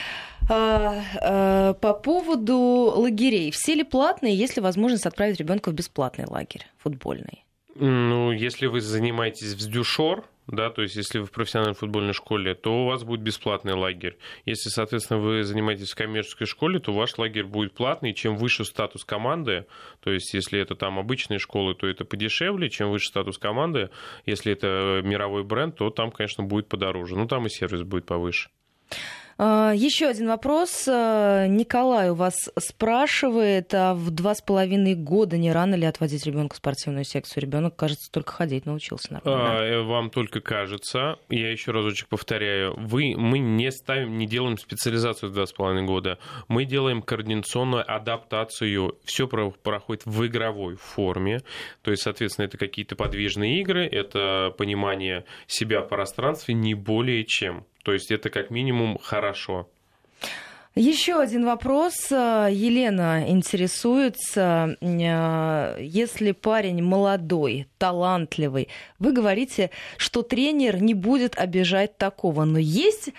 по 0.47 2.01
поводу 2.03 2.57
лагерей. 2.57 3.51
Все 3.51 3.75
ли 3.75 3.83
платные, 3.83 4.35
есть 4.35 4.57
ли 4.57 4.61
возможность 4.61 5.05
отправить 5.05 5.39
ребенка 5.39 5.69
в 5.69 5.73
бесплатный 5.73 6.25
лагерь 6.25 6.65
футбольный? 6.77 7.45
Ну, 7.75 8.31
если 8.31 8.65
вы 8.65 8.81
занимаетесь 8.81 9.53
в 9.53 9.69
Дюшор, 9.69 10.25
да, 10.51 10.69
то 10.69 10.81
есть 10.81 10.95
если 10.95 11.19
вы 11.19 11.25
в 11.25 11.31
профессиональной 11.31 11.75
футбольной 11.75 12.13
школе, 12.13 12.53
то 12.53 12.83
у 12.83 12.85
вас 12.85 13.03
будет 13.03 13.21
бесплатный 13.21 13.73
лагерь. 13.73 14.17
Если, 14.45 14.69
соответственно, 14.69 15.19
вы 15.19 15.43
занимаетесь 15.43 15.91
в 15.91 15.95
коммерческой 15.95 16.45
школе, 16.45 16.79
то 16.79 16.93
ваш 16.93 17.17
лагерь 17.17 17.45
будет 17.45 17.73
платный. 17.73 18.13
Чем 18.13 18.35
выше 18.35 18.65
статус 18.65 19.05
команды, 19.05 19.65
то 20.01 20.11
есть 20.11 20.33
если 20.33 20.59
это 20.59 20.75
там 20.75 20.99
обычные 20.99 21.39
школы, 21.39 21.73
то 21.73 21.87
это 21.87 22.05
подешевле. 22.05 22.69
Чем 22.69 22.91
выше 22.91 23.07
статус 23.07 23.37
команды, 23.37 23.89
если 24.25 24.51
это 24.51 25.01
мировой 25.03 25.43
бренд, 25.43 25.77
то 25.77 25.89
там, 25.89 26.11
конечно, 26.11 26.43
будет 26.43 26.67
подороже. 26.67 27.15
Ну, 27.15 27.27
там 27.27 27.45
и 27.45 27.49
сервис 27.49 27.83
будет 27.83 28.05
повыше. 28.05 28.49
А, 29.43 29.73
Еще 29.73 30.05
один 30.05 30.27
вопрос. 30.27 30.87
А, 30.87 31.47
Николай 31.47 32.11
у 32.11 32.13
вас 32.13 32.35
спрашивает, 32.59 33.73
а 33.73 33.95
в 33.95 34.11
два 34.11 34.35
с 34.35 34.41
половиной 34.41 34.93
года 34.93 35.35
не 35.35 35.51
рано 35.51 35.73
ли 35.73 35.87
отводить 35.87 36.27
ребенка 36.27 36.53
в 36.53 36.57
спортивную 36.57 37.05
секцию? 37.05 37.41
Ребенок, 37.41 37.75
кажется, 37.75 38.11
только 38.11 38.33
ходить 38.33 38.67
научился 38.67 39.13
нормально. 39.13 39.63
Э, 39.63 39.81
вам 39.81 40.11
только 40.11 40.41
кажется. 40.41 41.15
Я 41.29 41.49
еще 41.49 41.71
разочек 41.71 42.07
повторяю. 42.07 42.75
Вы, 42.77 43.15
мы 43.17 43.39
не 43.39 43.71
ставим, 43.71 44.19
не 44.19 44.27
делаем 44.27 44.59
специализацию 44.59 45.31
в 45.31 45.33
два 45.33 45.47
с 45.47 45.53
половиной 45.53 45.87
года. 45.87 46.19
Мы 46.47 46.65
делаем 46.65 47.01
координационную 47.01 47.83
адаптацию. 47.91 48.99
Все 49.05 49.27
проходит 49.27 50.05
в 50.05 50.23
игровой 50.23 50.75
форме. 50.75 51.41
То 51.81 51.89
есть, 51.89 52.03
соответственно, 52.03 52.45
это 52.45 52.59
какие-то 52.59 52.95
подвижные 52.95 53.59
игры, 53.61 53.87
это 53.87 54.53
понимание 54.55 55.25
себя 55.47 55.81
в 55.81 55.87
пространстве 55.87 56.53
не 56.53 56.75
более 56.75 57.25
чем. 57.25 57.65
То 57.83 57.93
есть 57.93 58.11
это 58.11 58.29
как 58.29 58.51
минимум 58.51 58.97
хорошо. 59.01 59.67
Еще 60.73 61.19
один 61.19 61.43
вопрос. 61.43 62.11
Елена 62.11 63.25
интересуется, 63.27 64.77
э, 64.79 65.77
если 65.81 66.31
парень 66.31 66.81
молодой, 66.81 67.67
талантливый, 67.77 68.69
вы 68.97 69.11
говорите, 69.11 69.69
что 69.97 70.21
тренер 70.21 70.81
не 70.81 70.93
будет 70.93 71.37
обижать 71.37 71.97
такого, 71.97 72.45
но 72.45 72.57
есть 72.57 73.09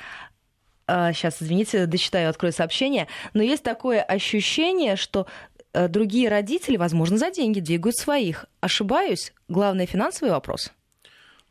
сейчас, 0.89 1.43
э, 1.43 1.45
извините, 1.45 1.85
дочитаю, 1.85 2.31
открою 2.31 2.55
сообщение, 2.55 3.07
но 3.35 3.43
есть 3.43 3.63
такое 3.63 4.01
ощущение, 4.03 4.97
что 4.97 5.27
э, 5.75 5.89
другие 5.89 6.31
родители, 6.31 6.79
возможно, 6.79 7.19
за 7.19 7.31
деньги 7.31 7.61
двигают 7.61 7.97
своих. 7.97 8.47
Ошибаюсь? 8.61 9.35
Главный 9.49 9.85
финансовый 9.85 10.31
вопрос? 10.31 10.73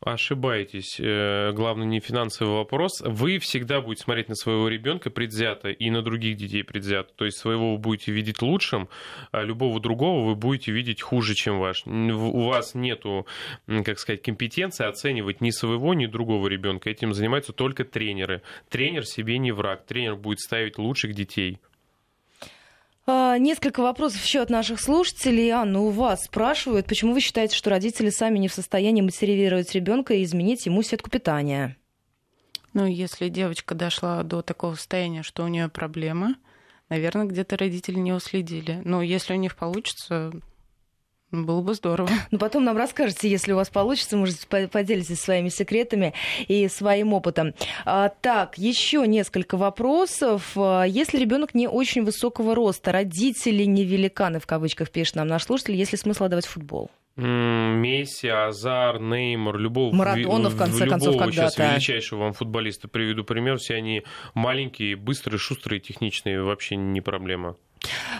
Ошибаетесь. 0.04 0.98
Э, 1.00 1.52
главное 1.52 1.86
не 1.86 2.00
финансовый 2.00 2.54
вопрос. 2.56 3.00
Вы 3.04 3.38
всегда 3.38 3.80
будете 3.80 4.04
смотреть 4.04 4.28
на 4.28 4.34
своего 4.34 4.68
ребенка 4.68 5.10
предвзято 5.10 5.68
и 5.68 5.90
на 5.90 6.02
других 6.02 6.36
детей 6.36 6.62
предвзято. 6.62 7.12
То 7.14 7.24
есть 7.24 7.38
своего 7.38 7.72
вы 7.72 7.78
будете 7.78 8.12
видеть 8.12 8.42
лучшим, 8.42 8.88
а 9.30 9.42
любого 9.42 9.80
другого 9.80 10.26
вы 10.26 10.34
будете 10.34 10.72
видеть 10.72 11.02
хуже, 11.02 11.34
чем 11.34 11.58
ваш. 11.58 11.84
У 11.86 12.44
вас 12.44 12.74
нету, 12.74 13.26
как 13.66 13.98
сказать, 13.98 14.22
компетенции 14.22 14.86
оценивать 14.86 15.40
ни 15.40 15.50
своего, 15.50 15.94
ни 15.94 16.06
другого 16.06 16.48
ребенка. 16.48 16.90
Этим 16.90 17.14
занимаются 17.14 17.52
только 17.52 17.84
тренеры. 17.84 18.42
Тренер 18.68 19.06
себе 19.06 19.38
не 19.38 19.52
враг. 19.52 19.86
Тренер 19.86 20.16
будет 20.16 20.40
ставить 20.40 20.78
лучших 20.78 21.14
детей. 21.14 21.58
А, 23.04 23.36
несколько 23.38 23.82
вопросов 23.82 24.22
еще 24.22 24.40
от 24.40 24.50
наших 24.50 24.80
слушателей. 24.80 25.50
Анна, 25.50 25.80
у 25.80 25.90
вас 25.90 26.24
спрашивают, 26.24 26.86
почему 26.86 27.14
вы 27.14 27.20
считаете, 27.20 27.56
что 27.56 27.70
родители 27.70 28.10
сами 28.10 28.38
не 28.38 28.48
в 28.48 28.54
состоянии 28.54 29.02
мотивировать 29.02 29.74
ребенка 29.74 30.14
и 30.14 30.22
изменить 30.22 30.66
ему 30.66 30.82
сетку 30.82 31.10
питания? 31.10 31.76
Ну, 32.74 32.86
если 32.86 33.28
девочка 33.28 33.74
дошла 33.74 34.22
до 34.22 34.40
такого 34.42 34.76
состояния, 34.76 35.22
что 35.22 35.44
у 35.44 35.48
нее 35.48 35.68
проблема, 35.68 36.36
наверное, 36.88 37.26
где-то 37.26 37.56
родители 37.56 37.98
не 37.98 38.12
уследили. 38.12 38.80
Но 38.84 39.02
если 39.02 39.34
у 39.34 39.36
них 39.36 39.56
получится, 39.56 40.32
было 41.32 41.62
бы 41.62 41.74
здорово. 41.74 42.08
Ну, 42.30 42.38
потом 42.38 42.64
нам 42.64 42.76
расскажете, 42.76 43.28
если 43.28 43.52
у 43.52 43.56
вас 43.56 43.68
получится, 43.68 44.16
может, 44.16 44.46
поделитесь 44.46 45.20
своими 45.20 45.48
секретами 45.48 46.14
и 46.46 46.68
своим 46.68 47.12
опытом. 47.12 47.54
А, 47.84 48.08
так, 48.08 48.58
еще 48.58 49.06
несколько 49.06 49.56
вопросов. 49.56 50.52
А, 50.56 50.84
если 50.84 51.18
ребенок 51.18 51.54
не 51.54 51.68
очень 51.68 52.04
высокого 52.04 52.54
роста, 52.54 52.92
родители 52.92 53.64
не 53.64 53.84
великаны, 53.84 54.40
в 54.40 54.46
кавычках 54.46 54.90
пишет 54.90 55.16
нам 55.16 55.26
наш 55.26 55.44
слушатель, 55.44 55.74
есть 55.74 55.92
ли 55.92 55.98
смысл 55.98 56.24
отдавать 56.24 56.46
футбол? 56.46 56.90
Месси, 57.16 58.28
Азар, 58.28 58.98
Неймар, 58.98 59.58
любого, 59.58 59.94
Марадона, 59.94 60.48
в 60.48 60.56
конце 60.56 60.84
любого 60.84 60.90
концов, 60.90 61.18
когда-то. 61.18 61.50
сейчас 61.50 61.58
величайшего 61.58 62.20
вам 62.20 62.32
футболиста 62.32 62.88
приведу 62.88 63.22
пример. 63.22 63.58
Все 63.58 63.74
они 63.74 64.02
маленькие, 64.32 64.96
быстрые, 64.96 65.38
шустрые, 65.38 65.80
техничные, 65.80 66.42
вообще 66.42 66.76
не 66.76 67.02
проблема. 67.02 67.56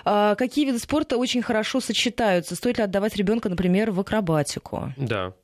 А, 0.05 0.35
какие 0.35 0.67
виды 0.67 0.79
спорта 0.79 1.17
очень 1.17 1.43
хорошо 1.43 1.81
сочетаются? 1.81 2.55
Стоит 2.55 2.79
ли 2.79 2.85
отдавать 2.85 3.17
ребенка, 3.17 3.49
например, 3.49 3.91
в 3.91 4.01
акробатику? 4.01 4.93
Да, 4.97 5.35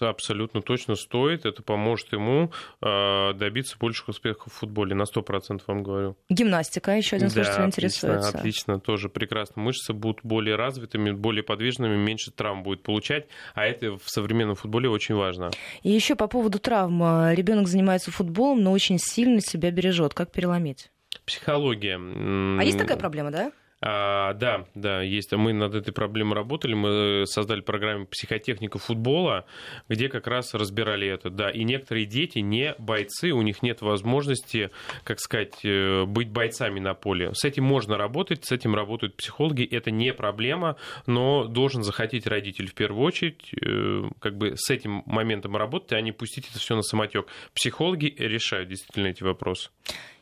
абсолютно 0.00 0.62
точно 0.62 0.94
стоит. 0.94 1.46
Это 1.46 1.62
поможет 1.62 2.12
ему 2.12 2.50
э, 2.82 3.32
добиться 3.34 3.76
больших 3.78 4.08
успехов 4.08 4.52
в 4.52 4.56
футболе. 4.56 4.94
На 4.94 5.04
100% 5.04 5.62
вам 5.66 5.82
говорю. 5.82 6.16
Гимнастика, 6.28 6.92
еще 6.92 7.16
один 7.16 7.30
слушатель 7.30 7.58
да, 7.58 7.66
интересуется. 7.66 8.28
Отлично, 8.28 8.40
отлично, 8.40 8.80
тоже 8.80 9.08
прекрасно. 9.08 9.62
Мышцы 9.62 9.92
будут 9.92 10.20
более 10.22 10.56
развитыми, 10.56 11.12
более 11.12 11.42
подвижными, 11.42 11.96
меньше 11.96 12.30
травм 12.30 12.62
будет 12.62 12.82
получать. 12.82 13.26
А 13.54 13.64
это 13.64 13.96
в 13.96 14.08
современном 14.08 14.56
футболе 14.56 14.88
очень 14.88 15.14
важно. 15.14 15.50
И 15.82 15.90
еще 15.90 16.14
по 16.14 16.26
поводу 16.26 16.58
травм. 16.58 17.32
Ребенок 17.32 17.68
занимается 17.68 18.10
футболом, 18.10 18.62
но 18.62 18.72
очень 18.72 18.98
сильно 18.98 19.40
себя 19.40 19.70
бережет. 19.70 20.14
Как 20.14 20.30
переломить? 20.30 20.90
Психология. 21.26 21.96
А 21.96 22.62
есть 22.62 22.78
такая 22.78 22.96
проблема, 22.96 23.30
да? 23.30 23.52
А, 23.82 24.32
да, 24.34 24.66
да, 24.74 25.02
есть. 25.02 25.32
Мы 25.32 25.52
над 25.52 25.74
этой 25.74 25.92
проблемой 25.92 26.34
работали. 26.34 26.74
Мы 26.74 27.24
создали 27.26 27.60
программу 27.60 28.06
психотехника 28.06 28.78
футбола, 28.78 29.44
где 29.88 30.08
как 30.08 30.26
раз 30.26 30.54
разбирали 30.54 31.06
это. 31.06 31.28
Да, 31.28 31.50
и 31.50 31.62
некоторые 31.62 32.06
дети 32.06 32.38
не 32.38 32.74
бойцы, 32.78 33.32
у 33.32 33.42
них 33.42 33.62
нет 33.62 33.82
возможности, 33.82 34.70
как 35.04 35.20
сказать, 35.20 35.62
э, 35.62 36.04
быть 36.04 36.30
бойцами 36.30 36.80
на 36.80 36.94
поле. 36.94 37.34
С 37.34 37.44
этим 37.44 37.64
можно 37.64 37.98
работать, 37.98 38.46
с 38.46 38.52
этим 38.52 38.74
работают 38.74 39.16
психологи. 39.16 39.64
Это 39.64 39.90
не 39.90 40.14
проблема, 40.14 40.76
но 41.06 41.44
должен 41.44 41.82
захотеть 41.82 42.26
родитель 42.26 42.68
в 42.68 42.74
первую 42.74 43.04
очередь, 43.04 43.52
э, 43.60 44.08
как 44.20 44.38
бы 44.38 44.54
с 44.56 44.70
этим 44.70 45.02
моментом 45.04 45.54
работать, 45.54 45.92
а 45.92 46.00
не 46.00 46.12
пустить 46.12 46.48
это 46.48 46.58
все 46.58 46.76
на 46.76 46.82
самотек. 46.82 47.26
Психологи 47.52 48.14
решают 48.18 48.70
действительно 48.70 49.08
эти 49.08 49.22
вопросы. 49.22 49.68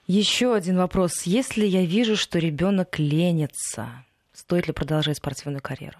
Еще 0.07 0.55
один 0.55 0.77
вопрос. 0.77 1.23
Если 1.23 1.65
я 1.65 1.85
вижу, 1.85 2.17
что 2.17 2.39
ребенок 2.39 2.99
ленится, 2.99 4.05
стоит 4.33 4.67
ли 4.67 4.75
продолжать 4.75 5.17
спортивную 5.17 5.63
карьеру? 5.63 5.99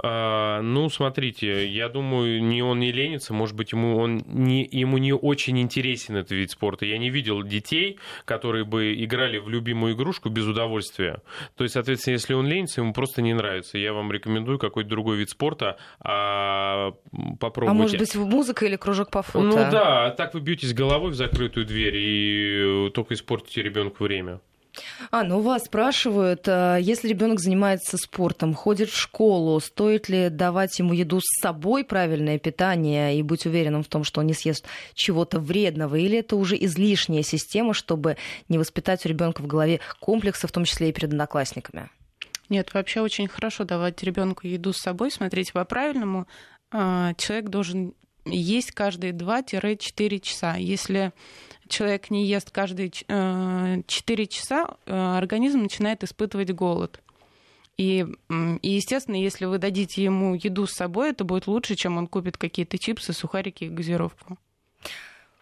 А, 0.00 0.62
ну, 0.62 0.88
смотрите, 0.90 1.68
я 1.68 1.88
думаю, 1.88 2.42
не 2.42 2.62
он 2.62 2.78
не 2.78 2.92
ленится, 2.92 3.34
может 3.34 3.56
быть, 3.56 3.72
ему, 3.72 3.96
он 3.98 4.22
не, 4.26 4.64
ему 4.70 4.98
не 4.98 5.12
очень 5.12 5.58
интересен 5.58 6.16
этот 6.16 6.30
вид 6.32 6.52
спорта. 6.52 6.86
Я 6.86 6.98
не 6.98 7.10
видел 7.10 7.42
детей, 7.42 7.98
которые 8.24 8.64
бы 8.64 8.94
играли 8.94 9.38
в 9.38 9.48
любимую 9.48 9.94
игрушку 9.94 10.28
без 10.28 10.46
удовольствия. 10.46 11.20
То 11.56 11.64
есть, 11.64 11.74
соответственно, 11.74 12.14
если 12.14 12.34
он 12.34 12.46
ленится, 12.46 12.80
ему 12.80 12.92
просто 12.92 13.22
не 13.22 13.34
нравится. 13.34 13.76
Я 13.76 13.92
вам 13.92 14.12
рекомендую 14.12 14.58
какой-то 14.60 14.88
другой 14.88 15.16
вид 15.16 15.30
спорта, 15.30 15.78
а 16.00 16.92
попробуйте. 17.40 17.70
А 17.70 17.74
может 17.74 17.98
быть, 17.98 18.14
музыка 18.14 18.66
или 18.66 18.76
кружок 18.76 19.10
по 19.10 19.22
фото? 19.22 19.44
Ну 19.44 19.54
да, 19.56 20.10
так 20.10 20.34
вы 20.34 20.40
бьетесь 20.40 20.74
головой 20.74 21.10
в 21.10 21.14
закрытую 21.14 21.66
дверь 21.66 21.96
и 21.96 22.90
только 22.94 23.14
испортите 23.14 23.62
ребенку 23.62 24.04
время. 24.04 24.40
А, 25.10 25.24
ну 25.24 25.40
вас 25.40 25.64
спрашивают, 25.64 26.44
а, 26.46 26.76
если 26.76 27.08
ребенок 27.08 27.40
занимается 27.40 27.96
спортом, 27.96 28.54
ходит 28.54 28.90
в 28.90 28.96
школу, 28.96 29.58
стоит 29.60 30.08
ли 30.08 30.28
давать 30.28 30.78
ему 30.78 30.92
еду 30.92 31.20
с 31.20 31.40
собой, 31.40 31.84
правильное 31.84 32.38
питание, 32.38 33.18
и 33.18 33.22
быть 33.22 33.46
уверенным 33.46 33.82
в 33.82 33.88
том, 33.88 34.04
что 34.04 34.20
он 34.20 34.26
не 34.26 34.34
съест 34.34 34.66
чего-то 34.94 35.40
вредного, 35.40 35.96
или 35.96 36.18
это 36.18 36.36
уже 36.36 36.56
излишняя 36.56 37.22
система, 37.22 37.74
чтобы 37.74 38.16
не 38.48 38.58
воспитать 38.58 39.04
у 39.06 39.08
ребенка 39.08 39.42
в 39.42 39.46
голове 39.46 39.80
комплексы, 40.00 40.46
в 40.46 40.52
том 40.52 40.64
числе 40.64 40.90
и 40.90 40.92
перед 40.92 41.10
одноклассниками? 41.10 41.90
Нет, 42.48 42.72
вообще 42.72 43.00
очень 43.00 43.28
хорошо 43.28 43.64
давать 43.64 44.02
ребенку 44.02 44.46
еду 44.46 44.72
с 44.72 44.78
собой. 44.78 45.10
Смотрите, 45.10 45.52
по-правильному 45.52 46.26
а, 46.70 47.14
человек 47.14 47.48
должен 47.48 47.94
есть 48.30 48.72
каждые 48.72 49.12
2-4 49.12 50.18
часа. 50.20 50.56
Если 50.56 51.12
человек 51.68 52.10
не 52.10 52.26
ест 52.26 52.50
каждые 52.50 52.90
4 52.90 53.04
э, 53.08 54.26
часа, 54.26 54.76
э, 54.86 55.16
организм 55.16 55.62
начинает 55.62 56.04
испытывать 56.04 56.52
голод. 56.52 57.00
И, 57.76 58.04
и, 58.28 58.68
естественно, 58.68 59.14
если 59.16 59.44
вы 59.44 59.58
дадите 59.58 60.02
ему 60.02 60.34
еду 60.34 60.66
с 60.66 60.72
собой, 60.72 61.10
это 61.10 61.24
будет 61.24 61.46
лучше, 61.46 61.76
чем 61.76 61.96
он 61.96 62.08
купит 62.08 62.36
какие-то 62.36 62.76
чипсы, 62.76 63.12
сухарики 63.12 63.64
и 63.64 63.68
газировку. 63.68 64.36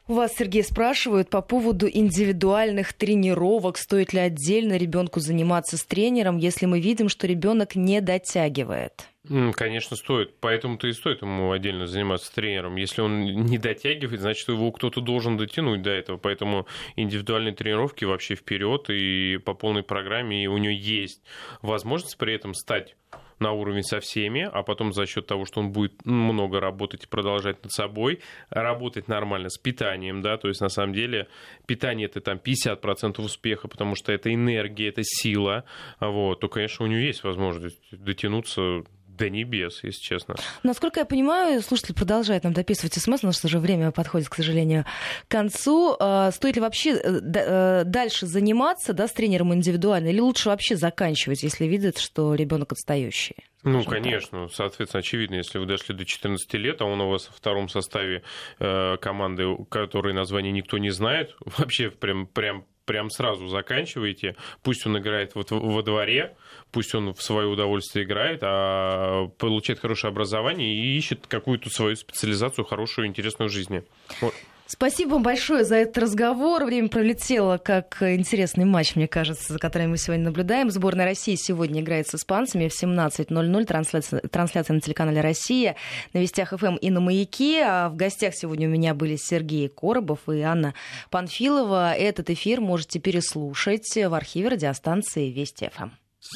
У 0.09 0.15
вас, 0.15 0.37
Сергей, 0.37 0.63
спрашивают 0.63 1.31
по 1.31 1.43
поводу 1.43 1.89
индивидуальных 1.89 2.93
тренировок. 2.93 3.77
Стоит 3.77 4.13
ли 4.13 4.21
отдельно 4.21 4.77
ребенку 4.77 5.19
заниматься 5.19 5.77
с 5.77 5.85
тренером, 5.85 6.37
если 6.37 6.67
мы 6.67 6.79
видим, 6.79 7.09
что 7.09 7.27
ребенок 7.27 7.75
не 7.75 8.01
дотягивает? 8.01 9.09
Конечно, 9.55 9.97
стоит. 9.97 10.39
Поэтому-то 10.39 10.87
и 10.87 10.93
стоит 10.93 11.23
ему 11.23 11.51
отдельно 11.51 11.89
заниматься 11.89 12.33
тренером. 12.33 12.77
Если 12.77 13.01
он 13.01 13.25
не 13.25 13.59
дотягивает, 13.59 14.21
значит, 14.21 14.49
его 14.49 14.71
кто-то 14.71 15.01
должен 15.01 15.37
дотянуть 15.37 15.83
до 15.83 15.91
этого. 15.91 16.19
Поэтому 16.19 16.69
индивидуальные 16.95 17.55
тренировки 17.55 18.05
вообще 18.05 18.37
вперед 18.37 18.89
и 18.89 19.39
по 19.39 19.55
полной 19.55 19.83
программе. 19.83 20.45
И 20.45 20.47
у 20.47 20.57
него 20.57 20.73
есть 20.73 21.23
возможность 21.63 22.17
при 22.17 22.33
этом 22.33 22.55
стать 22.55 22.95
на 23.39 23.53
уровень 23.53 23.83
со 23.83 24.01
всеми, 24.01 24.49
а 24.51 24.63
потом 24.63 24.93
за 24.93 25.07
счет 25.07 25.27
того, 25.27 25.45
что 25.45 25.61
он 25.61 25.73
будет 25.73 26.05
много 26.05 26.61
работать 26.61 27.05
и 27.05 27.07
продолжать 27.07 27.63
над 27.63 27.73
собой, 27.73 28.21
работать 28.51 29.09
нормально 29.09 29.51
с 29.51 29.59
питанием, 29.59 30.23
да, 30.23 30.37
то 30.39 30.49
есть 30.49 30.61
на 30.61 30.69
самом 30.69 30.95
деле 30.95 31.29
питание 31.67 32.07
это 32.07 32.21
там 32.21 32.39
50% 32.39 33.21
успеха, 33.21 33.69
потому 33.69 33.95
что 33.95 34.13
это 34.13 34.33
энергия, 34.33 34.89
это 34.89 35.03
сила, 35.05 35.65
вот, 36.01 36.41
то, 36.41 36.49
конечно, 36.49 36.85
у 36.85 36.89
него 36.89 37.01
есть 37.01 37.25
возможность 37.25 37.81
дотянуться 37.91 38.85
до 39.17 39.31
небес, 39.31 39.81
если 39.83 40.01
честно. 40.01 40.37
Насколько 40.63 41.01
я 41.01 41.07
понимаю, 41.07 41.63
слушатель 41.63 41.95
продолжает 41.95 42.45
нам 42.45 42.53
дописывать 42.53 42.95
смс, 42.95 43.23
у 43.23 43.27
нас 43.27 43.45
уже 43.45 43.59
время 43.59 43.91
подходит, 43.91 44.29
к 44.29 44.35
сожалению, 44.35 44.85
к 45.27 45.31
концу. 45.31 45.97
А, 45.99 46.31
стоит 46.31 46.57
ли 46.57 46.63
вообще 46.63 46.91
э, 46.91 47.21
э, 47.35 47.85
дальше 47.85 48.27
заниматься 48.27 48.93
да, 48.93 49.09
с 49.09 49.13
тренером 49.13 49.55
индивидуально, 49.55 50.09
или 50.09 50.21
лучше 50.21 50.49
вообще 50.49 50.77
заканчивать, 50.77 51.43
если 51.43 51.67
видит, 51.67 51.99
что 51.99 52.35
ребенок 52.35 52.73
отстающий? 52.73 53.37
Ну, 53.67 53.83
конечно, 53.83 54.49
соответственно, 54.49 55.01
очевидно, 55.01 55.35
если 55.35 55.59
вы 55.59 55.67
дошли 55.67 55.93
до 55.95 56.05
14 56.05 56.55
лет, 56.55 56.81
а 56.81 56.85
он 56.85 57.01
у 57.01 57.11
вас 57.11 57.27
во 57.29 57.35
втором 57.35 57.69
составе 57.69 58.23
э, 58.61 58.97
команды, 58.99 59.45
которой 59.69 60.15
название 60.15 60.53
никто 60.53 60.79
не 60.79 60.91
знает, 60.91 61.35
вообще 61.59 61.91
прям, 61.91 62.29
прям 62.29 62.65
прям 62.87 63.11
сразу 63.11 63.49
заканчиваете. 63.49 64.37
Пусть 64.63 64.87
он 64.87 64.97
играет 64.99 65.35
вот 65.35 65.51
во 65.51 65.83
дворе, 65.83 66.37
пусть 66.73 66.95
он 66.95 67.13
в 67.13 67.23
свое 67.23 67.49
удовольствие 67.49 68.07
играет, 68.07 68.41
а 68.43 69.27
получает 69.39 69.81
хорошее 69.81 70.11
образование 70.11 70.75
и 70.75 70.97
ищет 70.97 71.27
какую-то 71.27 71.69
свою 71.69 71.97
специализацию, 71.97 72.65
хорошую, 72.65 73.09
интересную 73.09 73.51
в 73.51 73.53
жизни. 73.53 73.85
Вот. 74.21 74.35
Спасибо 74.69 75.11
вам 75.11 75.23
большое 75.23 75.65
за 75.65 75.77
этот 75.77 75.99
разговор. 75.99 76.65
Время 76.65 76.89
пролетело, 76.89 77.57
как 77.57 77.99
интересный 78.01 78.65
матч, 78.65 78.97
мне 78.97 79.07
кажется, 79.07 79.53
за 79.53 79.61
которым 79.61 79.91
мы 79.91 79.97
сегодня 79.97 80.25
наблюдаем. 80.25 80.71
Сборная 80.71 81.05
России 81.05 81.37
сегодня 81.37 81.83
играет 81.83 82.09
с 82.09 82.17
испанцами 82.17 82.67
в 82.67 82.73
17.00. 82.73 83.65
Трансляция, 83.65 84.21
трансляция 84.23 84.75
на 84.75 84.81
телеканале 84.81 85.21
«Россия», 85.21 85.77
на 86.13 86.19
Вестях 86.19 86.51
ФМ 86.51 86.75
и 86.77 86.91
на 86.91 86.99
«Маяке». 87.01 87.63
А 87.65 87.89
в 87.89 87.97
гостях 87.97 88.35
сегодня 88.35 88.67
у 88.67 88.71
меня 88.73 88.93
были 88.93 89.15
Сергей 89.15 89.69
Коробов 89.69 90.29
и 90.29 90.41
Анна 90.41 90.75
Панфилова. 91.11 91.95
Этот 91.95 92.31
эфир 92.31 92.61
можете 92.61 92.99
переслушать 92.99 93.95
в 93.95 94.15
архиве 94.15 94.49
радиостанции 94.49 95.31
«Вести 95.31 95.71
ФМ». 95.73 95.91